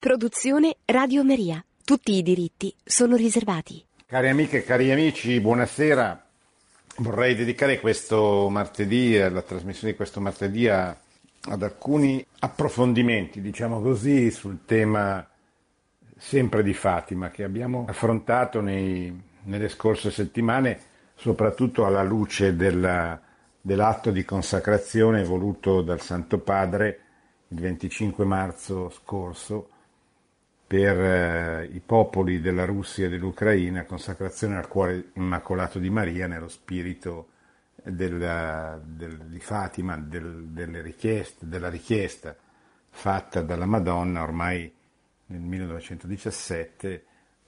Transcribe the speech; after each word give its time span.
Produzione 0.00 0.76
Radio 0.86 1.22
Maria. 1.22 1.62
Tutti 1.84 2.16
i 2.16 2.22
diritti 2.22 2.74
sono 2.82 3.16
riservati. 3.16 3.84
Cari 4.06 4.30
amiche 4.30 4.56
e 4.56 4.64
cari 4.64 4.90
amici, 4.90 5.38
buonasera. 5.42 6.26
Vorrei 7.00 7.34
dedicare 7.34 7.80
questo 7.80 8.48
martedì, 8.48 9.18
la 9.18 9.42
trasmissione 9.42 9.90
di 9.90 9.96
questo 9.98 10.22
martedì 10.22 10.66
ad 10.68 11.62
alcuni 11.62 12.24
approfondimenti, 12.38 13.42
diciamo 13.42 13.82
così, 13.82 14.30
sul 14.30 14.64
tema 14.64 15.28
sempre 16.16 16.62
di 16.62 16.72
Fatima 16.72 17.28
che 17.28 17.44
abbiamo 17.44 17.84
affrontato 17.86 18.62
nei, 18.62 19.14
nelle 19.42 19.68
scorse 19.68 20.10
settimane, 20.10 20.80
soprattutto 21.14 21.84
alla 21.84 22.02
luce 22.02 22.56
della, 22.56 23.20
dell'atto 23.60 24.10
di 24.10 24.24
consacrazione 24.24 25.24
voluto 25.24 25.82
dal 25.82 26.00
Santo 26.00 26.38
Padre 26.38 27.00
il 27.48 27.60
25 27.60 28.24
marzo 28.24 28.88
scorso 28.88 29.68
per 30.70 31.00
eh, 31.00 31.68
i 31.72 31.80
popoli 31.80 32.40
della 32.40 32.64
Russia 32.64 33.06
e 33.06 33.08
dell'Ucraina, 33.08 33.84
consacrazione 33.84 34.56
al 34.56 34.68
cuore 34.68 35.10
immacolato 35.14 35.80
di 35.80 35.90
Maria 35.90 36.28
nello 36.28 36.46
spirito 36.46 37.30
della, 37.82 38.80
del, 38.80 39.16
di 39.16 39.40
Fatima, 39.40 39.96
del, 39.96 40.80
richieste, 40.80 41.48
della 41.48 41.68
richiesta 41.68 42.36
fatta 42.88 43.42
dalla 43.42 43.66
Madonna 43.66 44.22
ormai 44.22 44.72
nel 45.26 45.40
1917 45.40 47.04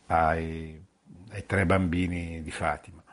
ai, 0.07 0.85
ai 1.31 1.47
tre 1.47 1.65
bambini 1.65 2.43
di 2.43 2.51
Fatima. 2.51 3.05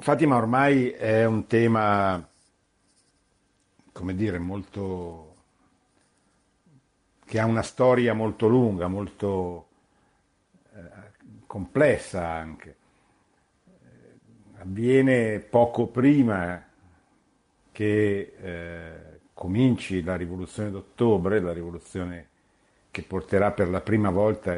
Fatima 0.00 0.34
ormai 0.34 0.88
è 0.88 1.24
un 1.24 1.46
tema, 1.46 2.28
come 3.92 4.14
dire, 4.16 4.40
molto 4.40 5.27
che 7.28 7.38
ha 7.38 7.44
una 7.44 7.60
storia 7.60 8.14
molto 8.14 8.48
lunga, 8.48 8.88
molto 8.88 9.66
eh, 10.72 10.80
complessa 11.46 12.26
anche. 12.26 12.76
Avviene 14.60 15.38
poco 15.40 15.88
prima 15.88 16.66
che 17.70 18.32
eh, 18.40 19.20
cominci 19.34 20.02
la 20.02 20.16
rivoluzione 20.16 20.70
d'ottobre, 20.70 21.38
la 21.40 21.52
rivoluzione 21.52 22.28
che 22.90 23.02
porterà 23.02 23.52
per 23.52 23.68
la 23.68 23.82
prima 23.82 24.08
volta 24.08 24.54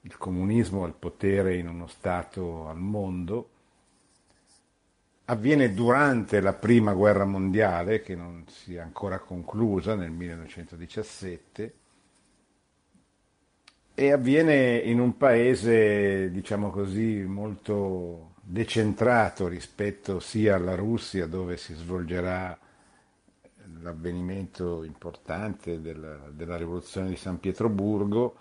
il 0.00 0.18
comunismo 0.18 0.82
al 0.82 0.94
potere 0.94 1.54
in 1.54 1.68
uno 1.68 1.86
Stato 1.86 2.66
al 2.66 2.78
mondo, 2.78 3.50
avviene 5.26 5.72
durante 5.72 6.40
la 6.40 6.52
prima 6.52 6.94
guerra 6.94 7.24
mondiale, 7.24 8.02
che 8.02 8.16
non 8.16 8.44
si 8.48 8.74
è 8.74 8.80
ancora 8.80 9.20
conclusa 9.20 9.94
nel 9.94 10.10
1917, 10.10 11.74
e 14.00 14.12
avviene 14.12 14.76
in 14.76 15.00
un 15.00 15.16
paese, 15.16 16.30
diciamo 16.30 16.70
così, 16.70 17.24
molto 17.24 18.34
decentrato 18.40 19.48
rispetto 19.48 20.20
sia 20.20 20.54
alla 20.54 20.76
Russia 20.76 21.26
dove 21.26 21.56
si 21.56 21.74
svolgerà 21.74 22.56
l'avvenimento 23.80 24.84
importante 24.84 25.80
della, 25.80 26.30
della 26.30 26.56
rivoluzione 26.56 27.08
di 27.08 27.16
San 27.16 27.40
Pietroburgo, 27.40 28.36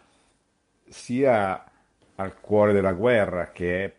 sia 0.88 1.66
al 2.14 2.40
cuore 2.40 2.72
della 2.72 2.94
guerra 2.94 3.52
che 3.52 3.84
è 3.84 3.96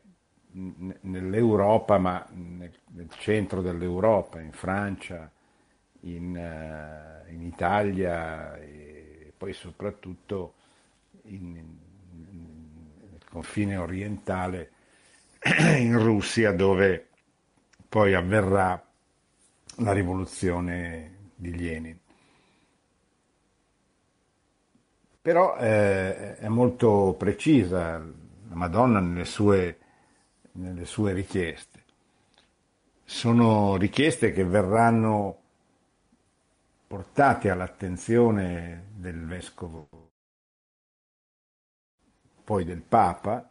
nell'Europa, 0.53 1.98
ma 1.98 2.25
nel, 2.34 2.72
nel 2.93 3.11
centro 3.19 3.62
dell'Europa, 3.62 4.39
in 4.41 4.53
Francia, 4.53 5.28
in, 6.03 6.37
uh, 6.37 7.33
in 7.33 7.43
Italia 7.43 8.56
e 8.59 9.33
poi 9.37 9.53
soprattutto 9.53 10.53
in, 11.29 11.53
nel 11.53 13.25
confine 13.29 13.77
orientale 13.77 14.71
in 15.79 15.98
Russia 15.98 16.53
dove 16.53 17.09
poi 17.89 18.15
avverrà 18.15 18.83
la 19.77 19.93
rivoluzione 19.93 21.31
di 21.34 21.56
Lenin. 21.56 21.99
Però 25.21 25.56
eh, 25.56 26.37
è 26.37 26.49
molto 26.49 27.15
precisa 27.19 27.99
la 27.99 28.55
Madonna 28.55 29.00
nelle 29.00 29.25
sue, 29.25 29.78
nelle 30.53 30.84
sue 30.84 31.12
richieste. 31.12 31.84
Sono 33.05 33.77
richieste 33.77 34.33
che 34.33 34.44
verranno 34.44 35.41
portate 36.87 37.50
all'attenzione 37.50 38.88
del 38.94 39.27
vescovo 39.27 39.97
poi 42.48 42.64
del 42.64 42.81
Papa, 42.81 43.47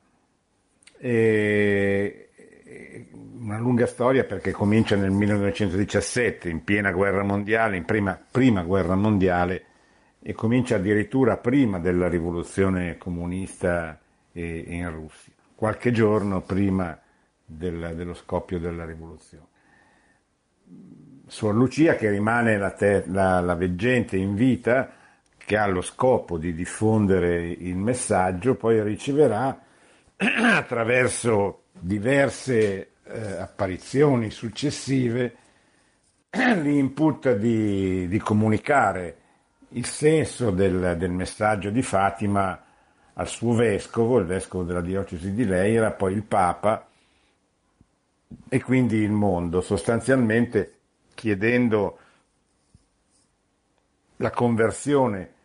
una 3.37 3.59
lunga 3.59 3.85
storia 3.85 4.23
perché 4.23 4.49
comincia 4.49 4.95
nel 4.95 5.11
1917, 5.11 6.49
in 6.49 6.63
piena 6.63 6.91
guerra 6.91 7.21
mondiale, 7.21 7.77
in 7.77 7.85
prima, 7.85 8.19
prima 8.31 8.63
guerra 8.63 8.95
mondiale, 8.95 9.65
e 10.19 10.33
comincia 10.33 10.77
addirittura 10.77 11.37
prima 11.37 11.77
della 11.77 12.09
rivoluzione 12.09 12.97
comunista 12.97 13.99
in 14.31 14.89
Russia, 14.89 15.31
qualche 15.53 15.91
giorno 15.91 16.41
prima 16.41 16.99
del, 17.45 17.93
dello 17.95 18.15
scoppio 18.15 18.57
della 18.57 18.83
rivoluzione. 18.83 19.45
Suor 21.27 21.53
Lucia, 21.53 21.95
che 21.97 22.09
rimane 22.09 22.57
la, 22.57 22.71
te, 22.71 23.03
la, 23.05 23.41
la 23.41 23.53
veggente 23.53 24.17
in 24.17 24.33
vita, 24.33 24.91
che 25.47 25.55
ha 25.55 25.65
lo 25.65 25.81
scopo 25.81 26.37
di 26.37 26.53
diffondere 26.53 27.47
il 27.47 27.77
messaggio, 27.77 28.55
poi 28.55 28.83
riceverà 28.83 29.57
attraverso 30.17 31.61
diverse 31.71 32.89
eh, 33.05 33.31
apparizioni 33.37 34.29
successive 34.29 35.37
l'input 36.31 37.33
di, 37.35 38.09
di, 38.09 38.19
comunicare 38.19 39.17
il 39.69 39.85
senso 39.85 40.51
del, 40.51 40.97
del, 40.97 41.11
messaggio 41.11 41.69
di 41.69 41.81
Fatima 41.81 42.65
al 43.13 43.27
suo 43.29 43.53
vescovo, 43.53 44.17
il 44.17 44.25
vescovo 44.25 44.65
della 44.65 44.81
diocesi 44.81 45.31
di 45.31 45.45
Leira, 45.45 45.91
poi 45.91 46.11
il 46.11 46.23
Papa 46.23 46.89
e 48.49 48.61
quindi 48.61 48.97
il 48.97 49.11
mondo, 49.11 49.61
sostanzialmente 49.61 50.73
chiedendo 51.13 51.99
la 54.17 54.31
conversione 54.31 55.35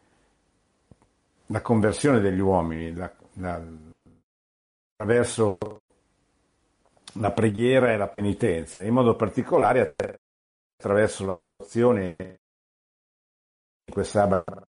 la 1.52 1.60
conversione 1.60 2.20
degli 2.20 2.40
uomini 2.40 2.94
la, 2.94 3.12
la, 3.34 3.62
attraverso 4.96 5.58
la 7.16 7.30
preghiera 7.30 7.92
e 7.92 7.98
la 7.98 8.08
penitenza, 8.08 8.84
in 8.84 8.94
modo 8.94 9.14
particolare 9.14 9.94
attraverso 10.76 11.44
l'azione 11.58 12.16
di 13.84 13.92
quest'abato 13.92 14.66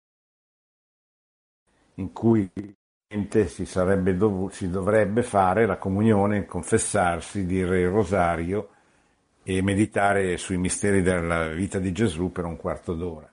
in 1.95 2.11
cui 2.11 2.51
si, 2.51 4.17
dov- 4.17 4.51
si 4.51 4.69
dovrebbe 4.69 5.23
fare 5.23 5.65
la 5.65 5.77
comunione, 5.77 6.45
confessarsi, 6.45 7.45
dire 7.45 7.81
il 7.81 7.89
rosario 7.89 8.69
e 9.43 9.61
meditare 9.61 10.35
sui 10.37 10.57
misteri 10.57 11.01
della 11.01 11.49
vita 11.49 11.79
di 11.79 11.93
Gesù 11.93 12.31
per 12.31 12.43
un 12.43 12.57
quarto 12.57 12.93
d'ora 12.93 13.32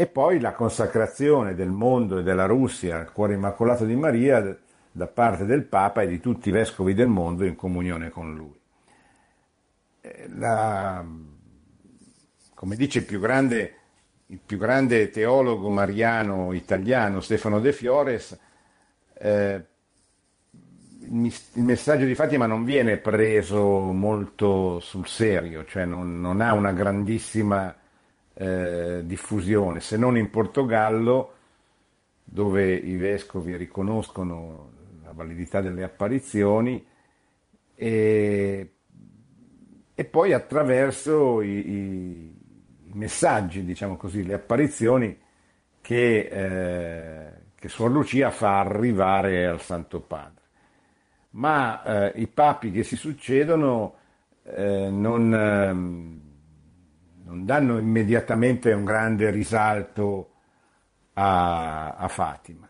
e 0.00 0.06
poi 0.06 0.40
la 0.40 0.54
consacrazione 0.54 1.54
del 1.54 1.68
mondo 1.68 2.16
e 2.16 2.22
della 2.22 2.46
Russia 2.46 2.96
al 2.96 3.12
cuore 3.12 3.34
immacolato 3.34 3.84
di 3.84 3.94
Maria 3.94 4.58
da 4.90 5.06
parte 5.06 5.44
del 5.44 5.64
Papa 5.64 6.00
e 6.00 6.06
di 6.06 6.18
tutti 6.20 6.48
i 6.48 6.52
vescovi 6.52 6.94
del 6.94 7.08
mondo 7.08 7.44
in 7.44 7.54
comunione 7.54 8.08
con 8.08 8.34
lui. 8.34 8.58
Eh, 10.00 10.26
la, 10.38 11.04
come 12.54 12.76
dice 12.76 13.00
il 13.00 13.04
più, 13.04 13.20
grande, 13.20 13.74
il 14.28 14.40
più, 14.42 14.56
grande, 14.56 15.10
teologo 15.10 15.68
mariano 15.68 16.54
italiano 16.54 17.20
Stefano 17.20 17.60
De 17.60 17.74
Fiores, 17.74 18.38
eh, 19.18 19.64
il 21.10 21.62
messaggio 21.62 22.06
di 22.06 22.14
Fatima 22.14 22.46
non 22.46 22.64
viene 22.64 22.96
preso 22.96 23.60
molto 23.92 24.80
sul 24.80 25.06
serio, 25.06 25.66
cioè 25.66 25.84
non, 25.84 26.22
non 26.22 26.40
ha 26.40 26.54
una 26.54 26.72
grandissima 26.72 27.74
eh, 28.40 29.02
diffusione, 29.04 29.80
se 29.80 29.98
non 29.98 30.16
in 30.16 30.30
Portogallo, 30.30 31.34
dove 32.24 32.72
i 32.72 32.96
vescovi 32.96 33.54
riconoscono 33.54 34.70
la 35.02 35.12
validità 35.12 35.60
delle 35.60 35.82
apparizioni, 35.82 36.82
e, 37.74 38.74
e 39.94 40.04
poi 40.06 40.32
attraverso 40.32 41.42
i, 41.42 41.70
i, 41.70 42.34
messaggi, 42.94 43.62
diciamo 43.62 43.98
così, 43.98 44.24
le 44.24 44.34
apparizioni 44.34 45.18
che, 45.82 46.18
eh, 46.20 47.32
che 47.54 47.68
Suor 47.68 47.90
Lucia 47.90 48.30
fa 48.30 48.58
arrivare 48.60 49.46
al 49.46 49.60
Santo 49.60 50.00
Padre. 50.00 50.44
Ma 51.32 52.10
eh, 52.10 52.20
i 52.20 52.26
papi 52.26 52.70
che 52.70 52.84
si 52.84 52.96
succedono 52.96 53.96
eh, 54.44 54.88
non 54.90 55.34
ehm, 55.34 56.29
non 57.30 57.44
danno 57.44 57.78
immediatamente 57.78 58.72
un 58.72 58.84
grande 58.84 59.30
risalto 59.30 60.30
a, 61.14 61.94
a 61.94 62.08
Fatima. 62.08 62.68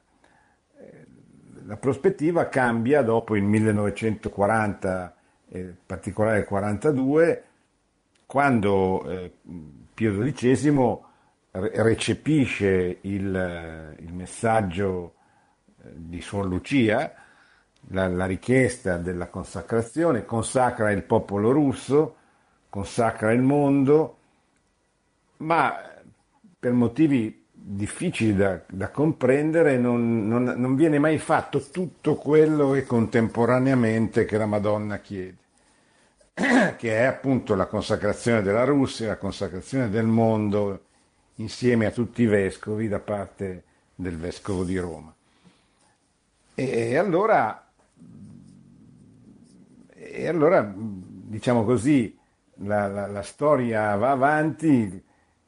La 1.65 1.77
prospettiva 1.77 2.49
cambia 2.49 3.03
dopo 3.03 3.37
il 3.37 3.43
1940, 3.43 5.17
in 5.53 5.75
particolare 5.87 6.41
il 6.41 6.45
42, 6.45 7.45
quando 8.27 9.09
eh, 9.09 9.33
Pio 9.95 10.19
XII 10.19 10.99
recepisce 11.53 12.99
il, 13.01 13.97
il 13.99 14.13
messaggio 14.13 15.15
eh, 15.83 15.91
di 15.95 16.21
Suor 16.21 16.47
Lucia, 16.47 17.15
la, 17.89 18.09
la, 18.09 18.27
richiesta 18.27 18.99
della 18.99 19.29
consacrazione, 19.29 20.25
consacra 20.25 20.91
il 20.91 21.03
popolo 21.03 21.51
russo, 21.51 22.17
consacra 22.69 23.33
il 23.33 23.43
mondo, 23.43 24.20
ma 25.41 25.75
per 26.59 26.73
motivi 26.73 27.47
difficili 27.53 28.35
da, 28.35 28.61
da 28.69 28.89
comprendere 28.91 29.77
non, 29.77 30.27
non, 30.27 30.45
non, 30.45 30.75
viene 30.75 30.99
mai 30.99 31.19
fatto 31.19 31.61
tutto 31.71 32.17
quello 32.17 32.71
che 32.71 32.85
contemporaneamente 32.85 34.25
che 34.25 34.39
la 34.39 34.47
Madonna 34.47 34.99
chiede, 34.99 35.37
che 36.77 36.99
è 36.99 37.05
appunto 37.05 37.55
la 37.55 37.67
consacrazione 37.67 38.43
della 38.43 38.65
Russia, 38.65 39.09
la 39.09 39.17
consacrazione 39.17 39.89
del 39.91 40.07
mondo 40.07 40.85
insieme 41.37 41.87
a 41.87 41.91
tutti 41.91 42.23
i 42.23 42.27
vescovi 42.27 42.89
da 42.89 42.99
parte 42.99 43.65
del 43.95 44.17
vescovo 44.17 44.65
di 44.65 44.79
Roma. 44.79 45.15
E 46.55 46.97
allora, 46.97 47.71
e 49.95 50.29
allora 50.29 50.71
diciamo 50.75 51.65
così, 51.65 52.19
la, 52.63 52.87
la, 52.89 53.07
la 53.07 53.23
storia 53.23 53.95
va 53.97 54.11
avanti, 54.11 55.03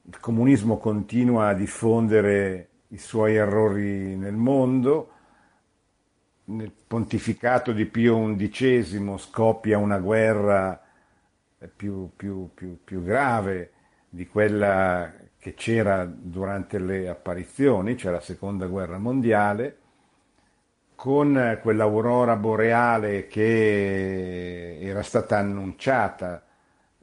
il 0.05 0.19
comunismo 0.21 0.79
continua 0.79 1.49
a 1.49 1.55
diffondere 1.55 2.69
i 2.89 2.99
suoi 2.99 3.37
errori 3.37 4.17
nel 4.17 4.35
mondo, 4.35 5.11
nel 6.45 6.73
pontificato 6.87 7.73
di 7.73 7.87
Pio 7.87 8.35
XI 8.35 9.15
scoppia 9.19 9.79
una 9.79 9.99
guerra 9.99 10.81
più, 11.75 12.11
più, 12.17 12.51
più, 12.53 12.79
più 12.83 13.03
grave 13.03 13.73
di 14.09 14.27
quella 14.27 15.11
che 15.39 15.55
c'era 15.55 16.05
durante 16.05 16.79
le 16.79 17.09
apparizioni, 17.09 17.97
cioè 17.97 18.13
la 18.13 18.21
seconda 18.21 18.67
guerra 18.67 18.99
mondiale, 18.99 19.79
con 20.95 21.59
quell'aurora 21.63 22.37
boreale 22.37 23.27
che 23.27 24.79
era 24.81 25.03
stata 25.03 25.39
annunciata 25.39 26.45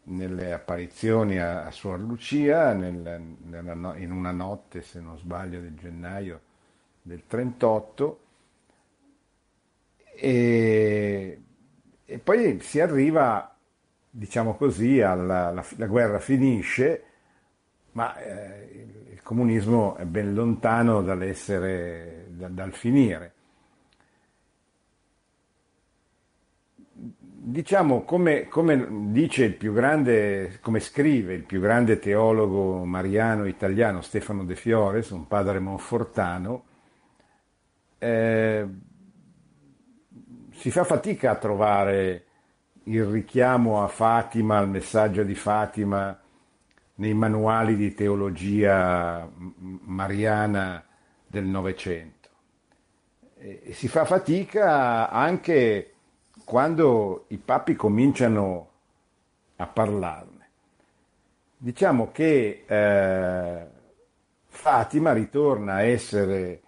nelle 0.10 0.54
apparizioni 0.54 1.40
a, 1.40 1.66
a 1.66 1.72
Suor 1.72 2.00
Lucia 2.00 2.74
nel, 2.74 3.36
nella, 3.44 3.96
in 3.98 4.12
una 4.12 4.32
notte, 4.32 4.82
se 4.82 5.00
non 5.00 5.18
sbaglio, 5.18 5.60
del 5.60 5.76
gennaio 5.76 6.42
del 7.02 7.24
38 7.26 8.20
e, 10.22 11.42
e 12.06 12.18
poi 12.20 12.60
si 12.60 12.82
arriva, 12.82 13.56
diciamo 14.10 14.56
così, 14.56 15.00
alla 15.00 15.50
la, 15.52 15.66
la 15.78 15.88
guerra 15.88 16.20
finisce, 16.20 17.04
ma 17.94 18.18
eh, 18.18 18.70
il, 18.74 19.14
il, 19.14 19.22
comunismo 19.24 19.96
è 19.96 20.04
ben 20.04 20.34
lontano 20.34 21.02
dall'essere, 21.02 22.26
da, 22.32 22.50
dal 22.50 22.74
finire. 22.74 23.34
Diciamo, 27.60 28.04
come, 28.04 28.48
come, 28.48 29.12
dice 29.12 29.44
il 29.44 29.56
più 29.56 29.74
grande, 29.74 30.60
come 30.62 30.80
scrive 30.80 31.34
il 31.34 31.44
più 31.44 31.60
grande 31.60 32.00
teologo 32.00 32.86
mariano 32.86 33.46
italiano 33.46 34.00
Stefano 34.00 34.46
De 34.46 34.56
Fiores, 34.56 35.10
un 35.10 35.28
padre 35.28 35.60
monfortano, 35.60 36.64
eh, 37.98 38.66
si 40.52 40.72
fa 40.72 40.86
fatica 40.86 41.32
a 41.32 41.36
trovare 41.36 42.24
il 42.84 43.04
richiamo 43.04 43.84
a 43.84 43.90
Fatima, 43.90 44.58
al 44.58 44.70
messaggio 44.70 45.24
di 45.24 45.36
Fatima 45.36 46.18
nei 46.96 47.14
manuali 47.14 47.76
di 47.76 47.94
teologia 47.94 49.30
mariana 49.36 50.82
del 51.28 51.44
Novecento. 51.44 52.30
E 53.38 53.74
si 53.74 53.90
fa 53.90 54.06
fatica 54.06 55.10
anche 55.10 55.96
quando 56.50 57.25
i 57.28 57.38
papi 57.38 57.75
cominciano 57.75 58.69
a 59.57 59.68
parlarne. 59.68 60.50
Diciamo 61.56 62.10
che 62.12 62.63
eh, 62.66 63.68
Fatima 64.48 65.13
ritorna 65.13 65.74
a 65.75 65.84
essere 65.84 66.62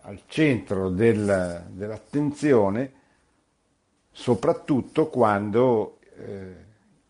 al 0.00 0.22
centro 0.24 0.88
del, 0.88 1.66
dell'attenzione 1.72 2.92
soprattutto 4.10 5.08
quando 5.10 5.98
eh, 6.16 6.56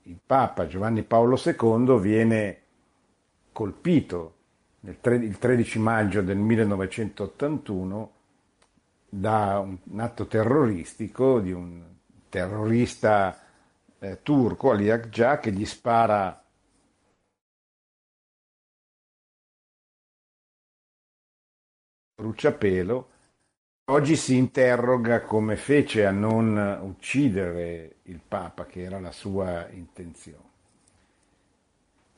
il 0.02 0.19
Papa 0.26 0.67
Giovanni 0.67 1.05
Paolo 1.05 1.40
II 1.40 2.00
viene 2.00 2.62
colpito 3.52 4.34
tre, 5.00 5.14
il 5.14 5.38
13 5.38 5.78
maggio 5.78 6.20
del 6.20 6.38
1981 6.38 8.12
da 9.10 9.58
un, 9.58 10.00
atto 10.00 10.26
terroristico 10.26 11.40
di 11.40 11.50
un 11.50 11.82
terrorista 12.28 13.36
eh, 13.98 14.22
turco, 14.22 14.70
Ali 14.70 14.90
Akja, 14.90 15.38
che 15.40 15.52
gli 15.52 15.66
spara 15.66 16.42
bruciapelo. 22.14 23.08
Oggi 23.90 24.14
si 24.14 24.36
interroga 24.36 25.22
come 25.22 25.56
fece 25.56 26.06
a 26.06 26.12
non 26.12 26.78
uccidere 26.82 27.96
il 28.04 28.20
Papa, 28.26 28.64
che 28.66 28.82
era 28.82 29.00
la 29.00 29.10
sua 29.10 29.68
intenzione. 29.70 30.48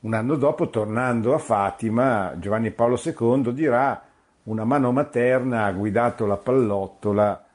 Un 0.01 0.13
anno 0.13 0.37
dopo, 0.37 0.69
tornando 0.69 1.33
a 1.33 1.39
Fatima, 1.39 2.35
Giovanni 2.39 2.73
Paolo 2.73 3.01
II 3.03 3.55
dirà 3.55 4.12
una 4.45 4.65
mano 4.65 4.93
materna 4.93 5.65
ha 5.65 5.73
guidato 5.73 6.27
la 6.27 6.37
pallottola 6.37 7.47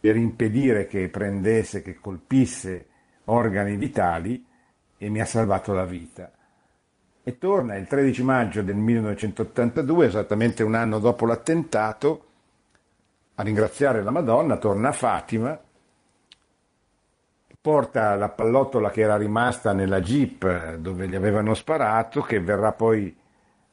per 0.00 0.16
impedire 0.16 0.86
che 0.86 1.08
prendesse, 1.08 1.82
che 1.82 1.94
colpisse 1.94 2.86
organi 3.26 3.76
vitali 3.76 4.44
e 4.98 5.08
mi 5.08 5.20
ha 5.20 5.24
salvato 5.24 5.72
la 5.72 5.84
vita. 5.84 6.30
E 7.22 7.38
torna 7.38 7.76
il 7.76 7.86
13 7.86 8.22
maggio 8.24 8.62
del 8.62 8.74
1982, 8.74 10.06
esattamente 10.06 10.62
un 10.62 10.74
anno 10.74 10.98
dopo 10.98 11.24
l'attentato, 11.24 12.26
a 13.36 13.42
ringraziare 13.42 14.02
la 14.02 14.10
Madonna, 14.10 14.56
torna 14.56 14.88
a 14.88 14.92
Fatima, 14.92 15.58
porta 17.60 18.16
la 18.16 18.28
pallottola 18.28 18.90
che 18.90 19.02
era 19.02 19.16
rimasta 19.16 19.72
nella 19.72 20.00
jeep 20.00 20.74
dove 20.74 21.08
gli 21.08 21.14
avevano 21.14 21.54
sparato, 21.54 22.20
che 22.22 22.40
verrà 22.40 22.72
poi 22.72 23.16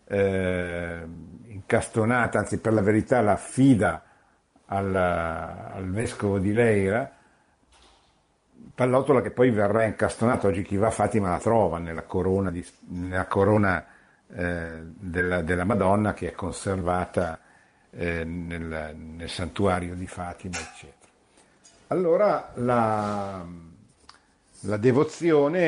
eh, 0.05 1.08
incastonata, 1.70 2.40
anzi 2.40 2.58
per 2.58 2.74
la 2.74 2.82
verità 2.82 3.22
la 3.22 3.34
affida 3.34 4.04
al, 4.66 4.96
al 4.96 5.88
vescovo 5.92 6.40
di 6.40 6.52
Leira, 6.52 7.12
pallottola 8.74 9.22
che 9.22 9.30
poi 9.30 9.52
verrà 9.52 9.84
incastonata, 9.84 10.48
oggi 10.48 10.64
chi 10.64 10.78
va 10.78 10.88
a 10.88 10.92
Fatima 10.92 11.30
la 11.30 11.40
trova 11.40 11.78
nella 11.78 12.02
corona, 12.02 12.50
di, 12.50 12.66
nella 12.88 13.28
corona 13.28 13.86
eh, 14.34 14.82
della, 14.82 15.42
della, 15.44 15.64
Madonna 15.64 16.14
che 16.14 16.30
è 16.30 16.32
conservata 16.32 17.40
eh, 17.92 18.24
nel, 18.24 18.96
nel, 18.96 19.30
santuario 19.30 19.94
di 19.94 20.08
Fatima, 20.08 20.58
eccetera. 20.58 20.98
Allora 21.88 22.52
la, 22.56 23.46
la 24.62 24.78
devozione 24.78 25.60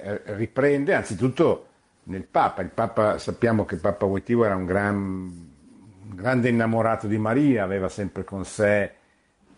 eh, 0.00 0.22
riprende 0.34 0.94
anzitutto 0.94 1.65
nel 2.06 2.24
Papa. 2.24 2.62
Il 2.62 2.70
Papa, 2.70 3.18
sappiamo 3.18 3.64
che 3.64 3.76
Papa 3.76 4.06
Voitivo 4.06 4.44
era 4.44 4.56
un, 4.56 4.64
gran, 4.64 4.96
un, 4.96 6.14
grande 6.14 6.48
innamorato 6.48 7.06
di 7.06 7.18
Maria, 7.18 7.62
aveva 7.62 7.88
sempre 7.88 8.24
con 8.24 8.44
sé 8.44 8.92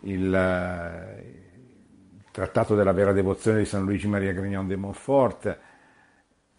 il, 0.01 0.21
il 0.21 1.33
trattato 2.31 2.75
della 2.75 2.91
vera 2.91 3.11
devozione 3.11 3.59
di 3.59 3.65
San 3.65 3.83
Luigi 3.83 4.07
Maria 4.07 4.33
Grignon 4.33 4.67
de 4.67 4.75
Montfort 4.75 5.59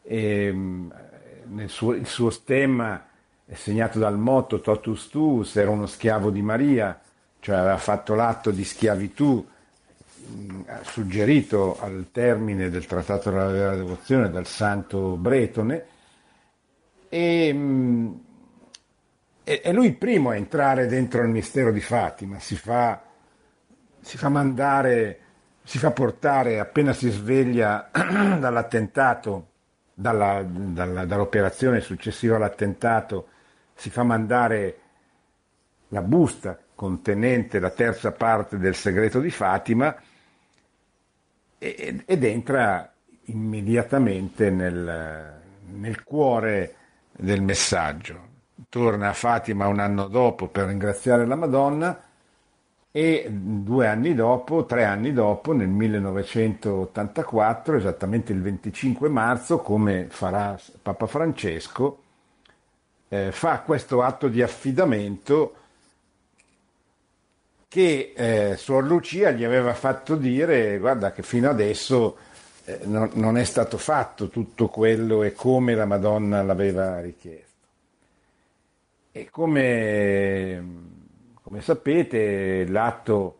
e 0.02 0.52
nel 0.52 1.68
suo, 1.68 1.94
il 1.94 2.06
suo 2.06 2.30
stemma 2.30 3.06
è 3.44 3.54
segnato 3.54 3.98
dal 3.98 4.18
motto 4.18 4.60
totus 4.60 5.08
tuus, 5.08 5.56
era 5.56 5.70
uno 5.70 5.86
schiavo 5.86 6.30
di 6.30 6.42
Maria, 6.42 7.00
cioè 7.40 7.56
aveva 7.56 7.78
fatto 7.78 8.14
l'atto 8.14 8.50
di 8.50 8.62
schiavitù 8.62 9.44
suggerito 10.82 11.78
al 11.80 12.08
termine 12.12 12.70
del 12.70 12.86
Trattato 12.86 13.30
della 13.30 13.74
Devozione 13.74 14.30
dal 14.30 14.46
santo 14.46 15.16
Bretone 15.16 15.84
e, 17.08 17.48
e, 19.42 19.60
e 19.64 19.72
lui 19.72 19.86
il 19.86 19.96
primo 19.96 20.30
a 20.30 20.36
entrare 20.36 20.86
dentro 20.86 21.22
il 21.22 21.28
mistero 21.28 21.72
di 21.72 21.80
Fatima, 21.80 22.38
si 22.38 22.56
fa, 22.56 23.02
si 24.00 24.16
fa 24.16 24.28
mandare, 24.28 25.18
si 25.62 25.78
fa 25.78 25.90
portare 25.90 26.60
appena 26.60 26.92
si 26.92 27.10
sveglia 27.10 27.90
dall'attentato, 27.92 29.48
dalla, 29.92 30.44
dalla, 30.46 31.04
dall'operazione 31.04 31.80
successiva 31.80 32.36
all'attentato, 32.36 33.28
si 33.74 33.90
fa 33.90 34.04
mandare 34.04 34.78
la 35.88 36.02
busta 36.02 36.56
contenente 36.76 37.58
la 37.58 37.70
terza 37.70 38.12
parte 38.12 38.56
del 38.56 38.74
segreto 38.74 39.20
di 39.20 39.30
Fatima 39.30 39.94
ed, 41.62 42.24
entra 42.24 42.90
immediatamente 43.24 44.48
nel, 44.48 45.42
nel 45.66 46.02
cuore 46.04 46.74
del 47.12 47.42
messaggio. 47.42 48.28
Torna 48.70 49.10
a 49.10 49.12
Fatima 49.12 49.66
un 49.66 49.78
anno 49.78 50.08
dopo 50.08 50.48
per 50.48 50.68
ringraziare 50.68 51.26
la 51.26 51.34
Madonna 51.34 52.02
e 52.90 53.28
due 53.30 53.86
anni 53.86 54.14
dopo, 54.14 54.64
tre 54.64 54.84
anni 54.84 55.12
dopo, 55.12 55.52
nel 55.52 55.68
1984, 55.68 57.76
esattamente 57.76 58.32
il 58.32 58.40
25 58.40 59.10
marzo, 59.10 59.58
come 59.58 60.06
farà 60.08 60.58
Papa 60.80 61.06
Francesco, 61.06 62.04
eh, 63.08 63.32
fa 63.32 63.60
questo 63.60 64.02
atto 64.02 64.28
di 64.28 64.40
affidamento 64.40 65.56
che 67.70 68.14
eh, 68.16 68.56
Suor 68.56 68.82
Lucia 68.84 69.30
gli 69.30 69.44
aveva 69.44 69.74
fatto 69.74 70.16
dire 70.16 70.76
guarda 70.78 71.12
che 71.12 71.22
fino 71.22 71.48
adesso 71.48 72.16
eh, 72.64 72.80
non, 72.82 73.10
non, 73.12 73.38
è 73.38 73.44
stato 73.44 73.78
fatto 73.78 74.28
tutto 74.28 74.66
quello 74.66 75.22
e 75.22 75.34
come 75.34 75.76
la 75.76 75.84
Madonna 75.84 76.42
l'aveva 76.42 76.98
richiesto. 76.98 77.66
E 79.12 79.30
come, 79.30 80.64
come 81.40 81.60
sapete 81.60 82.66
l'atto 82.66 83.38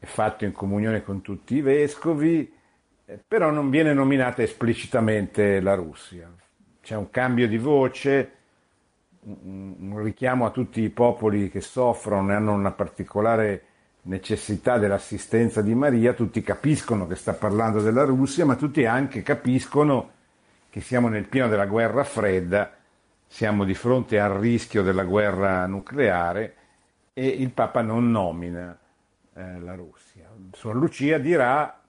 è 0.00 0.04
fatto 0.04 0.44
in 0.44 0.50
comunione 0.50 1.04
con 1.04 1.22
tutti 1.22 1.54
i 1.54 1.60
vescovi, 1.60 2.52
eh, 3.04 3.20
però 3.24 3.50
non 3.50 3.70
viene 3.70 3.92
nominata 3.92 4.42
esplicitamente 4.42 5.60
la 5.60 5.74
Russia. 5.74 6.28
C'è 6.82 6.96
un 6.96 7.08
cambio 7.08 7.46
di 7.46 7.58
voce, 7.58 8.32
un 9.26 10.00
richiamo 10.02 10.44
a 10.44 10.50
tutti 10.50 10.82
i 10.82 10.90
popoli 10.90 11.50
che 11.50 11.60
soffrono 11.60 12.30
e 12.30 12.34
hanno 12.34 12.52
una 12.52 12.72
particolare 12.72 13.64
necessità 14.02 14.78
dell'assistenza 14.78 15.62
di 15.62 15.74
Maria, 15.74 16.12
tutti 16.12 16.42
capiscono 16.42 17.06
che 17.06 17.14
sta 17.14 17.32
parlando 17.32 17.80
della 17.80 18.04
Russia, 18.04 18.44
ma 18.44 18.56
tutti 18.56 18.84
anche 18.84 19.22
capiscono 19.22 20.10
che 20.68 20.80
siamo 20.80 21.08
nel 21.08 21.26
pieno 21.28 21.48
della 21.48 21.66
guerra 21.66 22.04
fredda, 22.04 22.72
siamo 23.26 23.64
di 23.64 23.74
fronte 23.74 24.18
al 24.18 24.32
rischio 24.32 24.82
della 24.82 25.04
guerra 25.04 25.66
nucleare 25.66 26.54
e 27.12 27.26
il 27.26 27.50
Papa 27.50 27.80
non 27.80 28.10
nomina 28.10 28.76
eh, 29.34 29.60
la 29.60 29.74
Russia. 29.74 30.28
Suor 30.52 30.76
Lucia 30.76 31.18
dirà 31.18 31.80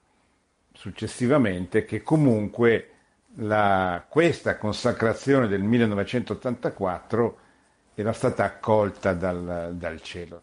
successivamente 0.72 1.84
che 1.84 2.02
comunque 2.02 2.90
la, 3.36 4.04
questa 4.08 4.56
consacrazione 4.56 5.48
del 5.48 5.62
1984 5.62 7.38
era 7.94 8.12
stata 8.12 8.44
accolta 8.44 9.12
dal, 9.12 9.72
dal 9.74 10.00
cielo 10.02 10.42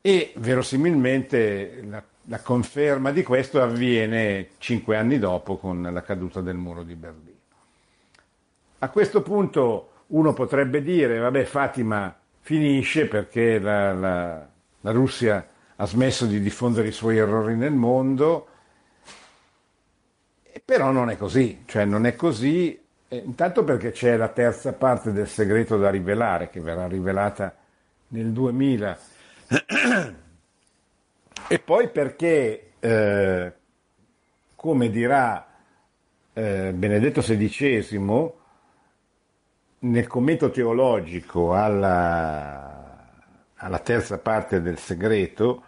e 0.00 0.32
verosimilmente 0.36 1.82
la, 1.86 2.02
la, 2.24 2.40
conferma 2.40 3.10
di 3.10 3.22
questo 3.22 3.60
avviene 3.60 4.50
cinque 4.58 4.96
anni 4.96 5.18
dopo 5.18 5.58
con 5.58 5.82
la 5.82 6.02
caduta 6.02 6.40
del 6.40 6.56
muro 6.56 6.82
di 6.82 6.94
Berlino. 6.94 7.38
A 8.78 8.88
questo 8.88 9.20
punto 9.20 9.90
uno 10.08 10.32
potrebbe 10.32 10.82
dire, 10.82 11.18
vabbè 11.18 11.44
Fatima 11.44 12.16
finisce 12.40 13.06
perché 13.06 13.58
la, 13.58 13.92
la, 13.92 14.48
la 14.80 14.90
Russia 14.90 15.46
ha 15.76 15.86
smesso 15.86 16.24
di 16.24 16.40
diffondere 16.40 16.88
i 16.88 16.92
suoi 16.92 17.18
errori 17.18 17.56
nel 17.56 17.72
mondo, 17.72 18.46
però 20.70 20.92
non 20.92 21.10
è 21.10 21.16
così, 21.16 21.64
cioè 21.66 21.84
non 21.84 22.06
è 22.06 22.14
così, 22.14 22.80
eh, 23.08 23.16
intanto 23.16 23.64
perché 23.64 23.90
c'è 23.90 24.16
la 24.16 24.28
terza 24.28 24.72
parte 24.72 25.10
del 25.10 25.26
segreto 25.26 25.76
da 25.76 25.90
rivelare, 25.90 26.48
che 26.48 26.60
verrà 26.60 26.86
rivelata 26.86 27.52
nel 28.06 28.30
2000, 28.30 28.98
e 31.48 31.58
poi 31.58 31.88
perché, 31.88 32.70
eh, 32.78 33.52
come 34.54 34.90
dirà 34.90 35.44
eh, 36.34 36.72
Benedetto 36.72 37.20
XVI, 37.20 38.30
nel 39.80 40.06
commento 40.06 40.50
teologico 40.50 41.52
alla, 41.52 43.08
alla 43.56 43.78
terza 43.80 44.18
parte 44.18 44.62
del 44.62 44.78
segreto, 44.78 45.64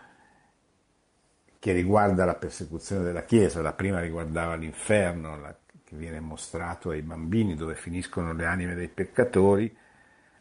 che 1.63 1.71
riguarda 1.71 2.25
la 2.25 2.35
persecuzione 2.35 3.05
della 3.05 3.23
Chiesa, 3.23 3.63
la 3.63 3.73
prima 3.73 4.01
riguardava 4.01 4.57
l'inferno 4.57 5.39
la, 5.39 5.55
che 5.85 5.95
viene 5.95 6.19
mostrato 6.19 6.91
ai 6.91 7.03
bambini 7.03 7.55
dove 7.55 7.77
finiscono 7.77 8.33
le 8.33 8.47
anime 8.47 8.75
dei 8.75 8.89
peccatori, 8.89 9.73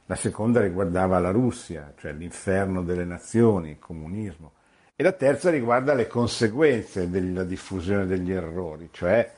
la 0.08 0.16
seconda 0.16 0.62
riguardava 0.62 1.20
la 1.20 1.30
Russia, 1.30 1.94
cioè 2.00 2.12
l'inferno 2.12 2.82
delle 2.82 3.06
nazioni, 3.06 3.70
il 3.70 3.78
comunismo, 3.78 4.54
e 4.96 5.04
la 5.04 5.12
terza 5.12 5.52
riguarda 5.52 5.94
le 5.94 6.08
conseguenze 6.08 7.08
della 7.08 7.44
diffusione 7.44 8.08
degli 8.08 8.32
errori, 8.32 8.90
cioè 8.92 9.32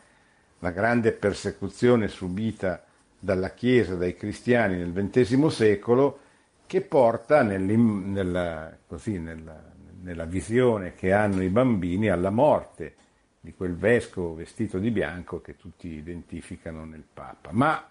la 0.60 0.72
grande 0.72 1.12
persecuzione 1.12 2.08
subita 2.08 2.82
dalla 3.20 3.50
Chiesa, 3.50 3.96
dai 3.96 4.16
cristiani 4.16 4.78
nel 4.78 4.94
XX 4.94 5.48
secolo, 5.48 6.20
che 6.66 6.80
porta 6.80 7.44
nella, 7.44 8.74
così, 8.88 9.20
nella, 9.20 9.73
nella 10.03 10.25
visione 10.25 10.93
che 10.93 11.12
hanno 11.12 11.41
i 11.41 11.50
bambini 11.50 12.10
alla 12.10 12.29
morte 12.29 12.95
di 13.39 13.53
quel 13.53 13.75
vescovo 13.75 14.36
vestito 14.36 14.77
di 14.77 14.91
bianco 14.91 15.41
che 15.41 15.57
tutti 15.57 15.88
identificano 15.88 16.86
nel 16.86 17.03
Papa. 17.12 17.50
Ma, 17.51 17.86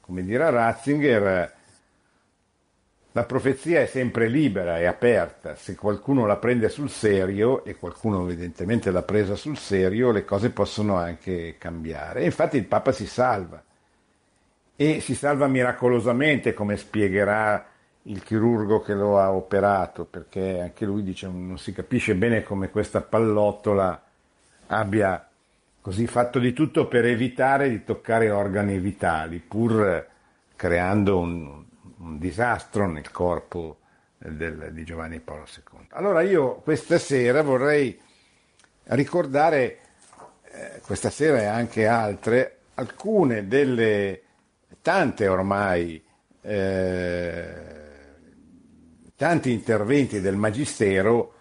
come 0.00 0.24
dirà 0.24 0.48
Ratzinger, 0.48 1.54
la 3.12 3.24
profezia 3.24 3.80
è 3.80 3.86
sempre 3.86 4.28
libera 4.28 4.78
e 4.78 4.84
aperta, 4.84 5.54
se 5.54 5.74
qualcuno 5.74 6.26
la 6.26 6.36
prende 6.36 6.68
sul 6.68 6.90
serio, 6.90 7.64
e 7.64 7.76
qualcuno 7.76 8.24
evidentemente 8.24 8.90
l'ha 8.90 9.02
presa 9.02 9.36
sul 9.36 9.56
serio, 9.56 10.10
le 10.10 10.24
cose 10.24 10.50
possono 10.50 10.96
anche 10.96 11.56
cambiare. 11.56 12.20
E 12.20 12.24
infatti 12.26 12.56
il 12.56 12.66
Papa 12.66 12.92
si 12.92 13.06
salva, 13.06 13.62
e 14.76 15.00
si 15.00 15.14
salva 15.14 15.46
miracolosamente, 15.46 16.52
come 16.52 16.76
spiegherà 16.76 17.64
il 18.06 18.22
chirurgo 18.22 18.80
che 18.80 18.94
lo 18.94 19.18
ha 19.18 19.32
operato, 19.32 20.04
perché 20.04 20.60
anche 20.60 20.84
lui 20.84 21.02
dice 21.02 21.26
non 21.28 21.58
si 21.58 21.72
capisce 21.72 22.14
bene 22.14 22.42
come 22.42 22.70
questa 22.70 23.00
pallottola 23.00 24.02
abbia 24.68 25.28
così 25.80 26.06
fatto 26.06 26.38
di 26.38 26.52
tutto 26.52 26.88
per 26.88 27.04
evitare 27.04 27.68
di 27.68 27.84
toccare 27.84 28.30
organi 28.30 28.78
vitali, 28.78 29.38
pur 29.38 30.06
creando 30.54 31.18
un, 31.18 31.64
un 31.98 32.18
disastro 32.18 32.88
nel 32.88 33.10
corpo 33.10 33.78
del, 34.18 34.70
di 34.72 34.84
Giovanni 34.84 35.20
Paolo 35.20 35.44
II. 35.44 35.86
Allora 35.90 36.22
io 36.22 36.56
questa 36.56 36.98
sera 36.98 37.42
vorrei 37.42 37.98
ricordare, 38.84 39.78
eh, 40.44 40.80
questa 40.84 41.10
sera 41.10 41.40
e 41.40 41.44
anche 41.44 41.86
altre, 41.86 42.58
alcune 42.74 43.46
delle 43.46 44.22
tante 44.80 45.26
ormai 45.26 46.02
eh, 46.40 47.76
tanti 49.16 49.50
interventi 49.50 50.20
del 50.20 50.36
Magistero 50.36 51.32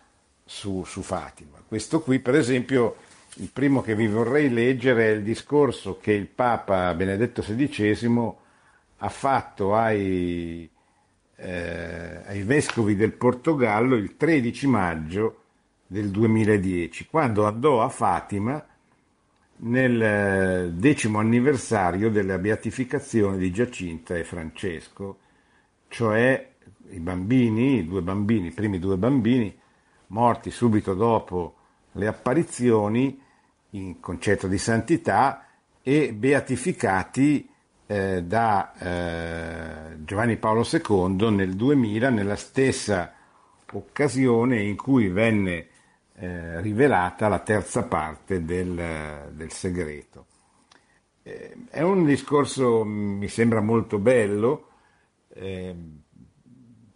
su, 0.46 0.84
su 0.86 1.01
Fatima. 1.01 1.62
Questo 1.67 2.01
qui, 2.01 2.20
per 2.20 2.36
esempio, 2.36 2.96
il 3.36 3.50
primo 3.51 3.82
che 3.82 3.96
vi 3.96 4.08
vorrei 4.08 4.50
leggere 4.50 5.08
è 5.08 5.15
il 5.15 5.24
discorso 5.24 5.98
che 6.00 6.13
il 6.13 6.27
Papa 6.27 6.94
Benedetto 6.94 7.41
XVI 7.41 8.34
ha 8.98 9.10
fatto 9.10 9.75
ai, 9.75 10.70
eh, 11.36 12.22
ai 12.25 12.44
vescovi 12.44 12.96
del 12.96 13.12
Portogallo 13.12 13.96
il 13.96 14.15
13 14.15 14.67
maggio 14.67 15.41
del 15.86 16.10
2010, 16.10 17.08
quando 17.08 17.46
andò 17.46 17.84
a 17.84 17.89
Fatima 17.89 18.65
nel 19.58 20.01
eh, 20.01 20.72
decimo 20.74 21.20
anniversario 21.20 22.10
della 22.10 22.38
beatificazione 22.38 23.38
di 23.38 23.51
Giacinta 23.51 24.15
e 24.15 24.24
Francesco, 24.24 25.20
cioè 25.88 26.53
i 26.90 27.00
bambini, 27.00 27.80
i 27.80 27.88
due 27.88 28.02
bambini, 28.02 28.48
i 28.48 28.52
primi 28.52 28.80
due 28.80 28.98
bambini, 28.98 29.58
morti 30.08 30.52
subito 30.52 30.94
dopo 30.94 31.56
le 31.94 32.08
apparizioni 32.08 33.22
in 33.72 34.00
concetto 34.00 34.48
di 34.48 34.58
santità 34.58 35.48
e 35.82 36.14
beatificati 36.14 37.50
eh, 37.88 38.24
da 38.24 38.74
eh, 38.78 40.04
Giovanni 40.04 40.38
Paolo 40.38 40.66
II 40.70 41.30
nel 41.32 41.56
2000 41.56 42.10
nella 42.10 42.36
stessa 42.36 43.14
occasione 43.72 44.62
in 44.62 44.76
cui 44.76 45.10
venne 45.10 45.68
eh, 46.16 46.62
rivelata 46.62 47.28
la 47.28 47.40
terza 47.40 47.84
parte 47.84 48.44
del, 48.44 49.32
del 49.34 49.52
segreto. 49.52 50.26
Eh, 51.24 51.56
è 51.70 51.82
un 51.82 52.06
discorso, 52.06 52.84
mi 52.84 53.28
sembra 53.28 53.62
molto 53.62 54.00
bello, 54.00 54.70
eh, 55.34 55.76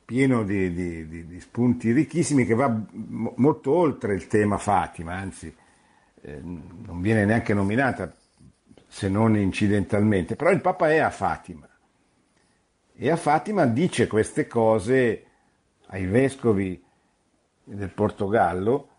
pieno 0.10 0.42
di, 0.42 0.74
di, 0.74 1.08
di, 1.08 1.28
di, 1.28 1.40
spunti 1.40 1.92
ricchissimi 1.92 2.44
che 2.44 2.56
va 2.56 2.68
m- 2.68 3.32
molto 3.36 3.72
oltre 3.72 4.16
il 4.16 4.26
tema 4.26 4.58
Fatima, 4.58 5.14
anzi 5.14 5.56
eh, 6.22 6.40
non 6.42 7.00
viene 7.00 7.26
neanche 7.26 7.54
nominata 7.54 8.12
se 8.88 9.08
non 9.08 9.38
incidentalmente, 9.38 10.36
però 10.36 10.50
il 10.50 10.62
Papa 10.62 10.90
è 10.90 10.98
a 10.98 11.12
Fatima. 11.12 11.70
E 12.92 13.12
a 13.12 13.16
Fatima 13.18 13.68
dice 13.68 14.08
queste 14.08 14.48
cose 14.48 15.26
ai 15.90 16.08
vescovi 16.08 16.84
del 17.64 17.92
Portogallo 17.92 18.90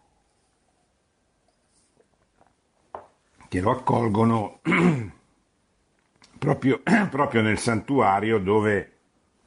che 3.48 3.60
lo 3.60 3.72
accolgono 3.72 4.60
proprio, 6.38 6.82
proprio 7.10 7.42
nel 7.42 7.58
santuario 7.58 8.38
dove 8.38 8.92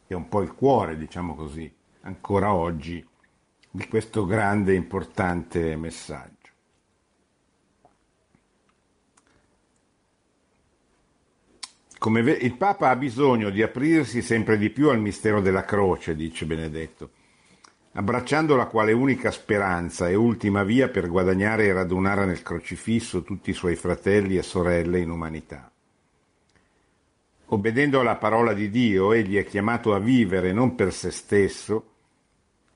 è 0.08 0.14
un 0.14 0.28
po' 0.28 0.42
il 0.42 0.54
cuore, 0.54 0.98
diciamo 0.98 1.36
così, 1.36 1.72
ancora 2.02 2.54
oggi, 2.54 3.06
di 3.70 3.88
questo 3.88 4.26
grande 4.26 4.74
e 4.74 4.76
importante 4.76 5.76
messaggio. 5.76 6.32
Come 11.98 12.20
il 12.20 12.58
Papa 12.58 12.90
ha 12.90 12.96
bisogno 12.96 13.50
di 13.50 13.62
aprirsi 13.62 14.22
sempre 14.22 14.58
di 14.58 14.70
più 14.70 14.90
al 14.90 15.00
mistero 15.00 15.40
della 15.42 15.64
croce, 15.64 16.16
dice 16.16 16.46
Benedetto, 16.46 17.12
abbracciandola 17.94 18.66
quale 18.66 18.92
unica 18.92 19.32
speranza 19.32 20.10
e 20.10 20.16
ultima 20.16 20.64
via 20.64 20.90
per 20.90 21.08
guadagnare 21.08 21.66
e 21.66 21.74
radunare 21.74 22.26
nel 22.26 22.42
crocifisso 22.42 23.24
tutti 23.24 23.52
i 23.52 23.54
suoi 23.54 23.76
fratelli 23.76 24.36
e 24.36 24.44
sorelle 24.44 25.00
in 25.00 25.10
umanità. 25.10 25.73
Obbedendo 27.54 28.00
alla 28.00 28.16
parola 28.16 28.52
di 28.52 28.72
Dio, 28.72 29.14
egli 29.14 29.36
è 29.36 29.46
chiamato 29.46 29.94
a 29.94 30.00
vivere 30.00 30.52
non 30.52 30.74
per 30.74 30.92
se 30.92 31.12
stesso, 31.12 31.92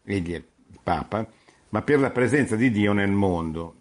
egli 0.04 0.34
è 0.34 0.36
il 0.36 0.80
Papa, 0.84 1.28
ma 1.70 1.82
per 1.82 2.00
la 2.00 2.12
presenza 2.12 2.56
di 2.56 2.70
Dio 2.70 2.94
nel 2.94 3.10
mondo. 3.10 3.74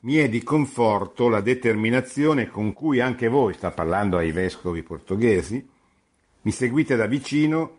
Mi 0.00 0.16
è 0.16 0.28
di 0.28 0.42
conforto 0.42 1.28
la 1.28 1.40
determinazione 1.40 2.48
con 2.48 2.72
cui 2.72 2.98
anche 2.98 3.28
voi, 3.28 3.54
sta 3.54 3.70
parlando 3.70 4.16
ai 4.16 4.32
vescovi 4.32 4.82
portoghesi, 4.82 5.64
mi 6.40 6.50
seguite 6.50 6.96
da 6.96 7.06
vicino 7.06 7.76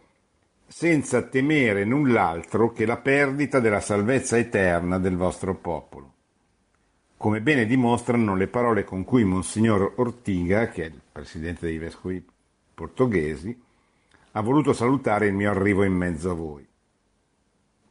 senza 0.67 1.23
temere 1.23 1.83
null'altro 1.83 2.71
che 2.71 2.85
la 2.85 2.95
perdita 2.95 3.59
della 3.59 3.81
salvezza 3.81 4.37
eterna 4.37 4.97
del 4.99 5.17
vostro 5.17 5.53
popolo. 5.53 6.13
Come 7.17 7.41
bene 7.41 7.65
dimostrano 7.65 8.37
le 8.37 8.47
parole 8.47 8.85
con 8.85 9.03
cui 9.03 9.25
Monsignor 9.25 9.95
Ortiga, 9.97 10.69
che 10.69 10.83
è 10.83 10.85
il 10.85 11.01
presidente 11.11 11.65
dei 11.65 11.77
vescovi 11.77 12.35
portoghesi, 12.77 13.59
ha 14.33 14.41
voluto 14.41 14.71
salutare 14.71 15.25
il 15.25 15.33
mio 15.33 15.49
arrivo 15.49 15.83
in 15.83 15.93
mezzo 15.93 16.29
a 16.29 16.35
voi. 16.35 16.63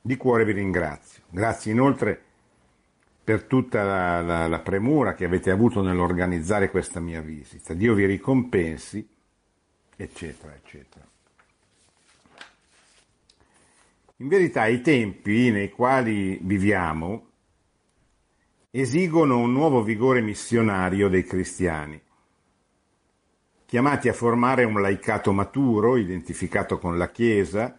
Di 0.01 0.17
cuore 0.17 0.45
vi 0.45 0.53
ringrazio. 0.53 1.25
Grazie 1.29 1.73
inoltre 1.73 2.23
per 3.25 3.43
tutta 3.43 3.83
la, 3.83 4.21
la, 4.21 4.47
la 4.47 4.61
premura 4.61 5.15
che 5.15 5.25
avete 5.25 5.51
avuto 5.51 5.83
nell'organizzare 5.83 6.71
questa 6.71 7.01
mia 7.01 7.21
visita. 7.21 7.75
Dio 7.75 7.95
vi 7.95 8.07
ricompensi, 8.07 9.05
eccetera, 9.97 10.55
eccetera. 10.55 11.05
In 14.19 14.29
verità 14.29 14.67
i 14.67 14.81
tempi 14.83 15.51
nei 15.51 15.71
quali 15.71 16.39
viviamo 16.43 17.27
esigono 18.71 19.39
un 19.39 19.53
nuovo 19.53 19.83
vigore 19.83 20.21
missionario 20.21 21.09
dei 21.09 21.25
cristiani, 21.25 22.01
chiamati 23.67 24.09
a 24.09 24.13
formare 24.13 24.65
un 24.65 24.81
laicato 24.81 25.33
maturo, 25.33 25.97
identificato 25.97 26.79
con 26.79 26.97
la 26.97 27.11
Chiesa, 27.11 27.77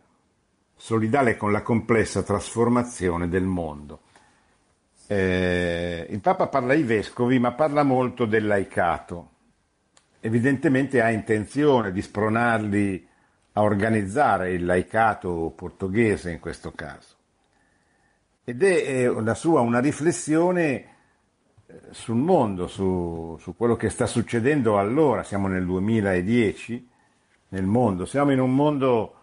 solidale 0.76 1.38
con 1.38 1.52
la 1.52 1.62
complessa 1.62 2.22
trasformazione 2.22 3.30
del 3.30 3.46
mondo. 3.46 4.02
Eh, 5.08 6.06
il 6.10 6.20
Papa 6.20 6.48
parla 6.48 6.74
ai 6.74 6.84
vescovi, 6.84 7.40
ma 7.40 7.54
parla 7.54 7.84
molto 7.84 8.26
del 8.26 8.46
laicato. 8.46 9.30
Evidentemente 10.20 11.02
ha 11.02 11.10
intenzione 11.10 11.94
di 11.94 12.02
spronarli 12.02 13.08
a 13.54 13.62
organizzare 13.62 14.52
il 14.52 14.66
laicato 14.66 15.54
portoghese 15.56 16.32
in 16.32 16.40
questo 16.40 16.74
caso. 16.74 17.16
Ed 18.44 18.62
è 18.62 19.08
una 19.08 19.34
sua 19.34 19.62
una 19.62 19.80
riflessione 19.80 20.96
sul 21.92 22.16
mondo, 22.16 22.68
su, 22.68 23.38
su, 23.40 23.56
quello 23.56 23.76
che 23.76 23.90
sta 23.90 24.06
succedendo 24.06 24.80
allora, 24.80 25.24
siamo 25.24 25.48
nel 25.48 25.66
2010 25.66 26.90
nel 27.50 27.66
mondo, 27.66 28.06
siamo 28.06 28.32
in 28.32 28.40
un 28.40 28.54
mondo 28.54 29.14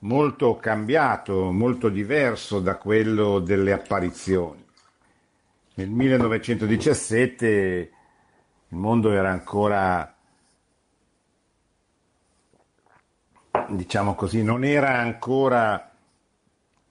molto 0.00 0.56
cambiato, 0.56 1.50
molto 1.52 1.88
diverso 1.88 2.60
da 2.60 2.76
quello 2.76 3.38
delle 3.38 3.72
apparizioni. 3.72 4.64
Nel 5.74 5.88
1917 5.88 7.90
il 8.68 8.76
mondo 8.76 9.12
era 9.12 9.30
ancora, 9.30 10.14
diciamo 13.68 14.14
così, 14.14 14.42
non 14.42 14.64
era 14.64 14.98
ancora 14.98 15.89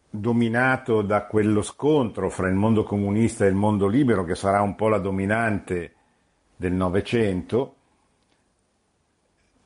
dominato 0.10 1.02
da 1.02 1.26
quello 1.26 1.62
scontro 1.62 2.30
fra 2.30 2.48
il 2.48 2.56
mondo 2.56 2.84
comunista 2.84 3.46
e 3.46 3.50
il 3.50 3.56
mondo 3.56 3.88
libero, 3.88 4.24
che 4.24 4.36
sarà 4.36 4.62
un 4.62 4.76
po' 4.76 4.88
la 4.88 4.98
dominante 4.98 5.94
del 6.56 6.74
Novecento, 6.74 7.76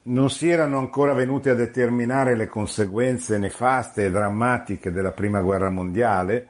non 0.03 0.29
si 0.29 0.49
erano 0.49 0.77
ancora 0.77 1.13
venute 1.13 1.49
a 1.49 1.56
determinare 1.56 2.36
le 2.36 2.47
conseguenze 2.47 3.38
nefaste 3.38 4.06
e 4.06 4.12
drammatiche 4.12 4.91
della 4.91 5.12
Prima 5.12 5.41
Guerra 5.41 5.69
Mondiale, 5.69 6.49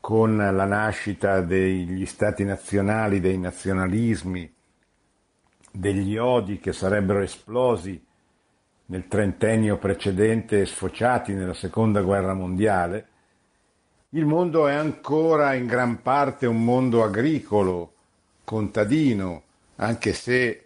con 0.00 0.36
la 0.36 0.64
nascita 0.64 1.40
degli 1.40 2.06
stati 2.06 2.44
nazionali, 2.44 3.18
dei 3.18 3.38
nazionalismi, 3.38 4.54
degli 5.72 6.16
odi 6.16 6.60
che 6.60 6.72
sarebbero 6.72 7.22
esplosi 7.22 8.00
nel 8.86 9.08
trentennio 9.08 9.78
precedente 9.78 10.60
e 10.60 10.66
sfociati 10.66 11.34
nella 11.34 11.54
Seconda 11.54 12.02
Guerra 12.02 12.34
Mondiale, 12.34 13.08
il 14.16 14.24
mondo 14.24 14.66
è 14.66 14.72
ancora 14.72 15.52
in 15.52 15.66
gran 15.66 16.00
parte 16.00 16.46
un 16.46 16.64
mondo 16.64 17.04
agricolo, 17.04 17.92
contadino, 18.44 19.42
anche 19.76 20.14
se 20.14 20.64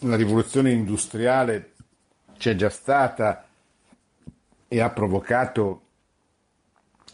la 0.00 0.16
rivoluzione 0.16 0.72
industriale 0.72 1.74
c'è 2.36 2.56
già 2.56 2.70
stata 2.70 3.46
e 4.66 4.80
ha 4.80 4.90
provocato 4.90 5.82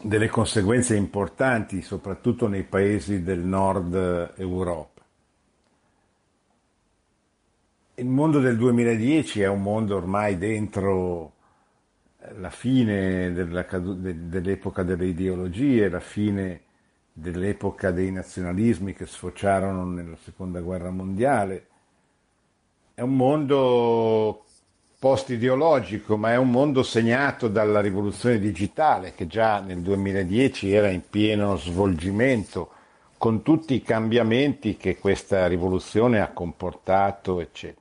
delle 0.01 0.27
conseguenze 0.27 0.95
importanti, 0.95 1.83
soprattutto 1.83 2.47
nei 2.47 2.63
paesi 2.63 3.21
del 3.21 3.41
nord 3.41 4.33
Europa. 4.37 5.01
Il 7.93 8.07
mondo 8.07 8.39
del 8.39 8.57
2010 8.57 9.41
è 9.41 9.47
un 9.47 9.61
mondo 9.61 9.95
ormai 9.95 10.39
dentro 10.39 11.33
la 12.37 12.49
fine 12.49 13.33
dell'epoca 13.33 14.83
delle 14.83 15.05
ideologie, 15.07 15.89
la 15.89 15.99
fine 15.99 16.61
dell'epoca 17.11 17.91
dei 17.91 18.11
nazionalismi 18.11 18.93
che 18.93 19.05
sfociarono 19.05 19.85
nella 19.85 20.17
seconda 20.21 20.61
guerra 20.61 20.91
mondiale. 20.91 21.67
È 22.93 23.01
un 23.01 23.15
mondo 23.15 24.45
post-ideologico, 24.99 26.15
ma 26.15 26.31
è 26.31 26.37
un 26.37 26.51
mondo 26.51 26.83
segnato 26.83 27.47
dalla 27.47 27.81
rivoluzione 27.81 28.37
digitale 28.37 29.13
che 29.15 29.25
già 29.25 29.59
nel 29.59 29.81
2010 29.81 30.71
era 30.71 30.89
in 30.89 31.01
pieno 31.09 31.55
svolgimento, 31.55 32.69
con 33.17 33.41
tutti 33.41 33.73
i 33.73 33.81
cambiamenti 33.81 34.77
che 34.77 34.97
questa 34.99 35.47
rivoluzione 35.47 36.21
ha 36.21 36.29
comportato, 36.29 37.39
eccetera. 37.39 37.80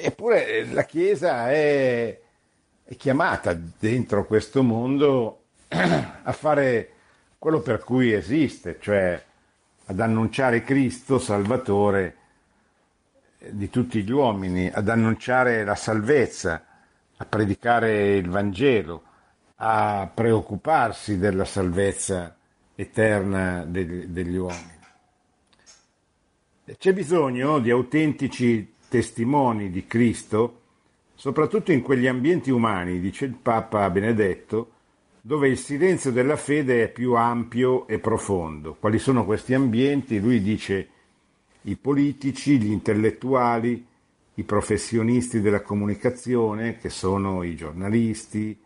Eppure 0.00 0.64
la 0.66 0.84
Chiesa 0.84 1.50
è, 1.50 2.18
è 2.84 2.96
chiamata 2.96 3.52
dentro 3.78 4.24
questo 4.24 4.62
mondo 4.62 5.42
a 5.68 6.32
fare 6.32 6.90
quello 7.38 7.60
per 7.60 7.82
cui 7.84 8.12
esiste, 8.12 8.78
cioè 8.80 9.22
ad 9.86 10.00
annunciare 10.00 10.62
Cristo 10.62 11.18
Salvatore 11.18 12.16
di 13.50 13.68
tutti 13.68 14.02
gli 14.02 14.12
uomini, 14.12 14.70
ad 14.72 14.88
annunciare 14.88 15.64
la 15.64 15.74
salvezza, 15.74 16.64
a 17.16 17.24
predicare 17.24 18.16
il 18.16 18.28
Vangelo, 18.28 19.02
a 19.56 20.08
preoccuparsi 20.12 21.18
della 21.18 21.44
salvezza 21.44 22.36
eterna 22.74 23.64
degli, 23.64 24.06
degli 24.06 24.36
uomini. 24.36 24.80
C'è 26.78 26.92
bisogno 26.92 27.58
di 27.58 27.70
autentici 27.70 28.71
testimoni 28.92 29.70
di 29.70 29.86
Cristo 29.86 30.58
soprattutto 31.14 31.72
in 31.72 31.80
quegli 31.80 32.06
ambienti 32.06 32.50
umani, 32.50 33.00
dice 33.00 33.24
il 33.24 33.36
Papa 33.40 33.88
Benedetto, 33.88 34.72
dove 35.22 35.48
il 35.48 35.56
silenzio 35.56 36.10
della 36.10 36.36
fede 36.36 36.82
è 36.82 36.90
più 36.90 37.14
ampio 37.14 37.86
e 37.86 37.98
profondo. 38.00 38.74
Quali 38.78 38.98
sono 38.98 39.24
questi 39.24 39.54
ambienti? 39.54 40.20
Lui 40.20 40.42
dice 40.42 40.88
i 41.62 41.76
politici, 41.76 42.58
gli 42.58 42.70
intellettuali, 42.70 43.86
i 44.34 44.42
professionisti 44.42 45.40
della 45.40 45.62
comunicazione, 45.62 46.76
che 46.76 46.90
sono 46.90 47.42
i 47.44 47.54
giornalisti, 47.54 48.58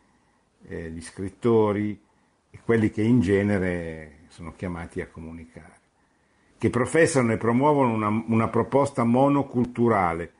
eh, 0.66 0.90
gli 0.90 1.02
scrittori 1.02 2.00
e 2.50 2.58
quelli 2.64 2.90
che 2.90 3.02
in 3.02 3.20
genere 3.20 4.24
sono 4.28 4.54
chiamati 4.56 5.00
a 5.00 5.06
comunicare, 5.06 5.75
che 6.58 6.70
professano 6.70 7.32
e 7.32 7.36
promuovono 7.36 7.92
una, 7.92 8.24
una 8.28 8.48
proposta 8.48 9.04
monoculturale 9.04 10.32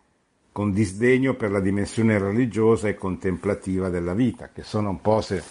con 0.52 0.72
disdegno 0.72 1.34
per 1.34 1.50
la 1.50 1.60
dimensione 1.60 2.18
religiosa 2.18 2.88
e 2.88 2.94
contemplativa 2.94 3.90
della 3.90 4.14
vita, 4.14 4.48
che 4.48 4.62
sono 4.62 4.88
un 4.88 5.02
po' 5.02 5.20
se, 5.20 5.42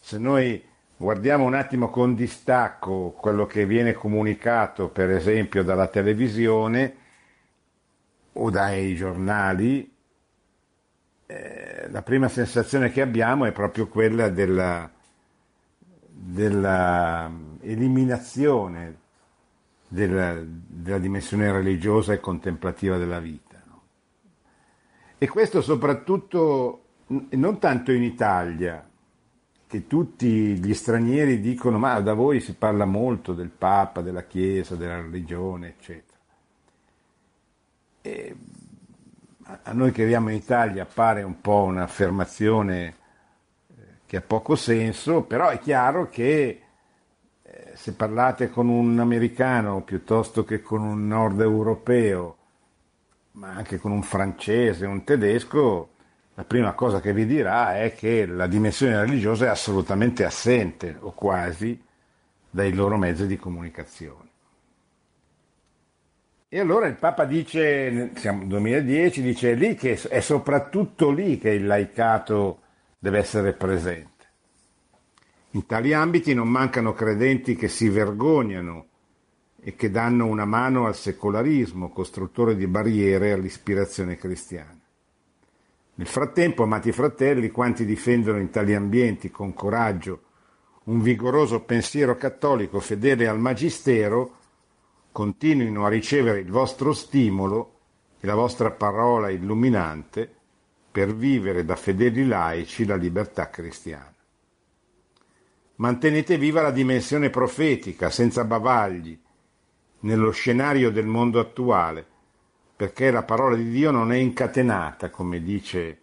se 0.00 0.18
noi 0.18 0.60
guardiamo 0.96 1.44
un 1.44 1.54
attimo 1.54 1.88
con 1.88 2.16
distacco 2.16 3.10
quello 3.16 3.46
che 3.46 3.64
viene 3.64 3.92
comunicato, 3.92 4.88
per 4.88 5.10
esempio, 5.10 5.62
dalla 5.62 5.86
televisione 5.86 6.96
o 8.32 8.50
dai 8.50 8.96
giornali, 8.96 9.88
eh, 11.26 11.88
la 11.88 12.02
prima 12.02 12.26
sensazione 12.26 12.90
che 12.90 13.02
abbiamo 13.02 13.44
è 13.44 13.52
proprio 13.52 13.86
quella 13.86 14.30
della, 14.30 14.90
della 15.96 17.30
eliminazione 17.60 19.02
della, 19.94 20.42
della, 20.44 20.98
dimensione 20.98 21.52
religiosa 21.52 22.12
e 22.12 22.18
contemplativa 22.18 22.98
della 22.98 23.20
vita. 23.20 23.62
No? 23.66 23.82
E 25.16 25.28
questo 25.28 25.62
soprattutto 25.62 26.80
non 27.06 27.58
tanto 27.60 27.92
in 27.92 28.02
Italia, 28.02 28.84
che 29.66 29.86
tutti 29.86 30.58
gli 30.58 30.74
stranieri 30.74 31.40
dicono 31.40 31.78
ma 31.78 32.00
da 32.00 32.12
voi 32.12 32.40
si 32.40 32.54
parla 32.54 32.84
molto 32.84 33.34
del 33.34 33.50
Papa, 33.50 34.02
della 34.02 34.24
Chiesa, 34.24 34.74
della 34.74 35.00
religione, 35.00 35.68
eccetera. 35.68 36.18
E 38.02 38.36
a 39.62 39.72
noi 39.72 39.92
che 39.92 40.02
viviamo 40.02 40.30
in 40.30 40.36
Italia 40.36 40.86
pare 40.86 41.22
un 41.22 41.40
po' 41.40 41.62
un'affermazione 41.64 42.86
eh, 42.86 43.82
che 44.06 44.16
ha 44.16 44.22
poco 44.22 44.56
senso, 44.56 45.22
però 45.22 45.48
è 45.48 45.58
chiaro 45.58 46.08
che 46.08 46.63
se 47.84 47.92
parlate 47.92 48.48
con 48.48 48.70
un 48.70 48.98
americano 48.98 49.82
piuttosto 49.82 50.42
che 50.42 50.62
con 50.62 50.80
un 50.80 51.06
nord 51.06 51.42
europeo, 51.42 52.36
ma 53.32 53.50
anche 53.50 53.76
con 53.76 53.92
un 53.92 54.02
francese, 54.02 54.86
un 54.86 55.04
tedesco, 55.04 55.90
la 56.32 56.44
prima 56.44 56.72
cosa 56.72 57.02
che 57.02 57.12
vi 57.12 57.26
dirà 57.26 57.78
è 57.78 57.94
che 57.94 58.24
la 58.24 58.46
dimensione 58.46 58.98
religiosa 59.00 59.44
è 59.44 59.48
assolutamente 59.48 60.24
assente 60.24 60.96
o 60.98 61.12
quasi 61.12 61.78
dai 62.48 62.72
loro 62.72 62.96
mezzi 62.96 63.26
di 63.26 63.36
comunicazione. 63.36 64.30
E 66.48 66.58
allora 66.58 66.86
il 66.86 66.96
Papa 66.96 67.26
dice, 67.26 68.12
siamo 68.14 68.38
nel 68.38 68.48
2010, 68.48 69.20
dice 69.20 69.52
lì 69.52 69.74
che 69.74 70.00
è 70.08 70.20
soprattutto 70.20 71.10
lì 71.10 71.36
che 71.36 71.50
il 71.50 71.66
laicato 71.66 72.60
deve 72.98 73.18
essere 73.18 73.52
presente. 73.52 74.13
In 75.54 75.66
tali 75.66 75.92
ambiti 75.92 76.34
non 76.34 76.48
mancano 76.48 76.94
credenti 76.94 77.54
che 77.54 77.68
si 77.68 77.88
vergognano 77.88 78.86
e 79.60 79.76
che 79.76 79.88
danno 79.88 80.26
una 80.26 80.44
mano 80.44 80.86
al 80.86 80.96
secolarismo, 80.96 81.90
costruttore 81.90 82.56
di 82.56 82.66
barriere 82.66 83.30
all'ispirazione 83.30 84.16
cristiana. 84.16 84.76
Nel 85.94 86.06
frattempo, 86.08 86.64
amati 86.64 86.90
fratelli, 86.90 87.52
quanti 87.52 87.84
difendono 87.84 88.40
in 88.40 88.50
tali 88.50 88.74
ambienti 88.74 89.30
con 89.30 89.54
coraggio 89.54 90.22
un 90.84 91.00
vigoroso 91.00 91.60
pensiero 91.60 92.16
cattolico 92.16 92.80
fedele 92.80 93.28
al 93.28 93.38
Magistero, 93.38 94.38
continuino 95.12 95.86
a 95.86 95.88
ricevere 95.88 96.40
il 96.40 96.50
vostro 96.50 96.92
stimolo 96.92 97.78
e 98.18 98.26
la 98.26 98.34
vostra 98.34 98.72
parola 98.72 99.30
illuminante 99.30 100.28
per 100.90 101.14
vivere 101.14 101.64
da 101.64 101.76
fedeli 101.76 102.26
laici 102.26 102.84
la 102.84 102.96
libertà 102.96 103.48
cristiana. 103.50 104.13
Mantenete 105.76 106.38
viva 106.38 106.62
la 106.62 106.70
dimensione 106.70 107.30
profetica, 107.30 108.08
senza 108.08 108.44
bavagli, 108.44 109.20
nello 110.00 110.30
scenario 110.30 110.92
del 110.92 111.06
mondo 111.06 111.40
attuale, 111.40 112.06
perché 112.76 113.10
la 113.10 113.24
parola 113.24 113.56
di 113.56 113.68
Dio 113.70 113.90
non 113.90 114.12
è 114.12 114.16
incatenata, 114.16 115.10
come 115.10 115.42
dice 115.42 116.00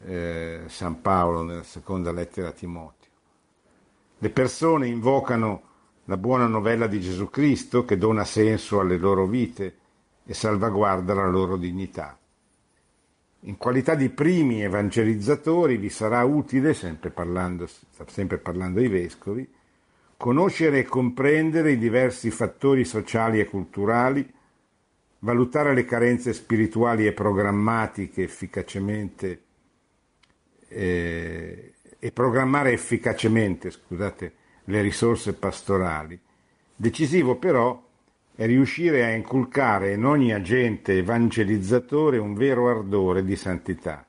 eh, 0.00 0.62
San 0.66 1.00
Paolo 1.00 1.44
nella 1.44 1.62
seconda 1.62 2.10
lettera 2.10 2.48
a 2.48 2.52
Timoteo. 2.52 3.10
Le 4.18 4.30
persone 4.30 4.88
invocano 4.88 5.62
la 6.06 6.16
buona 6.16 6.46
novella 6.46 6.88
di 6.88 7.00
Gesù 7.00 7.30
Cristo 7.30 7.84
che 7.84 7.96
dona 7.96 8.24
senso 8.24 8.80
alle 8.80 8.96
loro 8.96 9.26
vite 9.26 9.76
e 10.26 10.34
salvaguarda 10.34 11.14
la 11.14 11.28
loro 11.28 11.56
dignità. 11.56 12.18
In 13.46 13.58
qualità 13.58 13.94
di 13.94 14.08
primi 14.08 14.62
evangelizzatori 14.62 15.76
vi 15.76 15.90
sarà 15.90 16.24
utile, 16.24 16.72
sempre 16.72 17.10
parlando, 17.10 17.68
sempre 18.06 18.38
parlando 18.38 18.80
ai 18.80 18.88
vescovi, 18.88 19.46
conoscere 20.16 20.78
e 20.78 20.84
comprendere 20.84 21.72
i 21.72 21.78
diversi 21.78 22.30
fattori 22.30 22.86
sociali 22.86 23.40
e 23.40 23.44
culturali, 23.44 24.26
valutare 25.18 25.74
le 25.74 25.84
carenze 25.84 26.32
spirituali 26.32 27.06
e 27.06 27.12
programmatiche 27.12 28.22
efficacemente 28.22 29.42
eh, 30.68 31.74
e 31.98 32.12
programmare 32.12 32.72
efficacemente, 32.72 33.70
scusate, 33.70 34.32
le 34.64 34.80
risorse 34.80 35.34
pastorali. 35.34 36.18
Decisivo 36.74 37.36
però 37.36 37.78
è 38.36 38.46
riuscire 38.46 39.04
a 39.04 39.10
inculcare 39.10 39.92
in 39.92 40.04
ogni 40.04 40.32
agente 40.32 40.98
evangelizzatore 40.98 42.18
un 42.18 42.34
vero 42.34 42.68
ardore 42.68 43.24
di 43.24 43.36
santità, 43.36 44.04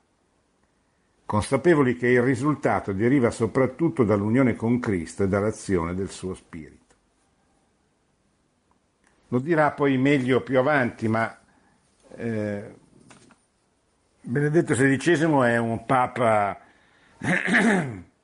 consapevoli 1.25 1.95
che 1.95 2.07
il 2.07 2.21
risultato 2.21 2.91
deriva 2.91 3.29
soprattutto 3.29 4.03
dall'unione 4.03 4.55
con 4.55 4.79
Cristo 4.79 5.23
e 5.23 5.27
dall'azione 5.27 5.93
del 5.93 6.09
suo 6.09 6.33
Spirito. 6.33 6.83
Lo 9.29 9.39
dirà 9.39 9.71
poi 9.71 9.97
meglio 9.97 10.41
più 10.41 10.57
avanti, 10.57 11.07
ma 11.07 11.39
eh, 12.15 12.73
Benedetto 14.21 14.73
XVI 14.73 15.45
è 15.45 15.57
un 15.57 15.85
papa 15.85 16.59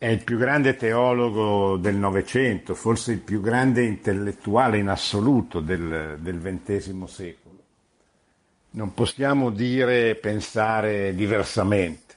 È 0.00 0.06
il 0.06 0.22
più 0.22 0.38
grande 0.38 0.76
teologo 0.76 1.76
del 1.76 1.96
Novecento, 1.96 2.76
forse 2.76 3.10
il 3.10 3.18
più 3.18 3.40
grande 3.40 3.82
intellettuale 3.82 4.78
in 4.78 4.86
assoluto 4.86 5.58
del, 5.58 6.18
del 6.20 6.40
XX 6.40 7.02
secolo. 7.02 7.56
Non 8.70 8.94
possiamo 8.94 9.50
dire, 9.50 10.14
pensare 10.14 11.16
diversamente. 11.16 12.14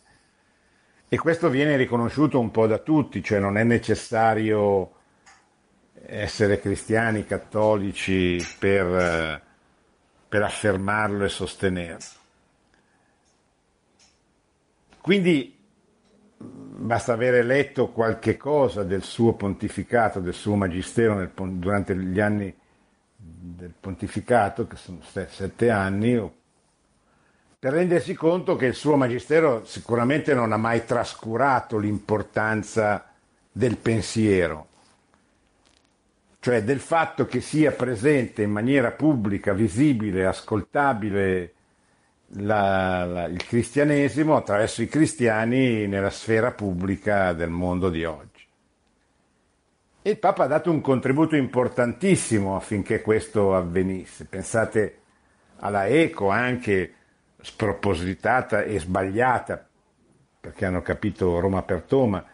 E 1.09 1.17
questo 1.17 1.49
viene 1.49 1.75
riconosciuto 1.75 2.39
un 2.39 2.51
po' 2.51 2.67
da 2.67 2.77
tutti, 2.77 3.23
cioè 3.23 3.39
non 3.39 3.57
è 3.57 3.63
necessario 3.63 4.91
essere 6.05 6.59
cristiani, 6.59 7.25
cattolici 7.25 8.37
per, 8.59 9.41
per 10.29 10.43
affermarlo 10.43 11.25
e 11.25 11.29
sostenerlo. 11.29 12.19
Quindi 15.01 15.57
basta 16.41 17.13
avere 17.13 17.43
letto 17.43 17.89
qualche 17.89 18.37
cosa 18.37 18.83
del 18.83 19.03
suo 19.03 19.33
pontificato, 19.33 20.19
del 20.19 20.33
suo 20.33 20.55
magistero 20.55 21.15
nel, 21.15 21.31
durante 21.33 21.95
gli 21.95 22.19
anni 22.19 22.53
del 23.15 23.73
pontificato, 23.79 24.67
che 24.67 24.75
sono 24.75 24.99
sette 25.01 25.69
anni, 25.69 26.31
per 27.59 27.73
rendersi 27.73 28.15
conto 28.15 28.55
che 28.55 28.65
il 28.65 28.73
suo 28.73 28.95
magistero 28.95 29.63
sicuramente 29.65 30.33
non 30.33 30.51
ha 30.51 30.57
mai 30.57 30.83
trascurato 30.83 31.77
l'importanza 31.77 33.05
del 33.51 33.77
pensiero, 33.77 34.67
cioè 36.39 36.63
del 36.63 36.79
fatto 36.79 37.27
che 37.27 37.39
sia 37.39 37.71
presente 37.71 38.41
in 38.41 38.49
maniera 38.49 38.89
pubblica, 38.89 39.53
visibile, 39.53 40.25
ascoltabile, 40.25 41.53
la, 42.33 43.03
la, 43.05 43.25
il 43.25 43.43
cristianesimo 43.43 44.35
attraverso 44.35 44.81
i 44.81 44.87
cristiani 44.87 45.87
nella 45.87 46.09
sfera 46.09 46.51
pubblica 46.51 47.33
del 47.33 47.49
mondo 47.49 47.89
di 47.89 48.05
oggi. 48.05 48.29
E 50.03 50.09
il 50.09 50.17
Papa 50.17 50.45
ha 50.45 50.47
dato 50.47 50.71
un 50.71 50.81
contributo 50.81 51.35
importantissimo 51.35 52.55
affinché 52.55 53.01
questo 53.01 53.55
avvenisse. 53.55 54.25
Pensate 54.25 54.97
alla 55.57 55.87
eco 55.87 56.29
anche 56.29 56.93
spropositata 57.39 58.63
e 58.63 58.79
sbagliata, 58.79 59.67
perché 60.39 60.65
hanno 60.65 60.81
capito 60.81 61.39
Roma 61.39 61.61
per 61.61 61.83
Toma, 61.83 62.25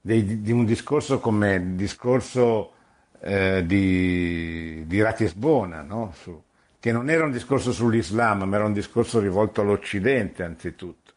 di, 0.00 0.42
di 0.42 0.50
un 0.50 0.64
discorso 0.64 1.20
come 1.20 1.54
il 1.54 1.74
discorso 1.74 2.72
eh, 3.20 3.64
di, 3.64 4.84
di 4.86 5.00
Ratisbona, 5.00 5.82
no? 5.82 6.12
Su, 6.14 6.42
che 6.82 6.90
non 6.90 7.08
era 7.08 7.24
un 7.24 7.30
discorso 7.30 7.70
sull'Islam, 7.70 8.42
ma 8.42 8.56
era 8.56 8.64
un 8.64 8.72
discorso 8.72 9.20
rivolto 9.20 9.60
all'Occidente 9.60 10.42
anzitutto. 10.42 11.12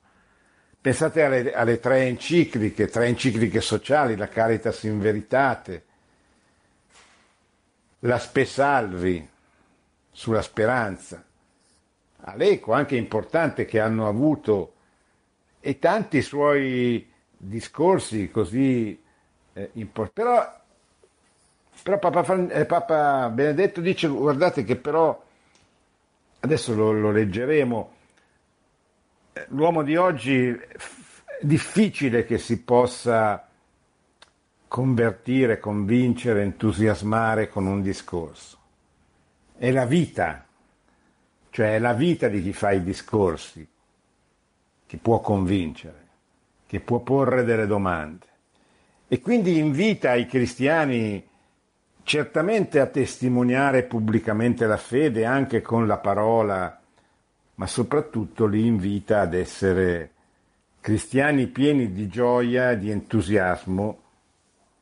Pensate 0.79 1.23
alle, 1.23 1.53
alle 1.55 1.79
tre 1.79 2.03
encicliche, 2.03 2.85
tre 2.87 3.07
encicliche 3.07 3.61
sociali, 3.61 4.15
la 4.15 4.27
Caritas 4.27 4.83
in 4.83 4.99
Veritate, 4.99 5.83
la 8.01 8.19
Spesalvi 8.19 9.27
sulla 10.11 10.43
speranza, 10.43 11.25
all'eco 12.17 12.71
anche 12.71 12.95
importante 12.95 13.65
che 13.65 13.79
hanno 13.79 14.07
avuto 14.07 14.73
e 15.61 15.79
tanti 15.79 16.21
suoi 16.21 17.11
discorsi 17.35 18.29
così 18.29 19.01
eh, 19.53 19.69
importanti. 19.73 20.13
Però, 20.13 20.61
però 21.81 21.97
Papa, 21.97 22.49
eh, 22.49 22.65
Papa 22.65 23.29
Benedetto 23.29 23.81
dice, 23.81 24.07
guardate 24.07 24.63
che 24.63 24.75
però 24.75 25.23
adesso 26.45 26.73
lo, 26.73 26.91
lo 26.91 27.11
leggeremo, 27.11 27.91
l'uomo 29.49 29.83
di 29.83 29.95
oggi 29.95 30.47
è 30.47 30.67
difficile 31.41 32.25
che 32.25 32.37
si 32.37 32.61
possa 32.61 33.47
convertire, 34.67 35.59
convincere, 35.59 36.41
entusiasmare 36.41 37.49
con 37.49 37.65
un 37.65 37.81
discorso. 37.81 38.57
È 39.57 39.71
la 39.71 39.85
vita, 39.85 40.45
cioè 41.49 41.75
è 41.75 41.79
la 41.79 41.93
vita 41.93 42.27
di 42.27 42.41
chi 42.41 42.53
fa 42.53 42.71
i 42.71 42.83
discorsi 42.83 43.67
che 44.85 44.97
può 44.97 45.19
convincere, 45.19 46.07
che 46.67 46.79
può 46.79 46.99
porre 46.99 47.43
delle 47.43 47.67
domande. 47.67 48.25
E 49.07 49.19
quindi 49.19 49.57
invita 49.57 50.13
i 50.13 50.27
cristiani 50.27 51.25
certamente 52.05 52.79
a 52.79 52.85
testimoniare 52.85 53.81
pubblicamente 53.81 54.67
la 54.67 54.77
fede 54.77 55.25
anche 55.25 55.63
con 55.63 55.87
la 55.87 55.97
parola, 55.97 56.79
ma 57.55 57.67
soprattutto 57.67 58.45
li 58.45 58.67
invita 58.67 59.21
ad 59.21 59.33
essere 59.33 60.11
cristiani 60.81 61.47
pieni 61.47 61.91
di 61.91 62.07
gioia, 62.07 62.75
di 62.75 62.91
entusiasmo 62.91 64.01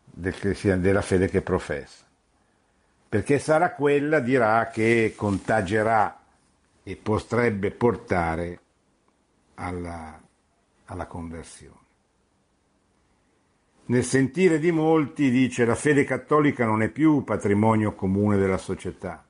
della 0.04 1.02
fede 1.02 1.30
che 1.30 1.42
professa. 1.42 2.04
Perché 3.08 3.40
sarà 3.40 3.72
quella, 3.72 4.20
dirà, 4.20 4.68
che 4.68 5.14
contagerà 5.16 6.20
e 6.84 6.96
potrebbe 6.98 7.72
portare 7.72 8.60
alla, 9.56 10.22
alla 10.86 11.06
conversione. 11.06 11.83
Nel 13.86 14.04
sentire 14.04 14.60
di 14.60 14.72
molti 14.72 15.30
dice 15.30 15.65
la 15.65 15.76
fede 15.76 16.06
cattolica 16.06 16.65
non 16.65 16.82
è 16.82 16.89
più 16.89 17.24
patrimonio 17.24 17.93
comune 17.93 18.38
della 18.38 18.58
società 18.58 19.26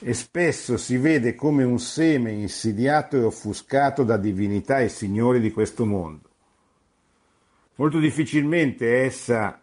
e 0.00 0.14
spesso 0.14 0.76
si 0.76 0.96
vede 0.96 1.34
come 1.34 1.64
un 1.64 1.78
seme 1.78 2.30
insidiato 2.30 3.16
e 3.16 3.22
offuscato 3.22 4.04
da 4.04 4.16
divinità 4.16 4.78
e 4.78 4.88
signori 4.88 5.40
di 5.40 5.50
questo 5.50 5.84
mondo. 5.84 6.28
Molto 7.76 7.98
difficilmente 7.98 9.02
essa, 9.02 9.60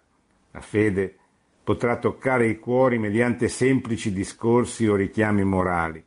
la 0.51 0.61
fede, 0.61 1.15
potrà 1.63 1.97
toccare 1.97 2.47
i 2.47 2.59
cuori 2.59 2.97
mediante 2.97 3.47
semplici 3.47 4.11
discorsi 4.11 4.87
o 4.87 4.95
richiami 4.95 5.43
morali, 5.43 6.03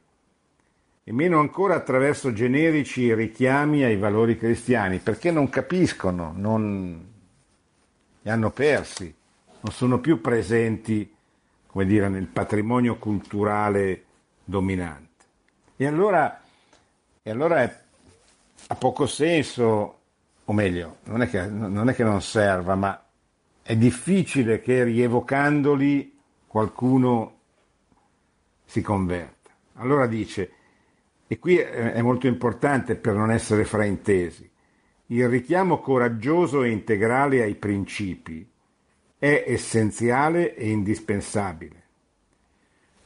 e 1.05 1.13
meno 1.13 1.41
ancora 1.41 1.75
attraverso 1.75 2.33
generici 2.33 3.15
richiami 3.15 3.83
ai 3.83 3.97
valori 3.97 4.37
cristiani, 4.37 4.99
perché 4.99 5.31
non 5.31 5.49
capiscono, 5.49 6.33
non, 6.37 7.07
li 8.23 8.31
hanno 8.31 8.51
persi, 8.51 9.15
non 9.61 9.73
sono 9.73 9.99
più 10.01 10.21
presenti, 10.21 11.15
come 11.67 11.85
dire, 11.85 12.09
nel 12.09 12.27
patrimonio 12.27 12.97
culturale 12.97 14.05
dominante. 14.45 15.25
E 15.77 15.87
allora, 15.87 16.41
e 17.23 17.31
allora 17.31 17.63
è, 17.63 17.81
ha 18.69 18.75
poco 18.75 19.07
senso, 19.07 19.99
o 20.45 20.53
meglio, 20.53 20.99
non 21.05 21.23
è, 21.23 21.29
che, 21.29 21.47
non 21.47 21.89
è 21.89 21.95
che 21.95 22.05
non 22.05 22.21
serva, 22.23 22.75
ma 22.75 23.03
è 23.63 23.77
difficile 23.77 24.61
che 24.61 24.83
rievocandoli 24.85 26.17
qualcuno 26.47 27.37
si 28.65 28.81
converta. 28.81 29.51
Allora 29.75 30.07
dice, 30.07 30.53
e 31.27 31.39
qui 31.39 31.59
è 31.59 32.01
molto 32.01 32.27
importante 32.27 32.97
per 32.97 33.15
non 33.15 33.31
essere 33.31 33.65
fraintesi, 33.65 34.48
il 35.11 35.27
richiamo 35.27 35.81
coraggioso 35.81 36.63
e 36.63 36.71
integrale 36.71 37.43
ai 37.43 37.55
principi 37.55 38.47
è 39.19 39.45
essenziale 39.47 40.55
e 40.55 40.69
indispensabile. 40.69 41.83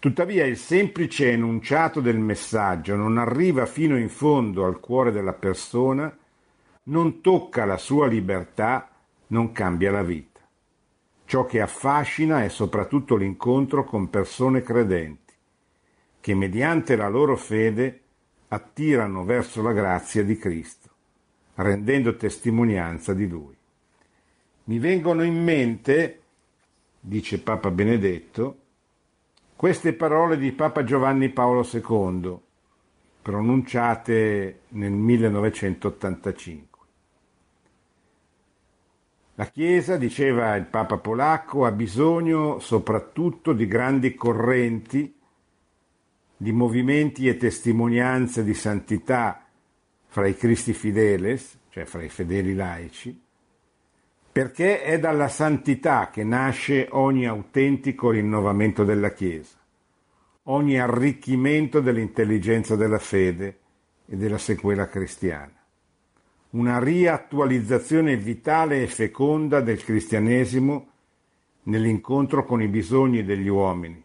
Tuttavia 0.01 0.45
il 0.45 0.57
semplice 0.57 1.31
enunciato 1.31 2.01
del 2.01 2.19
messaggio 2.19 2.97
non 2.97 3.19
arriva 3.19 3.67
fino 3.67 3.97
in 3.97 4.09
fondo 4.09 4.65
al 4.65 4.81
cuore 4.81 5.13
della 5.13 5.33
persona, 5.33 6.13
non 6.85 7.21
tocca 7.21 7.65
la 7.65 7.79
sua 7.79 8.09
libertà, 8.09 8.91
non 9.29 9.53
cambia 9.53 9.93
la 9.93 10.03
vita. 10.03 10.41
Ciò 11.25 11.47
che 11.47 11.61
affascina 11.61 12.43
è 12.43 12.49
soprattutto 12.49 13.15
l'incontro 13.15 13.85
con 13.85 14.11
persone 14.11 14.63
credenti, 14.63 15.35
che 16.21 16.35
mediante 16.35 16.97
la 16.97 17.09
loro 17.09 17.37
fede 17.37 18.01
attirano 18.49 19.25
verso 19.25 19.63
la 19.63 19.73
grazia 19.73 20.25
di 20.25 20.37
Cristo 20.37 20.92
rendendo 21.57 22.17
testimonianza 22.17 23.13
di 23.15 23.29
lui. 23.29 23.57
Mi 24.65 24.79
vengono 24.79 25.23
in 25.23 25.43
mente, 25.43 26.21
dice 27.01 27.41
Papa 27.41 27.71
Benedetto, 27.71 28.59
queste 29.57 29.93
parole 29.93 30.39
di 30.39 30.53
Papa 30.53 30.85
Giovanni 30.85 31.29
Paolo 31.29 31.69
II, 31.71 32.39
pronunciate 33.23 34.61
nel 34.69 34.93
1985. 34.93 36.81
La 39.37 39.47
Chiesa, 39.47 39.97
diceva 39.97 40.55
il 40.57 40.67
Papa 40.67 40.99
polacco, 40.99 41.65
ha 41.65 41.73
bisogno 41.73 42.59
soprattutto 42.59 43.53
di 43.53 43.67
grandi 43.67 44.15
correnti, 44.15 45.17
di 46.37 46.53
movimenti 46.53 47.29
e 47.29 47.37
testimonianze 47.37 48.45
di 48.45 48.55
santità 48.55 49.42
fra 50.13 50.27
i 50.27 50.37
Cristi 50.37 50.75
Fideles, 50.75 51.59
cioè 51.71 51.87
fra 51.87 52.03
i 52.03 52.11
fedeli 52.11 52.55
laici, 52.55 53.19
perché 54.31 54.83
è 54.83 54.99
dalla 54.99 55.29
santità 55.29 56.11
che 56.11 56.23
nasce 56.23 56.87
ogni 56.91 57.27
autentico 57.27 58.11
rinnovamento 58.11 58.85
della 58.85 59.13
Chiesa, 59.13 59.57
ogni 60.45 60.79
arricchimento 60.79 61.81
dell'intelligenza 61.81 62.77
della 62.77 62.99
fede 62.99 63.61
e 64.05 64.17
della 64.17 64.37
sequela 64.37 64.87
cristiana, 64.87 65.65
una 66.51 66.79
riattualizzazione 66.79 68.15
vitale 68.19 68.83
e 68.83 68.89
feconda 68.89 69.63
del 69.63 69.83
cristianesimo 69.83 70.89
nell'incontro 71.63 72.45
con 72.45 72.61
i 72.61 72.69
bisogni 72.69 73.25
degli 73.25 73.49
uomini, 73.49 74.05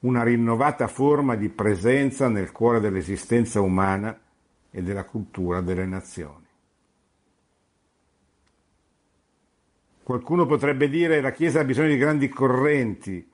una 0.00 0.24
rinnovata 0.24 0.88
forma 0.88 1.36
di 1.36 1.48
presenza 1.48 2.28
nel 2.28 2.50
cuore 2.50 2.80
dell'esistenza 2.80 3.60
umana 3.60 4.18
e 4.76 4.82
della 4.82 5.04
cultura 5.04 5.62
delle 5.62 5.86
nazioni. 5.86 6.44
Qualcuno 10.02 10.44
potrebbe 10.44 10.90
dire 10.90 11.14
che 11.14 11.20
la 11.22 11.32
Chiesa 11.32 11.60
ha 11.60 11.64
bisogno 11.64 11.88
di 11.88 11.96
grandi 11.96 12.28
correnti, 12.28 13.26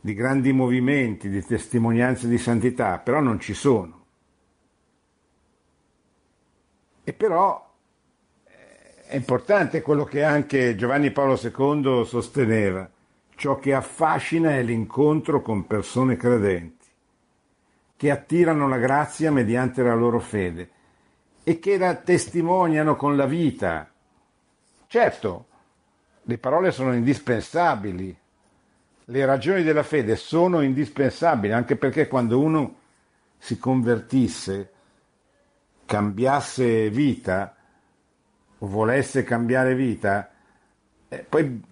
di 0.00 0.14
grandi 0.14 0.52
movimenti, 0.54 1.28
di 1.28 1.44
testimonianze 1.44 2.28
di 2.28 2.38
santità, 2.38 2.98
però 2.98 3.20
non 3.20 3.40
ci 3.40 3.52
sono. 3.52 4.06
E 7.04 7.12
però 7.12 7.70
eh, 8.44 9.04
è 9.08 9.16
importante 9.16 9.82
quello 9.82 10.04
che 10.04 10.24
anche 10.24 10.74
Giovanni 10.76 11.10
Paolo 11.10 11.38
II 11.38 12.06
sosteneva, 12.06 12.90
ciò 13.34 13.58
che 13.58 13.74
affascina 13.74 14.52
è 14.52 14.62
l'incontro 14.62 15.42
con 15.42 15.66
persone 15.66 16.16
credenti 16.16 16.81
che 18.02 18.10
attirano 18.10 18.66
la 18.66 18.78
grazia 18.78 19.30
mediante 19.30 19.80
la 19.80 19.94
loro 19.94 20.18
fede 20.18 20.70
e 21.44 21.60
che 21.60 21.78
la 21.78 21.94
testimoniano 21.94 22.96
con 22.96 23.14
la 23.14 23.26
vita. 23.26 23.88
Certo, 24.88 25.46
le 26.22 26.36
parole 26.36 26.72
sono 26.72 26.94
indispensabili, 26.94 28.18
le 29.04 29.24
ragioni 29.24 29.62
della 29.62 29.84
fede 29.84 30.16
sono 30.16 30.62
indispensabili, 30.62 31.52
anche 31.52 31.76
perché 31.76 32.08
quando 32.08 32.40
uno 32.40 32.74
si 33.38 33.56
convertisse, 33.60 34.72
cambiasse 35.86 36.90
vita 36.90 37.54
o 38.58 38.66
volesse 38.66 39.22
cambiare 39.22 39.76
vita, 39.76 40.28
eh, 41.06 41.18
poi 41.18 41.62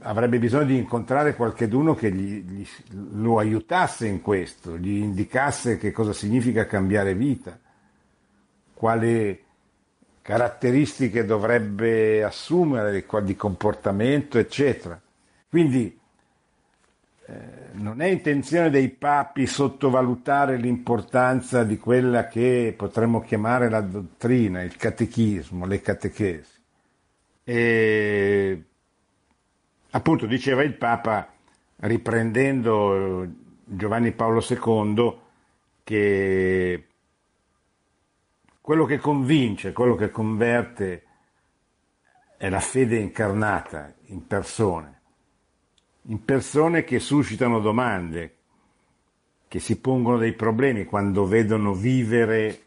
avrebbe 0.00 0.38
bisogno 0.38 0.64
di 0.64 0.76
incontrare 0.76 1.34
qualcheduno 1.34 1.94
che 1.94 2.10
gli, 2.10 2.42
gli, 2.42 2.66
lo 3.12 3.38
aiutasse 3.38 4.06
in 4.06 4.20
questo, 4.20 4.76
gli 4.76 4.96
indicasse 4.96 5.78
che 5.78 5.92
cosa 5.92 6.12
significa 6.12 6.66
cambiare 6.66 7.14
vita, 7.14 7.58
quali 8.74 9.44
caratteristiche 10.22 11.24
dovrebbe 11.24 12.22
assumere 12.22 13.04
di 13.22 13.36
comportamento, 13.36 14.38
eccetera. 14.38 15.00
Quindi 15.48 15.98
eh, 17.26 17.32
non 17.72 18.00
è 18.00 18.06
intenzione 18.06 18.70
dei 18.70 18.88
papi 18.90 19.46
sottovalutare 19.46 20.56
l'importanza 20.56 21.64
di 21.64 21.78
quella 21.78 22.26
che 22.26 22.74
potremmo 22.76 23.20
chiamare 23.20 23.70
la 23.70 23.80
dottrina, 23.80 24.62
il 24.62 24.76
catechismo, 24.76 25.66
le 25.66 25.80
catechesi. 25.80 26.56
E 27.44 28.64
appunto 29.90 30.26
diceva 30.26 30.62
il 30.62 30.74
Papa, 30.74 31.32
riprendendo 31.76 33.26
Giovanni 33.64 34.12
Paolo 34.12 34.44
II, 34.46 35.18
che 35.84 36.86
quello 38.60 38.84
che 38.84 38.98
convince, 38.98 39.72
quello 39.72 39.94
che 39.94 40.10
converte 40.10 41.04
è 42.36 42.48
la 42.48 42.60
fede 42.60 42.96
incarnata 42.98 43.94
in 44.06 44.26
persone, 44.26 45.00
in 46.02 46.24
persone 46.24 46.84
che 46.84 46.98
suscitano 46.98 47.60
domande, 47.60 48.34
che 49.48 49.58
si 49.60 49.80
pongono 49.80 50.18
dei 50.18 50.34
problemi 50.34 50.84
quando 50.84 51.26
vedono 51.26 51.72
vivere 51.72 52.66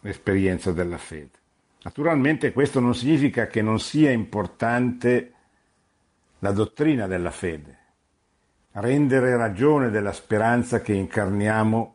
l'esperienza 0.00 0.72
della 0.72 0.98
fede. 0.98 1.30
Naturalmente 1.82 2.52
questo 2.52 2.80
non 2.80 2.94
significa 2.94 3.46
che 3.46 3.62
non 3.62 3.78
sia 3.78 4.10
importante 4.10 5.35
la 6.46 6.52
dottrina 6.52 7.08
della 7.08 7.32
fede, 7.32 7.76
rendere 8.74 9.36
ragione 9.36 9.90
della 9.90 10.12
speranza 10.12 10.80
che 10.80 10.92
incarniamo 10.92 11.94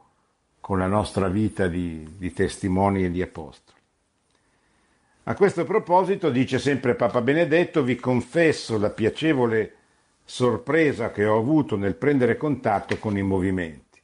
con 0.60 0.78
la 0.78 0.88
nostra 0.88 1.30
vita 1.30 1.68
di, 1.68 2.06
di 2.18 2.34
testimoni 2.34 3.06
e 3.06 3.12
di 3.12 3.22
apostoli. 3.22 3.80
A 5.24 5.36
questo 5.36 5.64
proposito, 5.64 6.30
dice 6.30 6.60
sempre 6.60 6.96
Papa 6.96 7.22
Benedetto, 7.22 7.82
vi 7.82 7.96
confesso 7.96 8.78
la 8.78 8.90
piacevole 8.90 9.76
sorpresa 10.26 11.12
che 11.12 11.24
ho 11.26 11.38
avuto 11.38 11.78
nel 11.78 11.96
prendere 11.96 12.36
contatto 12.36 12.98
con 12.98 13.18
i 13.18 13.24
movimenti. 13.24 14.02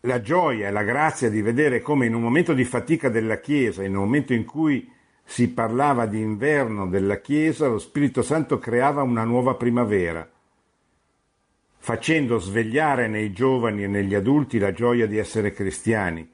La 0.00 0.22
gioia 0.22 0.68
e 0.68 0.70
la 0.70 0.82
grazia 0.82 1.28
di 1.28 1.42
vedere 1.42 1.82
come 1.82 2.06
in 2.06 2.14
un 2.14 2.22
momento 2.22 2.54
di 2.54 2.64
fatica 2.64 3.10
della 3.10 3.38
Chiesa, 3.38 3.84
in 3.84 3.94
un 3.94 4.04
momento 4.04 4.32
in 4.32 4.46
cui 4.46 5.00
si 5.24 5.48
parlava 5.48 6.06
di 6.06 6.20
inverno 6.20 6.86
della 6.88 7.20
Chiesa, 7.20 7.68
lo 7.68 7.78
Spirito 7.78 8.22
Santo 8.22 8.58
creava 8.58 9.02
una 9.02 9.24
nuova 9.24 9.54
primavera, 9.54 10.28
facendo 11.78 12.38
svegliare 12.38 13.08
nei 13.08 13.32
giovani 13.32 13.84
e 13.84 13.88
negli 13.88 14.14
adulti 14.14 14.58
la 14.58 14.72
gioia 14.72 15.06
di 15.06 15.16
essere 15.18 15.52
cristiani, 15.52 16.30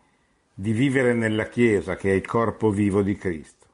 di 0.53 0.73
vivere 0.73 1.15
nella 1.15 1.49
Chiesa 1.49 1.97
che 1.97 2.11
è 2.11 2.15
il 2.15 2.27
corpo 2.27 2.71
vivo 2.71 3.03
di 3.03 3.17
Cristo. 3.17 3.67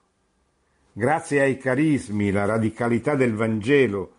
Grazie 0.93 1.41
ai 1.41 1.57
carismi, 1.57 2.31
la 2.31 2.45
radicalità 2.45 3.15
del 3.15 3.35
Vangelo, 3.35 4.13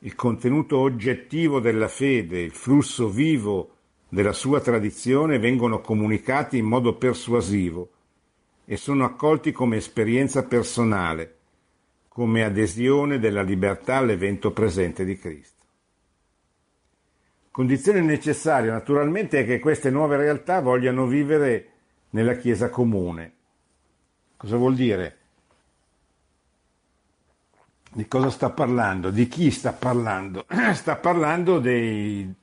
il 0.00 0.14
contenuto 0.14 0.78
oggettivo 0.78 1.60
della 1.60 1.88
fede, 1.88 2.40
il 2.40 2.52
flusso 2.52 3.08
vivo 3.08 3.70
della 4.10 4.32
sua 4.32 4.60
tradizione 4.60 5.38
vengono 5.38 5.80
comunicati 5.80 6.58
in 6.58 6.66
modo 6.66 6.94
persuasivo 6.96 7.93
e 8.64 8.76
sono 8.76 9.04
accolti 9.04 9.52
come 9.52 9.76
esperienza 9.76 10.44
personale, 10.44 11.36
come 12.08 12.44
adesione 12.44 13.18
della 13.18 13.42
libertà 13.42 13.96
all'evento 13.96 14.52
presente 14.52 15.04
di 15.04 15.18
Cristo. 15.18 15.62
Condizione 17.50 18.00
necessaria 18.00 18.72
naturalmente 18.72 19.40
è 19.40 19.44
che 19.46 19.60
queste 19.60 19.90
nuove 19.90 20.16
realtà 20.16 20.60
vogliano 20.60 21.06
vivere 21.06 21.68
nella 22.10 22.34
Chiesa 22.34 22.68
comune. 22.68 23.32
Cosa 24.36 24.56
vuol 24.56 24.74
dire? 24.74 25.18
Di 27.92 28.08
cosa 28.08 28.30
sta 28.30 28.50
parlando? 28.50 29.10
Di 29.10 29.28
chi 29.28 29.52
sta 29.52 29.72
parlando? 29.72 30.46
Sta 30.74 30.96
parlando 30.96 31.60
dei, 31.60 32.34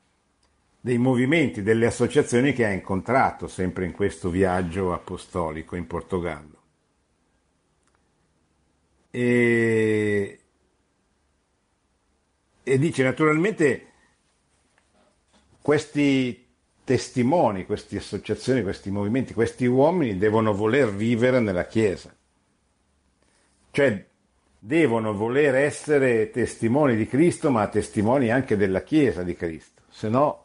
dei 0.81 0.97
movimenti, 0.97 1.61
delle 1.61 1.85
associazioni 1.85 2.53
che 2.53 2.65
ha 2.65 2.71
incontrato 2.71 3.47
sempre 3.47 3.85
in 3.85 3.91
questo 3.91 4.31
viaggio 4.31 4.93
apostolico 4.93 5.75
in 5.75 5.85
Portogallo. 5.85 6.59
E, 9.11 10.39
e 12.63 12.79
dice 12.79 13.03
naturalmente 13.03 13.85
questi 15.61 16.47
testimoni, 16.83 17.65
queste 17.65 17.97
associazioni, 17.97 18.63
questi 18.63 18.89
movimenti, 18.89 19.35
questi 19.35 19.67
uomini 19.67 20.17
devono 20.17 20.53
voler 20.53 20.91
vivere 20.91 21.39
nella 21.39 21.67
Chiesa, 21.67 22.11
cioè 23.69 24.03
devono 24.57 25.13
voler 25.13 25.55
essere 25.55 26.31
testimoni 26.31 26.95
di 26.95 27.05
Cristo, 27.05 27.51
ma 27.51 27.67
testimoni 27.67 28.31
anche 28.31 28.57
della 28.57 28.81
Chiesa 28.81 29.21
di 29.21 29.35
Cristo, 29.35 29.83
se 29.89 30.09
no, 30.09 30.40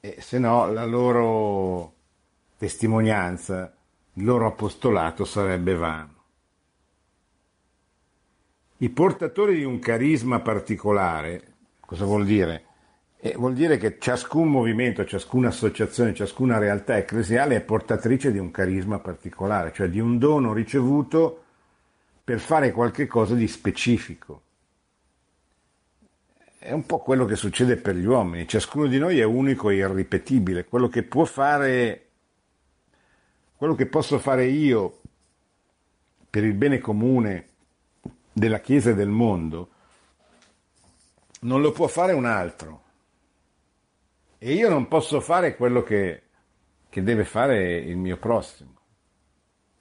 eh, 0.00 0.16
se 0.20 0.38
no 0.38 0.70
la 0.72 0.84
loro 0.84 1.94
testimonianza, 2.56 3.74
il 4.14 4.24
loro 4.24 4.46
apostolato 4.46 5.24
sarebbe 5.24 5.74
vano. 5.74 6.18
I 8.78 8.88
portatori 8.88 9.56
di 9.56 9.64
un 9.64 9.78
carisma 9.78 10.40
particolare, 10.40 11.42
cosa 11.80 12.06
vuol 12.06 12.24
dire? 12.24 12.64
E 13.18 13.34
vuol 13.36 13.52
dire 13.52 13.76
che 13.76 13.98
ciascun 13.98 14.48
movimento, 14.48 15.04
ciascuna 15.04 15.48
associazione, 15.48 16.14
ciascuna 16.14 16.56
realtà 16.56 16.96
ecclesiale 16.96 17.56
è 17.56 17.60
portatrice 17.60 18.32
di 18.32 18.38
un 18.38 18.50
carisma 18.50 18.98
particolare, 18.98 19.72
cioè 19.74 19.88
di 19.90 20.00
un 20.00 20.16
dono 20.16 20.54
ricevuto 20.54 21.44
per 22.24 22.40
fare 22.40 22.72
qualche 22.72 23.06
cosa 23.06 23.34
di 23.34 23.46
specifico. 23.46 24.42
È 26.62 26.72
un 26.72 26.84
po' 26.84 26.98
quello 26.98 27.24
che 27.24 27.36
succede 27.36 27.78
per 27.78 27.96
gli 27.96 28.04
uomini, 28.04 28.46
ciascuno 28.46 28.86
di 28.86 28.98
noi 28.98 29.18
è 29.18 29.24
unico 29.24 29.70
e 29.70 29.76
irripetibile, 29.76 30.66
quello 30.66 30.88
che 30.88 31.02
può 31.02 31.24
fare, 31.24 32.08
quello 33.56 33.74
che 33.74 33.86
posso 33.86 34.18
fare 34.18 34.44
io 34.44 34.98
per 36.28 36.44
il 36.44 36.52
bene 36.52 36.78
comune 36.78 37.46
della 38.30 38.60
Chiesa 38.60 38.90
e 38.90 38.94
del 38.94 39.08
mondo, 39.08 39.70
non 41.40 41.62
lo 41.62 41.72
può 41.72 41.86
fare 41.86 42.12
un 42.12 42.26
altro. 42.26 42.82
E 44.36 44.52
io 44.52 44.68
non 44.68 44.86
posso 44.86 45.22
fare 45.22 45.56
quello 45.56 45.82
che, 45.82 46.24
che 46.90 47.02
deve 47.02 47.24
fare 47.24 47.76
il 47.78 47.96
mio 47.96 48.18
prossimo, 48.18 48.74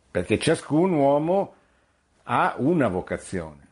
perché 0.10 0.40
ciascun 0.40 0.94
uomo 0.94 1.56
ha 2.24 2.56
una 2.58 2.88
vocazione, 2.88 3.68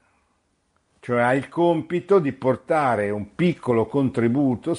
cioè 1.08 1.22
ha 1.22 1.34
il 1.34 1.48
compito 1.48 2.20
di 2.20 2.34
portare 2.34 3.12
un 3.12 3.34
piccolo 3.34 3.86
contributo, 3.86 4.78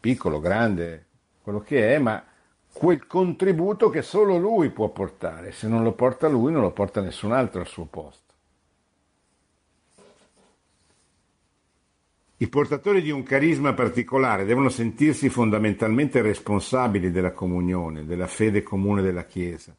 piccolo, 0.00 0.40
grande, 0.40 1.04
quello 1.42 1.60
che 1.60 1.94
è, 1.94 1.98
ma 1.98 2.24
quel 2.72 3.06
contributo 3.06 3.90
che 3.90 4.00
solo 4.00 4.38
lui 4.38 4.70
può 4.70 4.88
portare, 4.88 5.52
se 5.52 5.68
non 5.68 5.82
lo 5.82 5.92
porta 5.92 6.26
lui 6.26 6.52
non 6.52 6.62
lo 6.62 6.70
porta 6.70 7.02
nessun 7.02 7.32
altro 7.32 7.60
al 7.60 7.66
suo 7.66 7.84
posto. 7.84 8.32
I 12.38 12.48
portatori 12.48 13.02
di 13.02 13.10
un 13.10 13.22
carisma 13.22 13.74
particolare 13.74 14.46
devono 14.46 14.70
sentirsi 14.70 15.28
fondamentalmente 15.28 16.22
responsabili 16.22 17.10
della 17.10 17.32
comunione, 17.32 18.06
della 18.06 18.26
fede 18.26 18.62
comune 18.62 19.02
della 19.02 19.26
Chiesa 19.26 19.76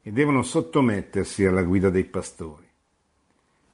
e 0.00 0.10
devono 0.10 0.42
sottomettersi 0.42 1.44
alla 1.44 1.62
guida 1.62 1.90
dei 1.90 2.04
pastori. 2.04 2.67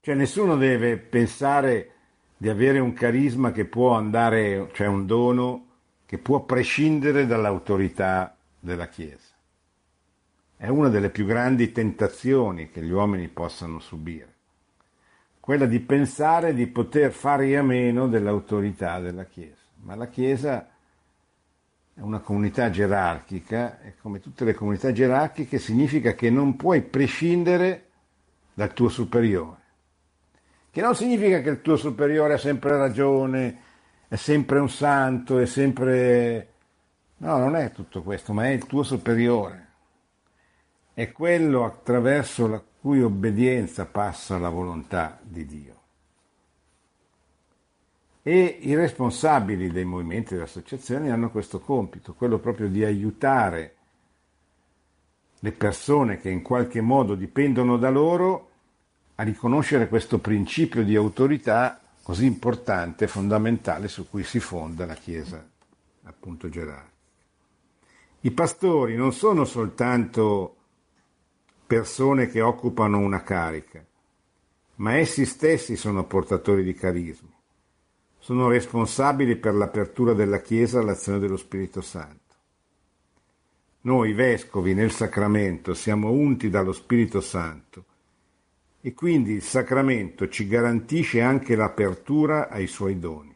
Cioè 0.05 0.15
nessuno 0.15 0.57
deve 0.59 0.99
pensare 0.99 1.93
di 2.37 2.51
avere 2.51 2.79
un 2.79 2.93
carisma 2.93 3.53
che 3.53 3.65
può 3.65 3.95
andare, 3.95 4.69
cioè 4.75 4.87
un 4.87 5.07
dono 5.07 5.67
che 6.05 6.19
può 6.19 6.45
prescindere 6.45 7.27
dall'autorità 7.27 8.37
della 8.61 8.89
Chiesa. 8.89 9.33
È 10.59 10.69
una 10.69 10.91
delle 10.91 11.09
più 11.09 11.25
grandi 11.25 11.73
tentazioni 11.73 12.69
che 12.69 12.83
gli 12.83 12.91
uomini 12.91 13.29
possano 13.29 13.79
subire 13.79 14.33
quella 15.41 15.65
di 15.65 15.81
pensare 15.81 16.53
di 16.53 16.67
poter 16.67 17.11
fare 17.11 17.57
a 17.57 17.63
meno 17.63 18.07
dell'autorità 18.07 18.99
della 18.99 19.25
Chiesa. 19.25 19.63
Ma 19.85 19.95
la 19.95 20.09
Chiesa 20.09 20.69
è 21.95 22.01
una 22.01 22.21
comunità 22.21 22.69
gerarchica 22.69 23.81
e 23.81 23.95
come 23.97 24.21
tutte 24.21 24.45
le 24.45 24.53
comunità 24.53 24.93
gerarchiche 24.93 25.59
significa 25.59 26.13
che 26.13 26.29
non 26.29 26.57
puoi 26.57 26.83
prescindere 26.83 27.87
dal 28.53 28.75
tuo 28.75 28.91
superiore. 28.91 29.64
Che 30.75 30.81
non 30.81 30.97
significa 30.97 31.41
che 31.41 31.51
il 31.51 31.61
tuo 31.61 31.77
superiore 31.77 32.35
ha 32.35 32.37
sempre 32.37 32.77
ragione, 32.77 33.59
è 34.09 34.17
sempre 34.17 34.59
un 34.59 34.69
santo, 34.69 35.39
è 35.39 35.47
sempre... 35.47 36.49
No, 37.19 37.39
non 37.39 37.55
è 37.55 37.71
tutto 37.71 38.03
questo, 38.03 38.33
ma 38.33 38.47
è 38.47 38.49
il 38.49 38.67
tuo 38.67 38.83
superiore. 38.83 39.69
È 40.93 41.13
quello 41.13 41.65
attraverso 41.65 42.49
la 42.49 42.61
cui 42.81 43.01
obbedienza 43.01 43.87
passa 43.87 44.37
la 44.37 44.49
volontà 44.49 45.21
di 45.23 45.47
Dio. 45.47 45.81
E 48.25 48.59
i 48.63 48.75
responsabili 48.75 49.71
dei 49.71 49.85
movimenti 49.85 50.31
e 50.31 50.39
delle 50.39 50.49
associazioni 50.49 51.09
hanno 51.09 51.31
questo 51.31 51.61
compito, 51.61 52.15
quello 52.15 52.41
proprio 52.41 52.69
di 52.69 52.83
aiutare 52.83 53.77
le 55.39 55.53
persone 55.53 56.19
che 56.19 56.31
in 56.31 56.43
qualche 56.43 56.81
modo 56.81 57.15
dipendono 57.15 57.77
da 57.77 57.91
loro 57.91 58.49
a 59.17 59.23
riconoscere 59.23 59.89
questo 59.89 60.19
principio 60.19 60.83
di 60.83 60.97
autorità 60.97 61.81
così 62.03 62.27
importante, 62.27 63.07
fondamentale, 63.07 63.89
su 63.89 64.09
cui 64.09 64.25
si 64.25 64.41
fonda 64.41 64.87
la 64.87 64.95
Chiesa 64.95 65.47
appunto 66.05 66.49
gerarchica. 66.49 66.93
I 68.21 68.31
pastori 68.31 68.97
non 68.97 69.13
sono 69.13 69.45
soltanto 69.45 70.57
persone 71.67 72.29
che 72.29 72.41
occupano 72.41 72.99
una 72.99 73.23
carica, 73.23 73.85
ma 74.77 74.97
essi 74.97 75.25
stessi 75.25 75.77
sono 75.77 76.05
portatori 76.05 76.63
di 76.63 76.75
carismi, 76.75 77.33
sono 78.19 78.49
responsabili 78.49 79.37
per 79.37 79.55
l'apertura 79.55 80.13
della 80.13 80.41
Chiesa 80.41 80.81
all'azione 80.81 81.19
dello 81.19 81.37
Spirito 81.37 81.81
Santo. 81.81 82.23
Noi 83.83 84.13
vescovi 84.13 84.75
nel 84.75 84.91
sacramento 84.91 85.75
siamo 85.75 86.11
unti 86.11 86.49
dallo 86.49 86.73
Spirito 86.73 87.21
Santo 87.21 87.85
e 88.87 88.93
quindi 88.93 89.33
il 89.33 89.41
sacramento 89.41 90.29
ci 90.29 90.47
garantisce 90.47 91.23
anche 91.23 91.57
l'apertura 91.57 92.51
ai 92.51 92.67
suoi 92.67 92.99
doni. 92.99 93.35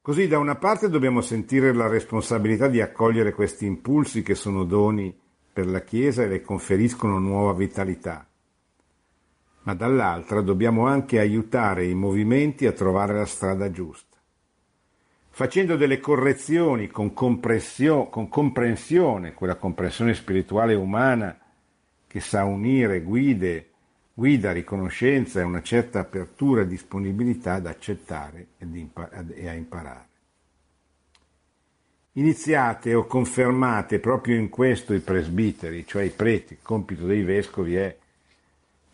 Così 0.00 0.26
da 0.26 0.40
una 0.40 0.56
parte 0.56 0.88
dobbiamo 0.88 1.20
sentire 1.20 1.72
la 1.72 1.86
responsabilità 1.86 2.66
di 2.66 2.80
accogliere 2.80 3.32
questi 3.32 3.64
impulsi 3.64 4.24
che 4.24 4.34
sono 4.34 4.64
doni 4.64 5.16
per 5.52 5.68
la 5.68 5.82
Chiesa 5.82 6.24
e 6.24 6.26
le 6.26 6.40
conferiscono 6.40 7.20
nuova 7.20 7.52
vitalità, 7.52 8.28
ma 9.62 9.74
dall'altra 9.74 10.40
dobbiamo 10.40 10.88
anche 10.88 11.20
aiutare 11.20 11.86
i 11.86 11.94
movimenti 11.94 12.66
a 12.66 12.72
trovare 12.72 13.14
la 13.14 13.26
strada 13.26 13.70
giusta, 13.70 14.16
facendo 15.30 15.76
delle 15.76 16.00
correzioni 16.00 16.88
con, 16.88 17.14
con 17.14 17.38
comprensione, 18.28 19.34
quella 19.34 19.54
comprensione 19.54 20.14
spirituale 20.14 20.74
umana 20.74 21.38
che 22.16 22.22
sa 22.22 22.44
unire 22.44 23.02
guide, 23.02 23.72
guida, 24.14 24.50
riconoscenza 24.50 25.38
e 25.38 25.42
una 25.42 25.60
certa 25.60 25.98
apertura 25.98 26.62
e 26.62 26.66
disponibilità 26.66 27.52
ad 27.52 27.66
accettare 27.66 28.46
e 28.56 29.46
a 29.46 29.52
imparare. 29.52 30.08
Iniziate 32.12 32.94
o 32.94 33.04
confermate 33.04 33.98
proprio 33.98 34.38
in 34.38 34.48
questo 34.48 34.94
i 34.94 35.00
presbiteri, 35.00 35.86
cioè 35.86 36.04
i 36.04 36.08
preti, 36.08 36.54
il 36.54 36.60
compito 36.62 37.04
dei 37.04 37.22
vescovi 37.22 37.76
è 37.76 37.94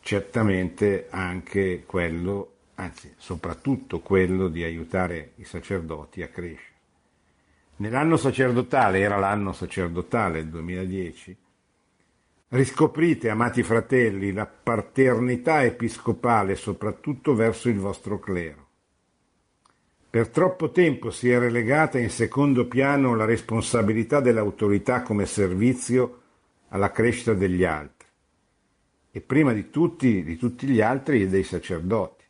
certamente 0.01 1.07
anche 1.11 1.85
quello, 1.87 2.55
anzi 2.75 3.15
soprattutto 3.17 4.01
quello 4.01 4.49
di 4.49 4.65
aiutare 4.65 5.35
i 5.37 5.45
sacerdoti 5.45 6.23
a 6.23 6.27
crescere. 6.27 6.71
Nell'anno 7.77 8.17
sacerdotale, 8.17 8.99
era 8.99 9.17
l'anno 9.17 9.53
sacerdotale, 9.53 10.41
il 10.41 10.49
2010, 10.49 11.37
Riscoprite, 12.55 13.31
amati 13.31 13.63
fratelli, 13.63 14.31
la 14.31 14.45
paternità 14.45 15.65
episcopale 15.65 16.55
soprattutto 16.55 17.35
verso 17.35 17.71
il 17.71 17.79
vostro 17.79 18.19
clero. 18.19 18.69
Per 20.11 20.29
troppo 20.29 20.71
tempo 20.71 21.11
si 21.11 21.31
è 21.31 21.39
relegata 21.39 21.99
in 21.99 22.11
secondo 22.11 22.69
piano 22.69 23.17
la 23.17 23.25
responsabilità 23.25 24.21
dell'autorità 24.21 25.01
come 25.01 25.25
servizio 25.25 26.21
alla 26.69 26.91
crescita 26.91 27.33
degli 27.33 27.65
altri 27.65 28.07
e 29.11 29.21
prima 29.23 29.55
di 29.55 29.71
tutti, 29.71 30.23
di 30.23 30.37
tutti 30.37 30.67
gli 30.67 30.83
altri 30.83 31.27
dei 31.29 31.45
sacerdoti. 31.45 32.25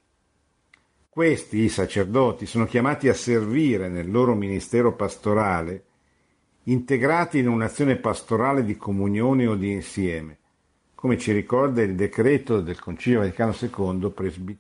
Questi, 1.09 1.63
i 1.63 1.69
sacerdoti, 1.69 2.47
sono 2.47 2.67
chiamati 2.67 3.09
a 3.09 3.15
servire 3.15 3.89
nel 3.89 4.09
loro 4.09 4.37
ministero 4.37 4.95
pastorale 4.95 5.87
integrati 6.65 7.39
in 7.39 7.49
un'azione 7.49 7.97
pastorale 7.97 8.65
di 8.65 8.77
comunione 8.77 9.47
o 9.47 9.55
di 9.57 9.73
insieme, 9.73 10.39
come 10.95 11.19
ci 11.19 11.33
ricorda 11.33 11.83
il 11.83 11.95
decreto 11.95 12.61
del 12.61 12.79
Concilio 12.79 13.21
Vaticano 13.21 13.55
II 13.61 14.11
Presbi- 14.11 14.59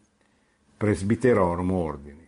Presbiterorum 0.76 1.70
Ordinis. 1.70 2.20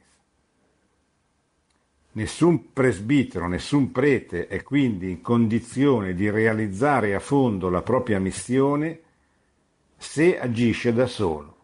Nessun 2.12 2.72
presbitero, 2.72 3.48
nessun 3.48 3.90
prete 3.90 4.46
è 4.46 4.62
quindi 4.62 5.10
in 5.10 5.20
condizione 5.20 6.14
di 6.14 6.30
realizzare 6.30 7.12
a 7.12 7.18
fondo 7.18 7.68
la 7.68 7.82
propria 7.82 8.20
missione 8.20 9.00
se 9.96 10.38
agisce 10.38 10.92
da 10.92 11.06
solo. 11.06 11.56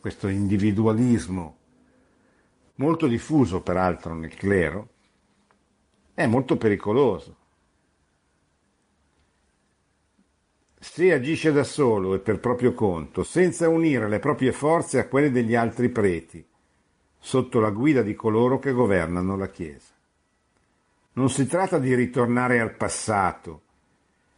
Questo 0.00 0.28
individualismo, 0.28 1.56
molto 2.76 3.06
diffuso 3.06 3.60
peraltro 3.60 4.14
nel 4.14 4.34
clero, 4.34 4.88
è 6.16 6.24
molto 6.24 6.56
pericoloso. 6.56 7.36
Se 10.78 11.12
agisce 11.12 11.52
da 11.52 11.62
solo 11.62 12.14
e 12.14 12.20
per 12.20 12.40
proprio 12.40 12.72
conto, 12.72 13.22
senza 13.22 13.68
unire 13.68 14.08
le 14.08 14.18
proprie 14.18 14.52
forze 14.52 14.98
a 14.98 15.08
quelle 15.08 15.30
degli 15.30 15.54
altri 15.54 15.90
preti, 15.90 16.42
sotto 17.18 17.60
la 17.60 17.68
guida 17.68 18.00
di 18.00 18.14
coloro 18.14 18.58
che 18.58 18.72
governano 18.72 19.36
la 19.36 19.50
Chiesa. 19.50 19.92
Non 21.14 21.28
si 21.28 21.46
tratta 21.46 21.78
di 21.78 21.94
ritornare 21.94 22.60
al 22.60 22.74
passato, 22.76 23.62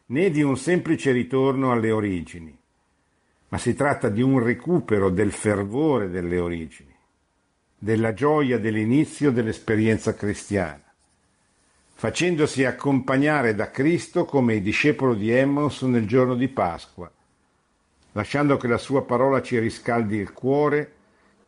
né 0.07 0.31
di 0.31 0.43
un 0.43 0.57
semplice 0.57 1.13
ritorno 1.13 1.71
alle 1.71 1.93
origini, 1.93 2.59
ma 3.51 3.59
si 3.59 3.75
tratta 3.75 4.09
di 4.09 4.21
un 4.21 4.43
recupero 4.43 5.11
del 5.11 5.31
fervore 5.31 6.11
delle 6.11 6.41
origini, 6.41 6.97
della 7.79 8.13
gioia 8.15 8.59
dell'inizio 8.59 9.31
dell'esperienza 9.31 10.15
cristiana 10.15 10.87
facendosi 11.99 12.65
accompagnare 12.65 13.57
da 13.57 13.73
Cristo 13.73 14.25
come 14.25 14.55
il 14.55 14.63
discepolo 14.63 15.15
di 15.15 15.33
Emmons 15.33 15.83
nel 15.83 16.07
giorno 16.07 16.37
di 16.37 16.47
Pasqua, 16.47 17.11
lasciando 18.13 18.57
che 18.57 18.69
la 18.69 18.79
sua 18.79 19.03
parola 19.03 19.43
ci 19.43 19.59
riscaldi 19.59 20.17
il 20.17 20.33
cuore, 20.33 20.93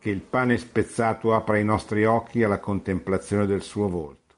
che 0.01 0.11
il 0.11 0.19
pane 0.19 0.59
spezzato 0.59 1.37
apra 1.37 1.57
i 1.57 1.65
nostri 1.65 2.05
occhi 2.05 2.43
alla 2.43 2.59
contemplazione 2.59 3.47
del 3.47 3.63
suo 3.63 3.89
volto. 3.89 4.35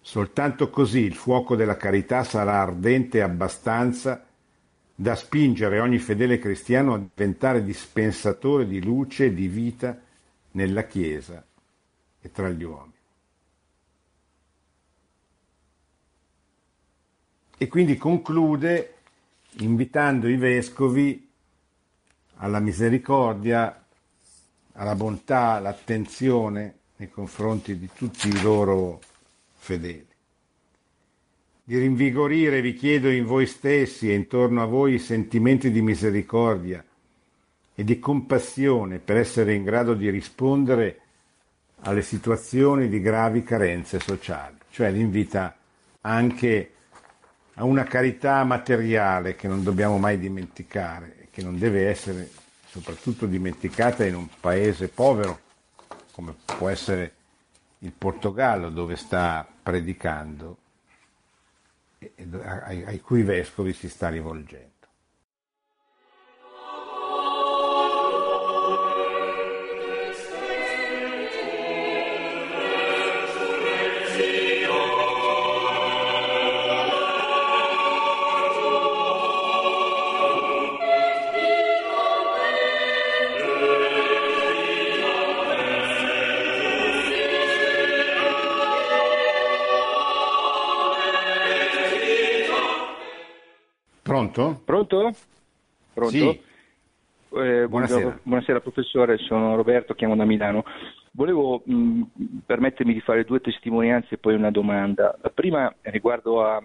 Soltanto 0.00 0.70
così 0.70 1.02
il 1.02 1.14
fuoco 1.14 1.54
della 1.54 1.76
carità 1.76 2.24
sarà 2.24 2.60
ardente 2.60 3.22
abbastanza 3.22 4.26
da 4.92 5.14
spingere 5.14 5.78
ogni 5.78 5.98
fedele 5.98 6.40
cristiano 6.40 6.94
a 6.94 6.98
diventare 7.14 7.62
dispensatore 7.62 8.66
di 8.66 8.82
luce 8.82 9.26
e 9.26 9.34
di 9.34 9.46
vita 9.46 9.96
nella 10.50 10.82
Chiesa 10.82 11.46
e 12.20 12.32
tra 12.32 12.48
gli 12.48 12.64
uomini. 12.64 12.95
E 17.56 17.68
quindi 17.68 17.96
conclude 17.96 18.94
invitando 19.58 20.28
i 20.28 20.36
vescovi 20.36 21.28
alla 22.36 22.60
misericordia, 22.60 23.84
alla 24.72 24.94
bontà, 24.94 25.52
all'attenzione 25.52 26.74
nei 26.96 27.10
confronti 27.10 27.78
di 27.78 27.88
tutti 27.94 28.28
i 28.28 28.42
loro 28.42 29.00
fedeli. 29.54 30.06
Di 31.64 31.78
rinvigorire, 31.78 32.60
vi 32.60 32.74
chiedo, 32.74 33.08
in 33.08 33.24
voi 33.24 33.46
stessi 33.46 34.10
e 34.10 34.14
intorno 34.14 34.62
a 34.62 34.66
voi 34.66 34.94
i 34.94 34.98
sentimenti 34.98 35.70
di 35.70 35.82
misericordia 35.82 36.84
e 37.74 37.84
di 37.84 37.98
compassione 37.98 38.98
per 38.98 39.16
essere 39.16 39.54
in 39.54 39.64
grado 39.64 39.94
di 39.94 40.08
rispondere 40.10 41.00
alle 41.80 42.02
situazioni 42.02 42.88
di 42.88 43.00
gravi 43.00 43.42
carenze 43.42 43.98
sociali. 43.98 44.56
Cioè 44.70 44.90
l'invita 44.90 45.56
anche 46.02 46.75
a 47.58 47.64
una 47.64 47.84
carità 47.84 48.44
materiale 48.44 49.34
che 49.34 49.48
non 49.48 49.62
dobbiamo 49.62 49.98
mai 49.98 50.18
dimenticare 50.18 51.16
e 51.20 51.28
che 51.30 51.42
non 51.42 51.58
deve 51.58 51.88
essere 51.88 52.30
soprattutto 52.68 53.26
dimenticata 53.26 54.04
in 54.04 54.14
un 54.14 54.28
paese 54.40 54.88
povero 54.88 55.40
come 56.12 56.34
può 56.44 56.68
essere 56.68 57.14
il 57.80 57.92
Portogallo 57.92 58.70
dove 58.70 58.96
sta 58.96 59.46
predicando 59.62 60.56
e 61.98 62.12
ai, 62.84 63.00
cui 63.00 63.22
vescovi 63.22 63.72
si 63.72 63.88
sta 63.88 64.08
rivolgendo. 64.08 64.75
Pronto? 94.06 94.60
Pronto? 94.64 95.12
Pronto? 95.92 96.10
Sì. 96.10 96.40
Eh, 97.34 97.66
buonasera. 97.66 98.20
buonasera. 98.22 98.60
professore, 98.60 99.18
sono 99.18 99.56
Roberto, 99.56 99.94
chiamo 99.94 100.14
da 100.14 100.24
Milano. 100.24 100.62
Volevo 101.10 101.60
mh, 101.64 102.02
permettermi 102.46 102.92
di 102.92 103.00
fare 103.00 103.24
due 103.24 103.40
testimonianze 103.40 104.14
e 104.14 104.18
poi 104.18 104.34
una 104.34 104.52
domanda. 104.52 105.18
La 105.20 105.30
prima 105.30 105.74
riguardo 105.82 106.44
a 106.44 106.64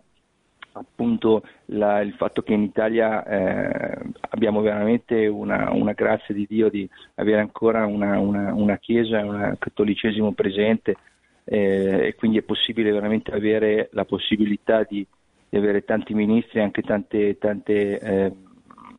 appunto 0.74 1.42
la, 1.66 2.02
il 2.02 2.14
fatto 2.14 2.44
che 2.44 2.54
in 2.54 2.62
Italia 2.62 3.26
eh, 3.26 3.98
abbiamo 4.30 4.62
veramente 4.62 5.26
una, 5.26 5.72
una, 5.72 5.94
grazia 5.94 6.36
di 6.36 6.46
Dio 6.48 6.70
di 6.70 6.88
avere 7.16 7.42
ancora 7.42 7.88
una, 7.88 8.20
una, 8.20 8.54
una 8.54 8.78
Chiesa 8.78 9.20
e 9.20 9.24
un 9.24 9.56
cattolicesimo 9.58 10.32
presente 10.34 10.96
eh, 11.44 12.06
e 12.06 12.16
quindi 12.16 12.38
è 12.38 12.44
possibile 12.44 12.92
veramente 12.92 13.32
avere 13.32 13.90
la 13.94 14.06
possibilità 14.06 14.86
di 14.88 15.06
di 15.52 15.58
avere 15.58 15.84
tanti 15.84 16.14
ministri 16.14 16.60
e 16.60 16.62
anche 16.62 16.82
tante, 16.82 17.38
tante 17.38 18.00
eh, 18.00 18.32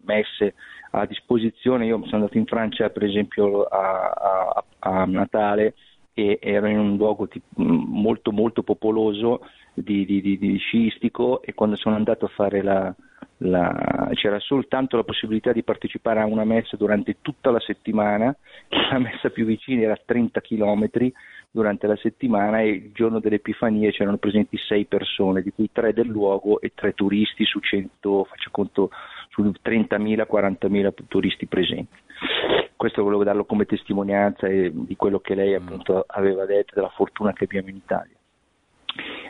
messe 0.05 0.55
a 0.91 1.07
disposizione. 1.07 1.87
Io 1.87 1.97
sono 2.05 2.17
andato 2.17 2.37
in 2.37 2.45
Francia 2.45 2.91
per 2.91 3.05
esempio 3.05 3.63
a, 3.63 4.11
a, 4.11 4.65
a 4.81 5.05
Natale 5.07 5.75
e 6.13 6.39
ero 6.43 6.67
in 6.67 6.79
un 6.79 6.97
luogo 6.97 7.27
tipo, 7.27 7.47
molto 7.57 8.33
molto 8.33 8.63
popoloso 8.63 9.41
di, 9.73 10.05
di, 10.05 10.21
di, 10.21 10.37
di, 10.37 10.59
sciistico 10.59 11.41
e 11.41 11.55
quando 11.55 11.77
sono 11.77 11.97
andato 11.97 12.27
a 12.27 12.33
fare 12.35 12.63
la, 12.63 12.95
la, 13.39 14.11
c'era 14.13 14.39
soltanto 14.39 14.99
la 14.99 15.05
possibilità 15.05 15.53
di 15.53 15.63
partecipare 15.63 16.21
a 16.21 16.27
una 16.27 16.45
messa 16.45 16.77
durante 16.77 17.17
tutta 17.23 17.51
la 17.51 17.61
settimana, 17.61 18.37
la 18.91 18.99
messa 18.99 19.31
più 19.31 19.47
vicina 19.47 19.85
era 19.85 19.95
a 19.95 20.01
30 20.05 20.43
km 20.43 20.91
durante 21.55 21.87
la 21.87 21.97
settimana 21.97 22.61
e 22.61 22.69
il 22.69 22.93
giorno 22.93 23.21
dell'Epifania 23.21 23.91
c'erano 23.91 24.17
presenti 24.17 24.57
sei 24.57 24.87
persone, 24.87 25.43
di 25.43 25.53
cui 25.53 25.69
tre 25.71 25.93
del 25.93 26.07
luogo 26.07 26.61
e 26.61 26.73
tre 26.75 26.95
turisti 26.95 27.45
su 27.45 27.61
100, 27.61 28.25
faccio 28.25 28.49
conto, 28.51 28.91
su 29.29 29.43
30.000, 29.43 30.27
40.000 30.29 30.93
turisti 31.07 31.47
presenti. 31.47 31.99
Questo 32.75 33.03
volevo 33.03 33.23
darlo 33.23 33.45
come 33.45 33.67
testimonianza 33.67 34.49
di 34.49 34.97
quello 34.97 35.21
che 35.21 35.35
lei 35.35 35.55
appunto 35.55 36.05
aveva 36.09 36.47
detto, 36.47 36.75
della 36.75 36.89
fortuna 36.89 37.33
che 37.35 37.45
abbiamo 37.45 37.69
in 37.69 37.77
Italia. 37.77 38.17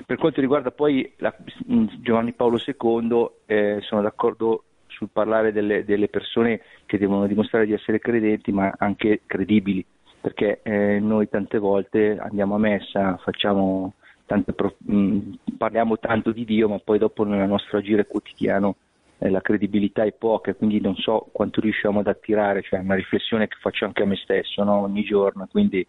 Per 0.07 0.17
quanto 0.17 0.41
riguarda 0.41 0.71
poi 0.71 1.13
la, 1.17 1.35
mm, 1.71 1.87
Giovanni 2.01 2.33
Paolo 2.33 2.59
II, 2.65 3.31
eh, 3.47 3.79
sono 3.83 4.01
d'accordo 4.01 4.65
sul 4.87 5.09
parlare 5.13 5.53
delle, 5.53 5.85
delle, 5.85 6.09
persone 6.09 6.61
che 6.87 6.99
devono 6.99 7.27
dimostrare 7.27 7.67
di 7.67 7.73
essere 7.73 7.99
credenti, 7.99 8.53
ma 8.53 8.73
anche 8.79 9.23
credibili, 9.27 9.85
perché 10.23 10.61
eh, 10.63 11.01
noi 11.01 11.29
tante 11.29 11.59
volte 11.59 12.17
andiamo 12.17 12.55
a 12.55 12.59
messa, 12.59 13.17
facciamo 13.17 13.95
tante, 14.25 14.55
mh, 14.55 14.95
mm, 14.95 15.33
parliamo 15.59 15.99
tanto 15.99 16.31
di 16.31 16.45
Dio, 16.45 16.69
ma 16.69 16.79
poi 16.79 16.99
dopo 16.99 17.25
nel 17.25 17.49
nostro 17.49 17.79
agire 17.79 18.07
quotidiano 18.07 18.77
eh, 19.19 19.31
la 19.31 19.41
credibilità 19.41 20.05
è 20.05 20.13
poca, 20.13 20.55
quindi 20.55 20.81
non 20.81 20.95
so 20.95 21.29
quanto 21.33 21.61
riusciamo 21.61 21.99
ad 21.99 22.07
attirare, 22.07 22.63
cioè 22.63 22.79
è 22.79 22.83
una 22.83 22.95
riflessione 22.95 23.49
che 23.49 23.57
faccio 23.61 23.85
anche 23.85 24.03
a 24.05 24.07
me 24.07 24.15
stesso 24.15 24.63
no? 24.63 24.83
ogni 24.83 25.03
giorno, 25.03 25.49
quindi 25.51 25.85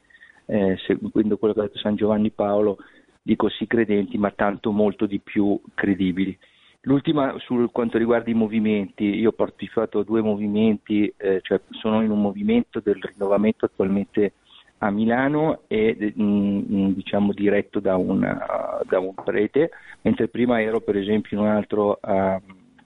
eh, 0.48 0.78
seguendo 0.88 1.38
quello 1.38 1.54
che 1.54 1.60
ha 1.60 1.64
detto 1.64 1.78
San 1.78 1.96
Giovanni 1.96 2.32
Paolo, 2.32 2.78
dico 3.22 3.50
sì 3.50 3.68
credenti, 3.68 4.18
ma 4.18 4.32
tanto 4.32 4.72
molto 4.72 5.06
di 5.06 5.20
più 5.20 5.62
credibili. 5.76 6.36
L'ultima 6.86 7.34
su 7.40 7.70
quanto 7.72 7.98
riguarda 7.98 8.30
i 8.30 8.34
movimenti, 8.34 9.06
io 9.06 9.30
ho 9.30 9.34
partecipato 9.34 10.00
a 10.00 10.04
due 10.04 10.22
movimenti, 10.22 11.12
eh, 11.16 11.40
cioè 11.42 11.62
sono 11.70 12.02
in 12.02 12.12
un 12.12 12.20
movimento 12.20 12.82
del 12.82 13.00
rinnovamento 13.02 13.66
attualmente 13.66 14.34
a 14.80 14.92
Milano 14.92 15.62
e 15.68 16.14
mm, 16.20 16.58
mm, 16.60 16.88
diciamo 16.90 17.32
diretto 17.32 17.80
da, 17.80 17.96
una, 17.96 18.82
da, 18.86 19.00
un 19.00 19.14
prete, 19.14 19.72
mentre 20.02 20.28
prima 20.28 20.62
ero 20.62 20.82
per 20.82 20.98
esempio 20.98 21.38
in 21.38 21.44
un 21.46 21.50
altro 21.50 22.00
uh, 22.02 22.42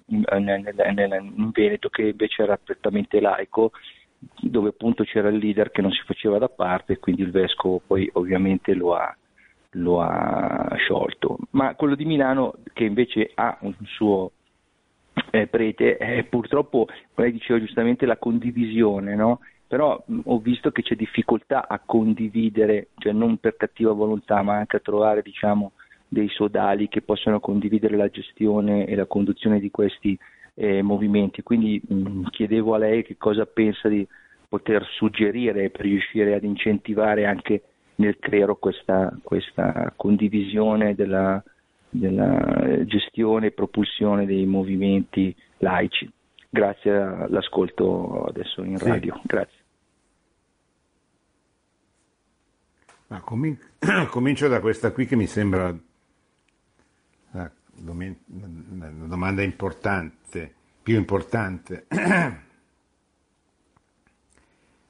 in, 0.10 1.52
Veneto 1.52 1.90
che 1.90 2.04
invece 2.04 2.44
era 2.44 2.58
prettamente 2.58 3.20
laico 3.20 3.72
dove 4.40 4.70
appunto 4.70 5.04
c'era 5.06 5.30
il 5.30 5.38
leader 5.38 5.72
che 5.72 5.82
non 5.82 5.92
si 5.92 6.02
faceva 6.06 6.38
da 6.38 6.50
parte 6.50 6.98
quindi 7.00 7.24
il 7.24 7.32
vescovo 7.32 7.82
poi 7.86 8.08
ovviamente 8.14 8.74
lo 8.74 8.96
ha, 8.96 9.16
lo 9.78 10.02
ha 10.02 10.74
sciolto. 10.78 11.38
Ma 11.52 11.76
quello 11.76 11.96
di 11.96 12.06
Milano, 12.06 12.54
che 12.74 12.84
invece 12.84 13.32
ha 13.36 13.58
un 13.62 13.74
suo 13.86 14.32
eh, 15.32 15.48
prete, 15.48 15.98
è 15.98 16.24
purtroppo, 16.24 16.88
lei 17.16 17.32
diceva 17.32 17.60
giustamente, 17.60 18.06
la 18.06 18.18
condivisione, 18.18 19.16
no? 19.16 19.40
però 19.68 20.02
mh, 20.06 20.20
ho 20.26 20.40
visto 20.40 20.72
che 20.72 20.82
c'è 20.82 20.96
difficoltà 20.96 21.68
a 21.68 21.82
condividere, 21.84 22.90
cioè 22.98 23.12
non 23.12 23.38
per 23.38 23.58
cattiva 23.58 23.92
volontà, 23.92 24.42
ma 24.42 24.56
anche 24.56 24.78
a 24.78 24.82
trovare 24.82 25.22
diciamo, 25.22 25.74
dei 26.08 26.30
sodali 26.30 26.88
che 26.88 27.02
possano 27.02 27.40
condividere 27.40 27.98
la 27.98 28.10
gestione 28.10 28.86
e 28.86 28.96
la 28.96 29.06
conduzione 29.06 29.60
di 29.60 29.70
questi 29.70 30.18
eh, 30.54 30.82
movimenti. 30.82 31.44
Quindi 31.44 31.82
mh, 31.86 32.30
chiedevo 32.30 32.76
a 32.76 32.78
lei 32.78 33.04
che 33.04 33.18
cosa 33.18 33.46
pensa 33.46 33.90
di 33.90 34.08
poter 34.48 34.86
suggerire 34.92 35.70
per 35.70 35.82
riuscire 35.82 36.34
ad 36.34 36.44
incentivare 36.46 37.26
anche 37.26 37.62
nel 37.98 38.18
clero 38.20 38.56
questa, 38.58 39.16
questa 39.24 39.94
condivisione 39.96 40.96
della, 40.96 41.42
della, 41.90 42.84
gestione 42.86 43.48
e 43.48 43.52
propulsione 43.52 44.26
dei 44.26 44.46
movimenti 44.46 45.36
laici. 45.58 46.12
Grazie 46.50 46.92
all'ascolto 46.92 48.24
adesso 48.26 48.64
in 48.64 48.78
sì. 48.78 48.88
radio. 48.88 49.20
Grazie. 49.24 49.66
Ma 53.08 53.22
comin- 53.22 53.60
comincio 54.10 54.48
da 54.48 54.60
questa 54.60 54.92
qui 54.92 55.06
che 55.06 55.16
mi 55.16 55.28
sembra 55.28 55.76
una, 57.32 57.52
una 57.80 58.90
domanda 59.08 59.42
importante, 59.42 60.54
più 60.84 60.96
importante. 60.96 61.86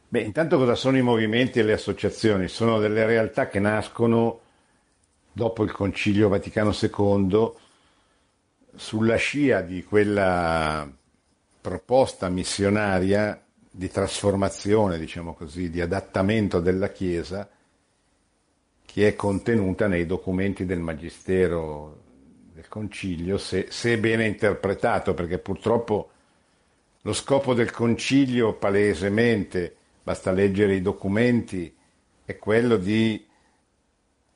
Beh, 0.10 0.22
intanto 0.22 0.58
cosa 0.58 0.76
sono 0.76 0.96
i 0.96 1.02
movimenti 1.02 1.60
e 1.60 1.64
le 1.64 1.74
associazioni? 1.74 2.48
Sono 2.48 2.80
delle 2.80 3.06
realtà 3.06 3.50
che 3.50 3.60
nascono 3.60 4.40
dopo 5.34 5.64
il 5.64 5.72
Concilio 5.74 6.30
Vaticano 6.30 6.72
II 6.74 7.52
sulla 8.74 9.18
scia 9.18 9.60
di 9.60 9.84
quella 9.84 10.90
proposta 11.60 12.30
missionaria 12.30 13.44
di 13.70 13.90
trasformazione, 13.90 14.98
diciamo 14.98 15.34
così, 15.34 15.70
di 15.70 15.82
adattamento 15.82 16.62
della 16.62 16.90
Chiesa 16.90 17.50
che 18.86 19.08
è 19.10 19.16
contenuta 19.16 19.88
nei 19.88 20.06
documenti 20.06 20.66
del 20.66 20.80
Magistero 20.80 22.04
del 22.54 22.70
Concilio, 22.70 23.38
se, 23.38 23.68
se 23.70 23.98
bene 23.98 24.26
interpretato, 24.26 25.14
perché 25.14 25.38
purtroppo 25.38 26.12
lo 27.02 27.12
scopo 27.12 27.54
del 27.54 27.72
Concilio 27.72 28.54
palesemente 28.54 29.77
basta 30.08 30.32
leggere 30.32 30.74
i 30.74 30.82
documenti, 30.82 31.76
è 32.24 32.38
quello 32.38 32.78
di 32.78 33.28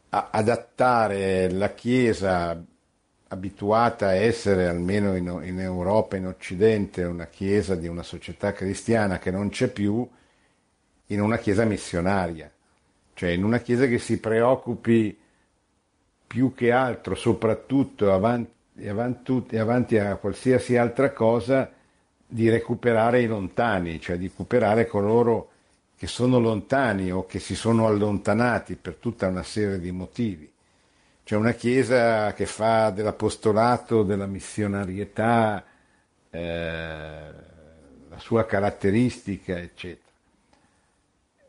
adattare 0.10 1.50
la 1.50 1.74
Chiesa 1.74 2.62
abituata 3.30 4.08
a 4.08 4.16
essere, 4.16 4.68
almeno 4.68 5.16
in, 5.16 5.28
in 5.46 5.62
Europa, 5.62 6.18
in 6.18 6.28
Occidente, 6.28 7.06
una 7.06 7.28
Chiesa 7.28 7.76
di 7.76 7.88
una 7.88 8.04
società 8.04 8.52
cristiana 8.52 9.18
che 9.18 9.32
non 9.32 9.48
c'è 9.48 9.70
più, 9.70 10.06
in 11.06 11.22
una 11.22 11.38
Chiesa 11.38 11.64
missionaria, 11.64 12.52
cioè 13.14 13.30
in 13.30 13.46
una 13.46 13.60
Chiesa 13.60 13.86
che 13.86 13.98
si 13.98 14.20
preoccupi 14.20 15.18
più 16.28 16.54
che 16.54 16.74
altro, 16.74 17.16
soprattutto 17.16 18.12
avanti, 18.12 18.90
avanti, 18.90 19.58
avanti 19.58 19.98
a 19.98 20.18
qualsiasi 20.18 20.76
altra 20.76 21.14
cosa, 21.14 21.72
di 22.28 22.50
recuperare 22.50 23.22
i 23.22 23.28
lontani, 23.28 24.02
cioè 24.02 24.18
di 24.18 24.28
recuperare 24.28 24.86
coloro 24.86 25.46
che 25.46 25.61
sono 26.08 26.40
lontani 26.40 27.12
o 27.12 27.26
che 27.26 27.40
si 27.40 27.56
sono 27.56 27.86
allontanati 27.86 28.76
per 28.76 28.96
tutta 28.96 29.28
una 29.28 29.44
serie 29.44 29.80
di 29.80 29.92
motivi. 29.92 30.52
C'è 31.24 31.36
una 31.36 31.52
Chiesa 31.54 32.34
che 32.34 32.46
fa 32.46 32.90
dell'apostolato, 32.90 34.04
della 34.04 34.26
missionarietà, 34.26 35.64
eh, 36.30 37.32
la 38.10 38.20
sua 38.20 38.46
caratteristica, 38.46 39.60
eccetera. 39.60 40.10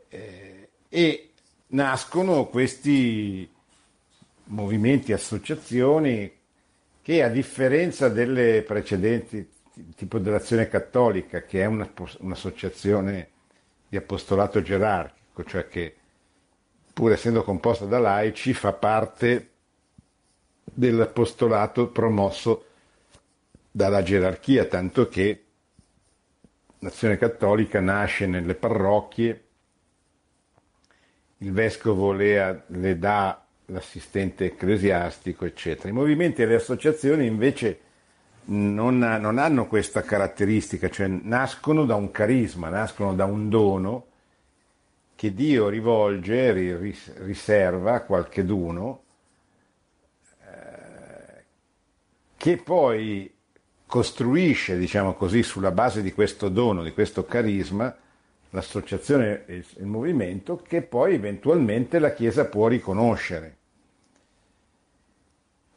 Eh, 0.09 0.69
e 0.87 1.31
nascono 1.67 2.45
questi 2.45 3.49
movimenti, 4.45 5.13
associazioni 5.13 6.31
che 7.01 7.23
a 7.23 7.29
differenza 7.29 8.07
delle 8.07 8.61
precedenti, 8.61 9.49
tipo 9.95 10.19
dell'azione 10.19 10.67
cattolica, 10.67 11.41
che 11.41 11.61
è 11.61 11.65
una, 11.65 11.91
un'associazione 12.19 13.31
di 13.93 13.99
apostolato 13.99 14.59
gerarchico, 14.63 15.43
cioè 15.43 15.67
che 15.67 15.95
pur 16.91 17.11
essendo 17.11 17.43
composta 17.43 17.85
da 17.85 17.99
laici 17.99 18.51
fa 18.51 18.73
parte 18.73 19.49
dell'apostolato 20.63 21.89
promosso 21.89 22.65
dalla 23.69 24.01
gerarchia, 24.01 24.65
tanto 24.65 25.07
che 25.07 25.43
l'azione 26.79 27.19
cattolica 27.19 27.81
nasce 27.81 28.25
nelle 28.25 28.55
parrocchie, 28.55 29.43
il 31.37 31.51
vescovo 31.51 32.13
le, 32.13 32.63
le 32.65 32.97
dà 32.97 33.45
l'assistente 33.65 34.45
ecclesiastico, 34.45 35.45
eccetera. 35.45 35.89
I 35.89 35.91
movimenti 35.91 36.41
e 36.41 36.47
le 36.47 36.55
associazioni 36.55 37.27
invece 37.27 37.79
non, 38.45 38.97
non, 38.97 39.37
hanno 39.37 39.67
questa 39.67 40.01
caratteristica, 40.01 40.89
cioè 40.89 41.07
nascono 41.07 41.85
da 41.85 41.95
un 41.95 42.11
carisma, 42.11 42.69
nascono 42.69 43.13
da 43.13 43.25
un 43.25 43.49
dono 43.49 44.07
che 45.15 45.33
Dio 45.33 45.69
rivolge, 45.69 46.51
riserva 47.19 47.93
a 47.93 48.01
qualcheduno, 48.01 49.03
eh, 50.41 51.43
che 52.35 52.57
poi 52.57 53.33
costruisce, 53.85 54.77
diciamo 54.77 55.13
così, 55.13 55.43
sulla 55.43 55.71
base 55.71 56.01
di 56.01 56.11
questo 56.11 56.49
dono, 56.49 56.83
di 56.83 56.91
questo 56.91 57.25
carisma, 57.25 57.95
l'associazione 58.49 59.45
e 59.45 59.63
il 59.77 59.85
movimento 59.85 60.57
che 60.57 60.81
poi 60.81 61.15
eventualmente 61.15 61.99
la 61.99 62.13
Chiesa 62.13 62.45
può 62.45 62.67
riconoscere 62.67 63.57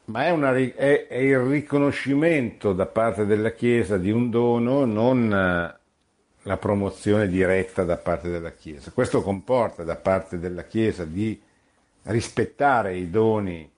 ma 0.06 0.26
è, 0.26 0.30
una, 0.30 0.54
è, 0.54 1.06
è, 1.08 1.16
il 1.16 1.38
riconoscimento 1.38 2.72
da 2.72 2.86
parte 2.86 3.26
della 3.26 3.52
Chiesa 3.52 3.96
di 3.96 4.10
un 4.10 4.30
dono, 4.30 4.84
non 4.84 5.32
eh, 5.32 5.78
la 6.42 6.56
promozione 6.58 7.26
diretta 7.26 7.82
da 7.82 7.96
parte 7.96 8.30
della 8.30 8.52
Chiesa. 8.52 8.92
Questo 8.92 9.22
comporta 9.22 9.82
da 9.82 9.96
parte 9.96 10.38
della 10.38 10.64
Chiesa 10.64 11.04
di 11.04 11.40
rispettare 12.02 12.96
i 12.96 13.10
doni 13.10 13.68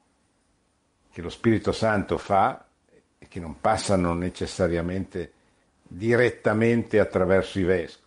che 1.11 1.23
lo 1.23 1.31
Spirito 1.31 1.73
Santo 1.73 2.19
fa 2.19 2.67
e 3.19 3.27
che 3.27 3.41
non 3.41 3.61
passano 3.61 4.13
necessariamente 4.13 5.33
direttamente 5.83 7.01
attraverso 7.01 7.59
i 7.59 7.65
vescovi. 7.65 8.07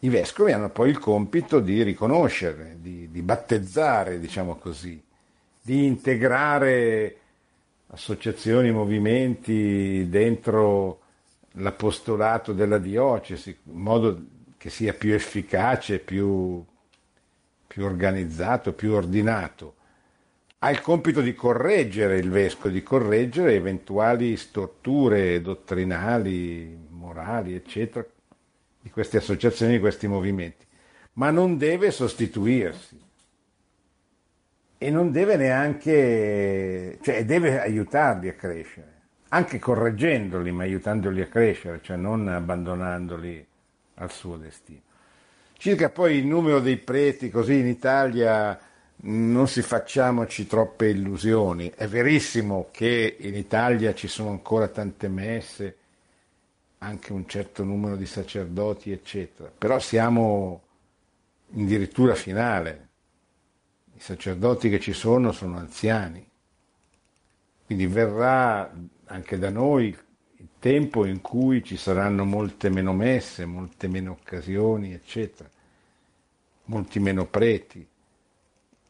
I 0.00 0.08
vescovi 0.10 0.52
hanno 0.52 0.68
poi 0.68 0.90
il 0.90 0.98
compito 0.98 1.60
di 1.60 1.82
riconoscere, 1.82 2.76
di, 2.78 3.10
di 3.10 3.22
battezzare, 3.22 4.20
diciamo 4.20 4.56
così, 4.56 5.02
di 5.62 5.84
integrare 5.84 7.16
associazioni, 7.88 8.70
movimenti 8.70 10.08
dentro 10.08 11.00
l'apostolato 11.52 12.52
della 12.52 12.78
diocesi, 12.78 13.56
in 13.64 13.80
modo 13.80 14.24
che 14.56 14.70
sia 14.70 14.92
più 14.92 15.14
efficace, 15.14 15.98
più, 15.98 16.64
più 17.66 17.84
organizzato, 17.84 18.72
più 18.72 18.92
ordinato. 18.92 19.74
Ha 20.60 20.70
il 20.70 20.80
compito 20.80 21.20
di 21.20 21.34
correggere 21.34 22.18
il 22.18 22.30
vescovo, 22.30 22.70
di 22.70 22.82
correggere 22.82 23.54
eventuali 23.54 24.36
storture 24.36 25.40
dottrinali, 25.40 26.76
morali, 26.90 27.54
eccetera, 27.54 28.04
di 28.80 28.90
queste 28.90 29.18
associazioni, 29.18 29.74
di 29.74 29.80
questi 29.80 30.08
movimenti, 30.08 30.66
ma 31.14 31.30
non 31.30 31.56
deve 31.56 31.90
sostituirsi 31.90 33.06
e 34.78 34.90
non 34.90 35.10
deve 35.10 35.36
neanche, 35.36 36.98
cioè 37.02 37.24
deve 37.24 37.60
aiutarli 37.60 38.28
a 38.28 38.34
crescere 38.34 38.96
anche 39.28 39.58
correggendoli, 39.58 40.50
ma 40.52 40.62
aiutandoli 40.62 41.20
a 41.20 41.26
crescere, 41.26 41.80
cioè 41.82 41.96
non 41.96 42.28
abbandonandoli 42.28 43.46
al 43.94 44.10
suo 44.10 44.36
destino. 44.36 44.80
Circa 45.56 45.90
poi 45.90 46.16
il 46.16 46.26
numero 46.26 46.60
dei 46.60 46.78
preti, 46.78 47.30
così 47.30 47.58
in 47.58 47.66
Italia 47.66 48.58
non 49.00 49.48
si 49.48 49.60
facciamoci 49.60 50.46
troppe 50.46 50.88
illusioni. 50.88 51.72
È 51.74 51.86
verissimo 51.86 52.68
che 52.70 53.16
in 53.18 53.34
Italia 53.34 53.92
ci 53.92 54.08
sono 54.08 54.30
ancora 54.30 54.68
tante 54.68 55.08
messe, 55.08 55.76
anche 56.78 57.12
un 57.12 57.26
certo 57.26 57.64
numero 57.64 57.96
di 57.96 58.06
sacerdoti, 58.06 58.92
eccetera, 58.92 59.50
però 59.56 59.78
siamo 59.78 60.62
in 61.54 61.66
dirittura 61.66 62.14
finale. 62.14 62.87
I 63.98 64.00
sacerdoti 64.00 64.70
che 64.70 64.78
ci 64.78 64.92
sono 64.92 65.32
sono 65.32 65.56
anziani, 65.56 66.24
quindi 67.66 67.88
verrà 67.88 68.72
anche 69.06 69.38
da 69.38 69.50
noi 69.50 69.86
il 70.36 70.48
tempo 70.60 71.04
in 71.04 71.20
cui 71.20 71.64
ci 71.64 71.76
saranno 71.76 72.24
molte 72.24 72.70
meno 72.70 72.92
messe, 72.92 73.44
molte 73.44 73.88
meno 73.88 74.12
occasioni, 74.12 74.92
eccetera, 74.92 75.50
molti 76.66 77.00
meno 77.00 77.26
preti. 77.26 77.84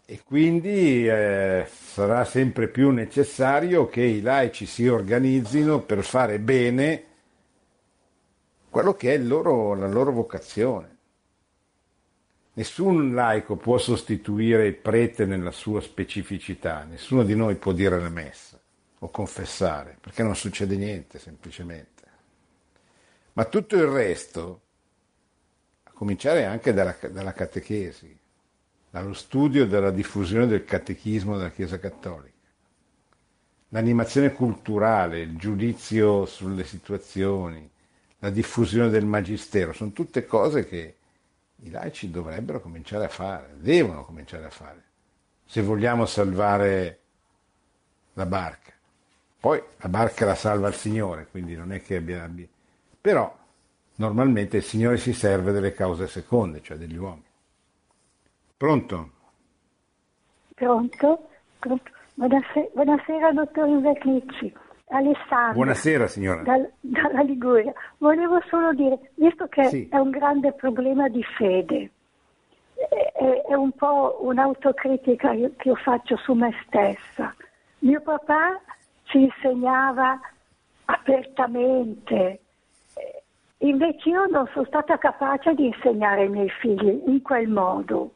E 0.05 0.21
quindi 0.23 1.09
eh, 1.09 1.67
sarà 1.71 2.27
sempre 2.27 2.69
più 2.69 2.91
necessario 2.91 3.89
che 3.89 4.03
i 4.03 4.21
laici 4.21 4.67
si 4.67 4.89
organizzino 4.89 5.81
per 5.81 6.05
fare 6.05 6.39
bene 6.39 7.05
quello 8.69 8.93
che 8.93 9.15
è 9.15 9.19
loro, 9.19 9.75
la 9.75 9.89
loro 9.89 10.13
vocazione. 10.13 10.98
Nessun 12.59 13.15
laico 13.15 13.55
può 13.55 13.79
sostituire 13.79 14.67
il 14.67 14.75
prete 14.75 15.25
nella 15.25 15.53
sua 15.53 15.81
specificità, 15.81 16.83
nessuno 16.83 17.23
di 17.23 17.37
noi 17.37 17.55
può 17.55 17.71
dire 17.71 18.01
la 18.01 18.09
messa 18.09 18.61
o 18.99 19.11
confessare, 19.11 19.97
perché 20.01 20.25
non 20.25 20.35
succede 20.35 20.75
niente 20.75 21.21
semplicemente. 21.21 22.03
Ma 23.35 23.45
tutto 23.45 23.77
il 23.77 23.87
resto, 23.87 24.63
a 25.85 25.93
cominciare 25.93 26.47
anche 26.47 26.73
dalla, 26.73 26.97
dalla 27.13 27.33
catechesi, 27.33 28.19
dallo 28.91 29.15
studio 29.15 29.63
e 29.63 29.69
dalla 29.69 29.93
diffusione 29.93 30.49
del 30.49 30.65
catechismo 30.65 31.37
della 31.37 31.53
Chiesa 31.53 31.79
Cattolica, 31.79 32.49
l'animazione 33.69 34.33
culturale, 34.33 35.21
il 35.21 35.37
giudizio 35.37 36.27
sulle 36.27 36.65
situazioni, 36.65 37.71
la 38.19 38.31
diffusione 38.31 38.89
del 38.89 39.07
magistero, 39.07 39.73
sono 39.73 39.93
tutte 39.93 40.27
cose 40.27 40.67
che 40.67 40.97
i 41.63 41.71
laici 41.71 42.11
dovrebbero 42.11 42.61
cominciare 42.61 43.05
a 43.07 43.09
fare, 43.09 43.55
devono 43.57 44.05
cominciare 44.05 44.45
a 44.45 44.51
fare, 44.51 44.83
se 45.45 45.63
vogliamo 45.63 46.07
salvare 46.07 47.01
la 48.15 48.27
barca. 48.27 48.73
Poi 49.41 49.63
la 49.79 49.89
barca 49.89 50.25
la 50.27 50.35
salva 50.35 50.69
il 50.69 50.75
Signore, 50.75 51.29
quindi 51.31 51.55
non 51.55 51.73
è 51.73 51.81
che 51.81 51.97
abbia... 51.97 52.29
Però 53.01 53.37
normalmente 53.97 54.59
il 54.59 54.63
Signore 54.63 54.97
si 54.97 55.13
serve 55.13 55.53
delle 55.53 55.73
cause 55.73 56.07
seconde, 56.09 56.61
cioè 56.63 56.77
degli 56.77 56.97
uomini. 56.97 57.27
Pronto? 58.57 59.11
Pronto? 60.55 61.29
Pronto. 61.59 61.91
Buonasera, 62.15 62.69
buonasera 62.75 63.33
dottor 63.33 63.69
Invecnicci. 63.69 64.53
Alessandro. 64.89 65.53
Buonasera 65.55 66.07
signora. 66.07 66.43
Dal, 66.43 66.71
dalla 66.81 67.23
Liguria. 67.23 67.73
Volevo 67.99 68.41
solo 68.49 68.73
dire, 68.73 69.11
visto 69.15 69.47
che 69.47 69.65
sì. 69.65 69.89
è 69.91 69.97
un 69.97 70.11
grande 70.11 70.53
problema 70.53 71.09
di 71.09 71.23
fede, 71.37 71.91
è, 72.75 73.45
è 73.49 73.55
un 73.55 73.73
po' 73.73 74.19
un'autocritica 74.21 75.31
che 75.31 75.69
io 75.69 75.75
faccio 75.77 76.17
su 76.17 76.33
me 76.33 76.53
stessa. 76.67 77.35
Mio 77.81 78.01
papà 78.01 78.61
ci 79.05 79.23
insegnava 79.23 80.19
apertamente. 80.87 82.41
Invece 83.59 84.09
io 84.09 84.27
non 84.27 84.49
sono 84.53 84.65
stata 84.67 84.97
capace 84.99 85.55
di 85.55 85.67
insegnare 85.67 86.23
ai 86.23 86.29
miei 86.29 86.51
figli 86.51 87.03
in 87.07 87.21
quel 87.23 87.49
modo 87.49 88.15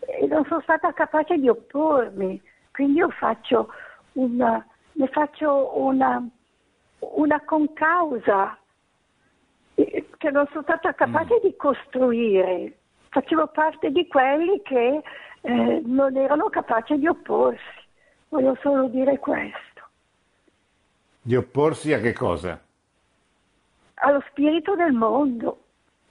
e 0.00 0.26
non 0.26 0.44
sono 0.46 0.60
stata 0.62 0.92
capace 0.92 1.36
di 1.36 1.48
oppormi, 1.48 2.40
quindi 2.72 2.98
io 2.98 3.10
faccio 3.10 3.68
una, 4.14 4.64
ne 4.92 5.06
faccio 5.08 5.78
una, 5.78 6.26
una 6.98 7.40
concausa 7.44 8.58
che 9.74 10.30
non 10.30 10.46
sono 10.48 10.62
stata 10.62 10.92
capace 10.94 11.34
mm. 11.34 11.42
di 11.42 11.56
costruire. 11.56 12.78
Facevo 13.08 13.48
parte 13.48 13.90
di 13.90 14.06
quelli 14.06 14.60
che 14.62 15.02
eh, 15.40 15.82
non 15.84 16.16
erano 16.16 16.48
capaci 16.48 16.98
di 16.98 17.06
opporsi. 17.06 17.60
Voglio 18.28 18.56
solo 18.60 18.88
dire 18.88 19.18
questo. 19.18 19.58
Di 21.22 21.34
opporsi 21.36 21.92
a 21.92 22.00
che 22.00 22.12
cosa? 22.12 22.60
Allo 23.94 24.22
spirito 24.28 24.74
del 24.76 24.92
mondo, 24.92 25.62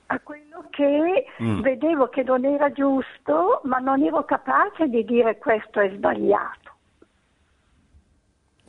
a 0.07 0.19
quello 0.19 0.65
che 0.69 1.25
mm. 1.41 1.61
vedevo 1.61 2.09
che 2.09 2.23
non 2.23 2.45
era 2.45 2.71
giusto, 2.71 3.61
ma 3.63 3.77
non 3.77 4.03
ero 4.03 4.25
capace 4.25 4.87
di 4.87 5.03
dire 5.05 5.37
questo 5.37 5.79
è 5.79 5.89
sbagliato. 5.91 6.71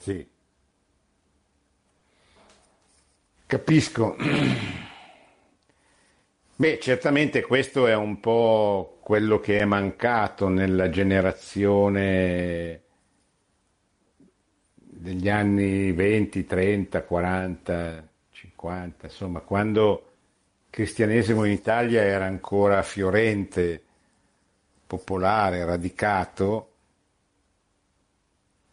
Sì. 0.00 0.26
Capisco. 3.46 4.16
Beh, 6.56 6.78
certamente 6.80 7.42
questo 7.42 7.86
è 7.86 7.94
un 7.94 8.18
po' 8.20 8.98
quello 9.02 9.40
che 9.40 9.58
è 9.58 9.64
mancato 9.64 10.48
nella 10.48 10.88
generazione 10.88 12.82
degli 14.74 15.28
anni 15.28 15.92
20, 15.92 16.46
30, 16.46 17.02
40, 17.02 18.08
50, 18.30 19.06
insomma, 19.06 19.40
quando 19.40 20.12
il 20.64 20.70
cristianesimo 20.70 21.44
in 21.44 21.52
Italia 21.52 22.02
era 22.02 22.24
ancora 22.26 22.82
fiorente, 22.82 23.82
popolare, 24.86 25.64
radicato, 25.64 26.69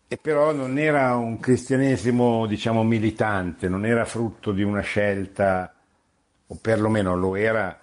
e 0.07 0.17
però 0.17 0.51
non 0.51 0.77
era 0.77 1.15
un 1.15 1.39
cristianesimo, 1.39 2.45
diciamo, 2.45 2.83
militante, 2.83 3.67
non 3.67 3.85
era 3.85 4.05
frutto 4.05 4.51
di 4.51 4.63
una 4.63 4.81
scelta, 4.81 5.73
o 6.47 6.57
perlomeno 6.61 7.15
lo 7.15 7.35
era 7.35 7.79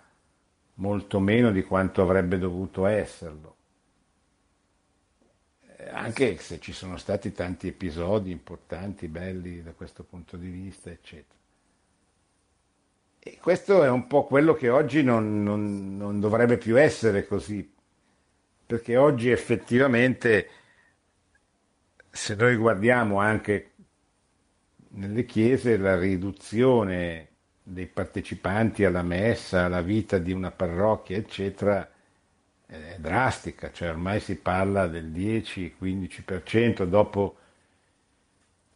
molto 0.77 1.21
meno 1.21 1.53
di 1.53 1.63
quanto 1.63 2.03
avrebbe 2.03 2.39
dovuto 2.39 2.87
esserlo 2.87 3.55
anche 5.91 6.39
se 6.39 6.61
ci 6.61 6.73
sono 6.73 6.97
stati 6.97 7.33
tanti 7.33 7.69
episodi 7.69 8.31
importanti, 8.31 9.09
belli 9.09 9.63
da 9.63 9.73
questo 9.73 10.03
punto 10.05 10.37
di 10.37 10.49
vista, 10.49 10.91
eccetera. 10.91 11.39
E 13.19 13.39
questo 13.41 13.83
è 13.83 13.89
un 13.89 14.07
po' 14.07 14.25
quello 14.25 14.55
che 14.55 14.69
oggi 14.69 15.03
non, 15.03 15.43
non, 15.43 15.97
non 15.97 16.21
dovrebbe 16.21 16.59
più 16.59 16.79
essere 16.79 17.27
così, 17.27 17.73
perché 18.67 18.97
oggi 18.97 19.31
effettivamente, 19.31 20.49
se 22.15 22.37
noi 22.37 22.55
guardiamo 22.55 23.19
anche 23.19 23.73
nelle 24.91 25.25
chiese, 25.25 25.77
la 25.77 25.99
riduzione 25.99 27.29
dei 27.61 27.87
partecipanti 27.87 28.85
alla 28.85 29.03
messa, 29.03 29.65
alla 29.65 29.83
vita 29.83 30.19
di 30.19 30.31
una 30.31 30.53
parrocchia, 30.53 31.17
eccetera, 31.17 31.91
è 32.67 32.97
drastica, 32.99 33.73
cioè 33.73 33.89
ormai 33.89 34.21
si 34.21 34.37
parla 34.37 34.87
del 34.87 35.11
10-15%, 35.11 36.85
dopo, 36.85 37.37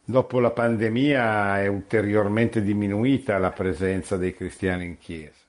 dopo 0.03 0.39
la 0.41 0.51
pandemia 0.51 1.61
è 1.61 1.67
ulteriormente 1.67 2.61
diminuita 2.61 3.37
la 3.37 3.51
presenza 3.51 4.17
dei 4.17 4.35
cristiani 4.35 4.83
in 4.83 4.97
chiesa, 4.97 5.45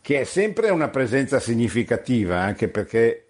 che 0.00 0.20
è 0.20 0.24
sempre 0.24 0.70
una 0.70 0.88
presenza 0.88 1.38
significativa, 1.38 2.40
anche 2.40 2.68
perché 2.68 3.23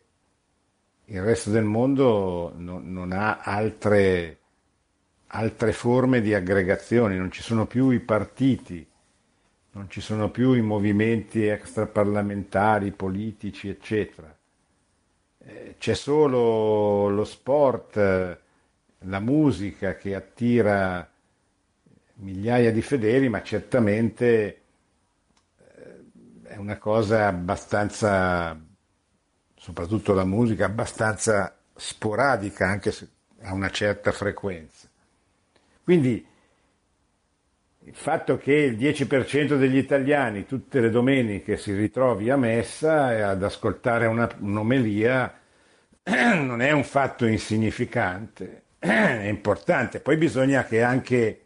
il 1.07 1.23
resto 1.23 1.51
del 1.51 1.65
mondo 1.65 2.53
non, 2.57 2.93
non 2.93 3.13
ha 3.13 3.41
altre 3.41 4.39
altre 5.35 5.73
forme 5.73 6.21
di 6.21 6.33
aggregazioni, 6.33 7.17
non 7.17 7.31
ci 7.31 7.43
sono 7.43 7.67
più 7.67 7.91
i 7.91 8.01
partiti, 8.01 8.87
non 9.73 9.91
ci 9.91 10.01
sono 10.01 10.31
più 10.31 10.53
i 10.53 10.61
movimenti 10.61 11.45
extraparlamentari, 11.45 12.93
politici, 12.93 13.69
eccetera. 13.69 14.35
Eh, 15.39 15.75
c'è 15.79 15.95
solo 15.95 17.09
lo 17.09 17.25
sport, 17.25 17.97
la 18.99 19.21
musica 19.21 19.97
che 19.97 20.15
attira 20.15 21.09
migliaia 22.17 22.71
di 22.71 22.81
fedeli, 22.81 23.29
ma 23.29 23.43
certamente 23.43 24.63
eh, 25.59 26.01
è 26.45 26.57
una 26.57 26.79
cosa 26.79 27.27
abbastanza, 27.27 28.57
soprattutto 29.65 30.13
la 30.13 30.27
musica, 30.27 30.67
abbastanza 30.67 31.57
sporadica, 31.75 32.69
anche 32.69 32.93
se 32.93 33.09
a 33.45 33.55
una 33.55 33.71
certa 33.71 34.13
frequenza. 34.13 34.87
Quindi 35.83 36.23
il 37.85 37.95
fatto 37.95 38.37
che 38.37 38.53
il 38.53 38.77
10% 38.77 39.57
degli 39.57 39.79
italiani 39.79 40.45
tutte 40.45 40.81
le 40.81 40.91
domeniche 40.91 41.57
si 41.57 41.75
ritrovi 41.75 42.29
a 42.29 42.37
messa 42.37 43.15
e 43.15 43.23
ad 43.23 43.43
ascoltare 43.43 44.05
una, 44.05 44.29
un'omelia 44.39 45.35
non 46.43 46.61
è 46.61 46.71
un 46.71 46.85
fatto 46.85 47.25
insignificante, 47.25 48.65
è 48.79 49.29
importante. 49.29 50.01
Poi 50.01 50.19
bisogna 50.19 50.65
che 50.65 50.83
anche 50.83 51.41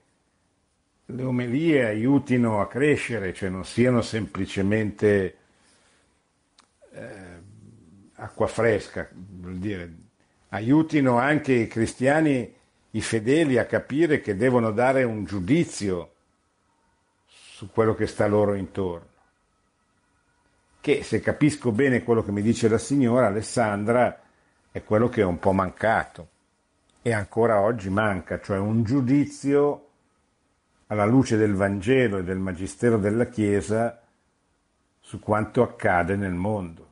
le 1.04 1.22
omelie 1.22 1.86
aiutino 1.86 2.60
a 2.60 2.66
crescere, 2.66 3.32
cioè 3.32 3.48
non 3.48 3.64
siano 3.64 4.02
semplicemente 4.02 5.36
eh, 6.90 7.27
acqua 8.18 8.46
fresca, 8.46 9.08
vuol 9.12 9.56
dire, 9.56 9.94
aiutino 10.50 11.18
anche 11.18 11.52
i 11.52 11.68
cristiani, 11.68 12.54
i 12.90 13.00
fedeli 13.00 13.58
a 13.58 13.66
capire 13.66 14.20
che 14.20 14.36
devono 14.36 14.70
dare 14.72 15.04
un 15.04 15.24
giudizio 15.24 16.12
su 17.26 17.70
quello 17.70 17.94
che 17.94 18.06
sta 18.06 18.26
loro 18.26 18.54
intorno. 18.54 19.06
Che 20.80 21.02
se 21.02 21.20
capisco 21.20 21.70
bene 21.70 22.02
quello 22.02 22.22
che 22.22 22.32
mi 22.32 22.42
dice 22.42 22.68
la 22.68 22.78
signora 22.78 23.26
Alessandra 23.26 24.20
è 24.70 24.82
quello 24.82 25.08
che 25.08 25.20
è 25.20 25.24
un 25.24 25.38
po' 25.38 25.52
mancato 25.52 26.28
e 27.02 27.12
ancora 27.12 27.60
oggi 27.60 27.90
manca, 27.90 28.40
cioè 28.40 28.58
un 28.58 28.82
giudizio 28.84 29.86
alla 30.86 31.04
luce 31.04 31.36
del 31.36 31.54
Vangelo 31.54 32.18
e 32.18 32.24
del 32.24 32.38
Magistero 32.38 32.96
della 32.96 33.26
Chiesa 33.26 34.00
su 35.00 35.20
quanto 35.20 35.62
accade 35.62 36.16
nel 36.16 36.32
mondo. 36.32 36.87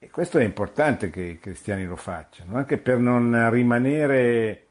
E 0.00 0.10
questo 0.10 0.38
è 0.38 0.44
importante 0.44 1.10
che 1.10 1.22
i 1.22 1.38
cristiani 1.40 1.84
lo 1.84 1.96
facciano, 1.96 2.56
anche 2.56 2.78
per 2.78 2.98
non 2.98 3.50
rimanere 3.50 4.66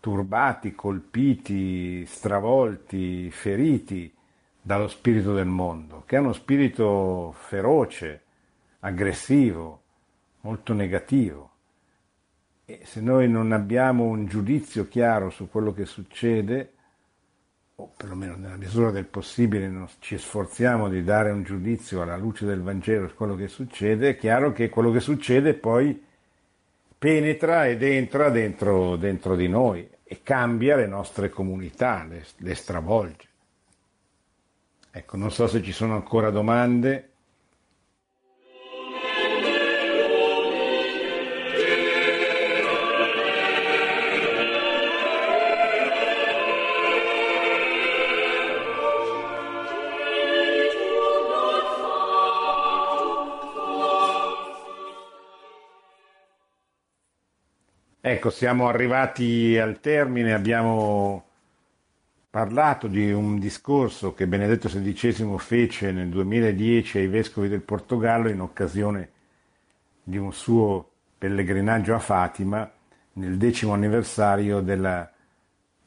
turbati, 0.00 0.74
colpiti, 0.74 2.04
stravolti, 2.04 3.30
feriti 3.30 4.12
dallo 4.60 4.88
spirito 4.88 5.34
del 5.34 5.46
mondo, 5.46 6.02
che 6.04 6.16
è 6.16 6.18
uno 6.18 6.32
spirito 6.32 7.32
feroce, 7.38 8.22
aggressivo, 8.80 9.82
molto 10.40 10.72
negativo. 10.72 11.50
E 12.64 12.80
se 12.82 13.00
noi 13.00 13.28
non 13.28 13.52
abbiamo 13.52 14.02
un 14.02 14.26
giudizio 14.26 14.88
chiaro 14.88 15.30
su 15.30 15.48
quello 15.48 15.72
che 15.72 15.84
succede, 15.84 16.72
o 17.80 17.92
perlomeno 17.96 18.36
nella 18.36 18.56
misura 18.56 18.90
del 18.90 19.06
possibile 19.06 19.88
ci 20.00 20.18
sforziamo 20.18 20.88
di 20.88 21.02
dare 21.02 21.30
un 21.30 21.42
giudizio 21.42 22.02
alla 22.02 22.16
luce 22.16 22.44
del 22.44 22.60
Vangelo 22.60 23.08
su 23.08 23.14
quello 23.14 23.34
che 23.34 23.48
succede, 23.48 24.10
è 24.10 24.16
chiaro 24.16 24.52
che 24.52 24.68
quello 24.68 24.90
che 24.90 25.00
succede 25.00 25.54
poi 25.54 26.04
penetra 26.98 27.66
ed 27.66 27.82
entra 27.82 28.28
dentro, 28.28 28.96
dentro 28.96 29.34
di 29.34 29.48
noi 29.48 29.88
e 30.04 30.20
cambia 30.22 30.76
le 30.76 30.86
nostre 30.86 31.30
comunità, 31.30 32.04
le, 32.06 32.26
le 32.36 32.54
stravolge. 32.54 33.28
Ecco, 34.90 35.16
non 35.16 35.30
so 35.30 35.46
se 35.46 35.62
ci 35.62 35.72
sono 35.72 35.94
ancora 35.94 36.30
domande. 36.30 37.09
Ecco, 58.10 58.30
siamo 58.30 58.66
arrivati 58.66 59.56
al 59.56 59.78
termine, 59.78 60.34
abbiamo 60.34 61.26
parlato 62.28 62.88
di 62.88 63.12
un 63.12 63.38
discorso 63.38 64.14
che 64.14 64.26
Benedetto 64.26 64.68
XVI 64.68 65.38
fece 65.38 65.92
nel 65.92 66.08
2010 66.08 66.98
ai 66.98 67.06
vescovi 67.06 67.46
del 67.46 67.60
Portogallo 67.60 68.28
in 68.28 68.40
occasione 68.40 69.10
di 70.02 70.16
un 70.16 70.32
suo 70.32 70.90
pellegrinaggio 71.18 71.94
a 71.94 72.00
Fatima 72.00 72.68
nel 73.12 73.36
decimo 73.36 73.74
anniversario 73.74 74.58
della, 74.58 75.08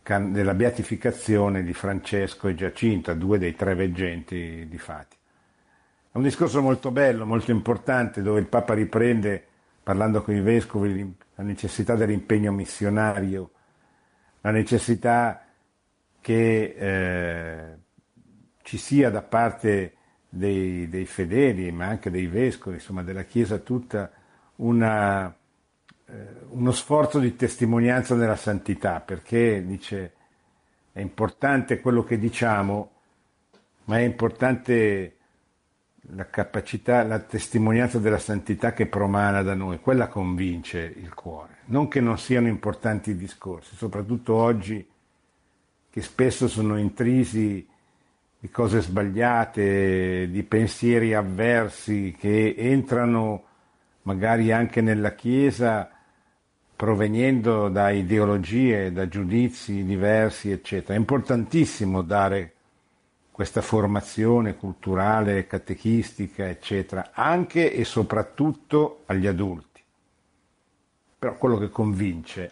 della 0.01 0.53
beatificazione 0.53 1.61
di 1.61 1.73
Francesco 1.73 2.47
e 2.47 2.55
Giacinta, 2.55 3.13
due 3.13 3.37
dei 3.37 3.53
tre 3.53 3.75
veggenti 3.75 4.65
di 4.69 4.77
Fatima. 4.77 5.21
È 6.13 6.15
un 6.15 6.23
discorso 6.23 6.61
molto 6.61 6.89
bello, 6.89 7.25
molto 7.25 7.51
importante, 7.51 8.21
dove 8.21 8.39
il 8.39 8.47
Papa 8.47 8.73
riprende, 8.73 9.47
parlando 9.83 10.23
con 10.23 10.33
i 10.33 10.41
vescovi, 10.41 11.15
la 11.35 11.43
necessità 11.43 11.95
dell'impegno 11.95 12.51
missionario, 12.51 13.51
la 14.41 14.51
necessità 14.51 15.45
che 16.21 16.75
eh, 16.77 17.77
ci 18.61 18.77
sia 18.77 19.09
da 19.09 19.21
parte 19.21 19.95
dei, 20.29 20.87
dei, 20.87 21.05
fedeli, 21.05 21.71
ma 21.71 21.87
anche 21.87 22.09
dei 22.09 22.27
vescovi, 22.27 22.77
insomma 22.77 23.03
della 23.03 23.23
Chiesa 23.23 23.57
tutta, 23.57 24.09
una, 24.57 25.35
eh, 26.05 26.27
uno 26.49 26.71
sforzo 26.71 27.19
di 27.19 27.35
testimonianza 27.35 28.15
della 28.15 28.37
santità, 28.37 29.01
perché 29.01 29.65
dice 29.65 30.13
è 30.93 31.01
importante 31.01 31.81
quello 31.81 32.03
che 32.03 32.17
diciamo, 32.17 32.91
ma 33.85 33.97
è 33.97 34.03
importante 34.03 35.17
la 36.11 36.29
capacità, 36.29 37.03
la 37.03 37.19
testimonianza 37.19 37.97
della 37.99 38.19
santità 38.19 38.73
che 38.73 38.87
promana 38.87 39.41
da 39.41 39.53
noi, 39.53 39.79
quella 39.79 40.07
convince 40.07 40.93
il 40.97 41.13
cuore. 41.13 41.57
Non 41.65 41.87
che 41.87 42.01
non 42.01 42.17
siano 42.17 42.47
importanti 42.47 43.11
i 43.11 43.17
discorsi, 43.17 43.75
soprattutto 43.75 44.33
oggi 44.35 44.85
che 45.89 46.01
spesso 46.01 46.47
sono 46.47 46.77
intrisi 46.77 47.65
di 48.39 48.49
cose 48.49 48.81
sbagliate, 48.81 50.29
di 50.29 50.43
pensieri 50.43 51.13
avversi 51.13 52.15
che 52.19 52.53
entrano 52.57 53.43
magari 54.01 54.51
anche 54.51 54.81
nella 54.81 55.13
Chiesa 55.13 55.89
provenendo 56.75 57.69
da 57.69 57.91
ideologie, 57.91 58.91
da 58.91 59.07
giudizi 59.07 59.85
diversi, 59.85 60.51
eccetera. 60.51 60.95
È 60.95 60.97
importantissimo 60.97 62.01
dare 62.01 62.52
questa 63.33 63.63
formazione 63.63 64.55
culturale, 64.55 65.47
catechistica, 65.47 66.47
eccetera, 66.47 67.09
anche 67.13 67.73
e 67.73 67.83
soprattutto 67.83 69.01
agli 69.07 69.25
adulti. 69.25 69.81
Però 71.17 71.35
quello 71.39 71.57
che 71.57 71.69
convince, 71.69 72.51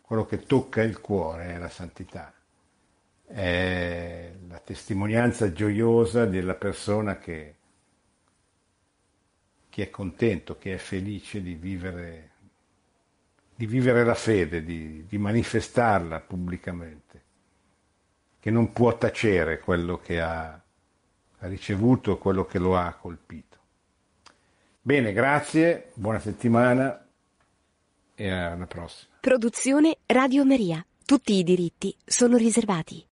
quello 0.00 0.26
che 0.26 0.42
tocca 0.46 0.82
il 0.82 1.00
cuore 1.00 1.54
è 1.54 1.58
la 1.58 1.68
santità, 1.68 2.34
è 3.24 4.32
la 4.48 4.58
testimonianza 4.58 5.52
gioiosa 5.52 6.24
della 6.24 6.54
persona 6.54 7.16
che, 7.18 7.54
che 9.70 9.82
è 9.84 9.90
contento, 9.90 10.58
che 10.58 10.74
è 10.74 10.78
felice 10.78 11.40
di 11.40 11.54
vivere, 11.54 12.30
di 13.54 13.66
vivere 13.66 14.02
la 14.02 14.14
fede, 14.14 14.64
di, 14.64 15.06
di 15.06 15.18
manifestarla 15.18 16.18
pubblicamente 16.18 17.05
che 18.46 18.52
non 18.52 18.72
può 18.72 18.96
tacere 18.96 19.58
quello 19.58 19.98
che 19.98 20.20
ha, 20.20 20.52
ha 20.52 21.46
ricevuto, 21.48 22.16
quello 22.16 22.44
che 22.44 22.60
lo 22.60 22.76
ha 22.76 22.92
colpito. 22.92 23.56
Bene, 24.80 25.12
grazie, 25.12 25.90
buona 25.94 26.20
settimana 26.20 27.08
e 28.14 28.30
alla 28.30 28.66
prossima. 28.66 29.16
Produzione 29.18 29.96
Radio 30.06 30.44
Maria. 30.44 30.86
Tutti 31.04 31.32
i 31.32 31.42
diritti 31.42 31.92
sono 32.04 32.36
riservati. 32.36 33.04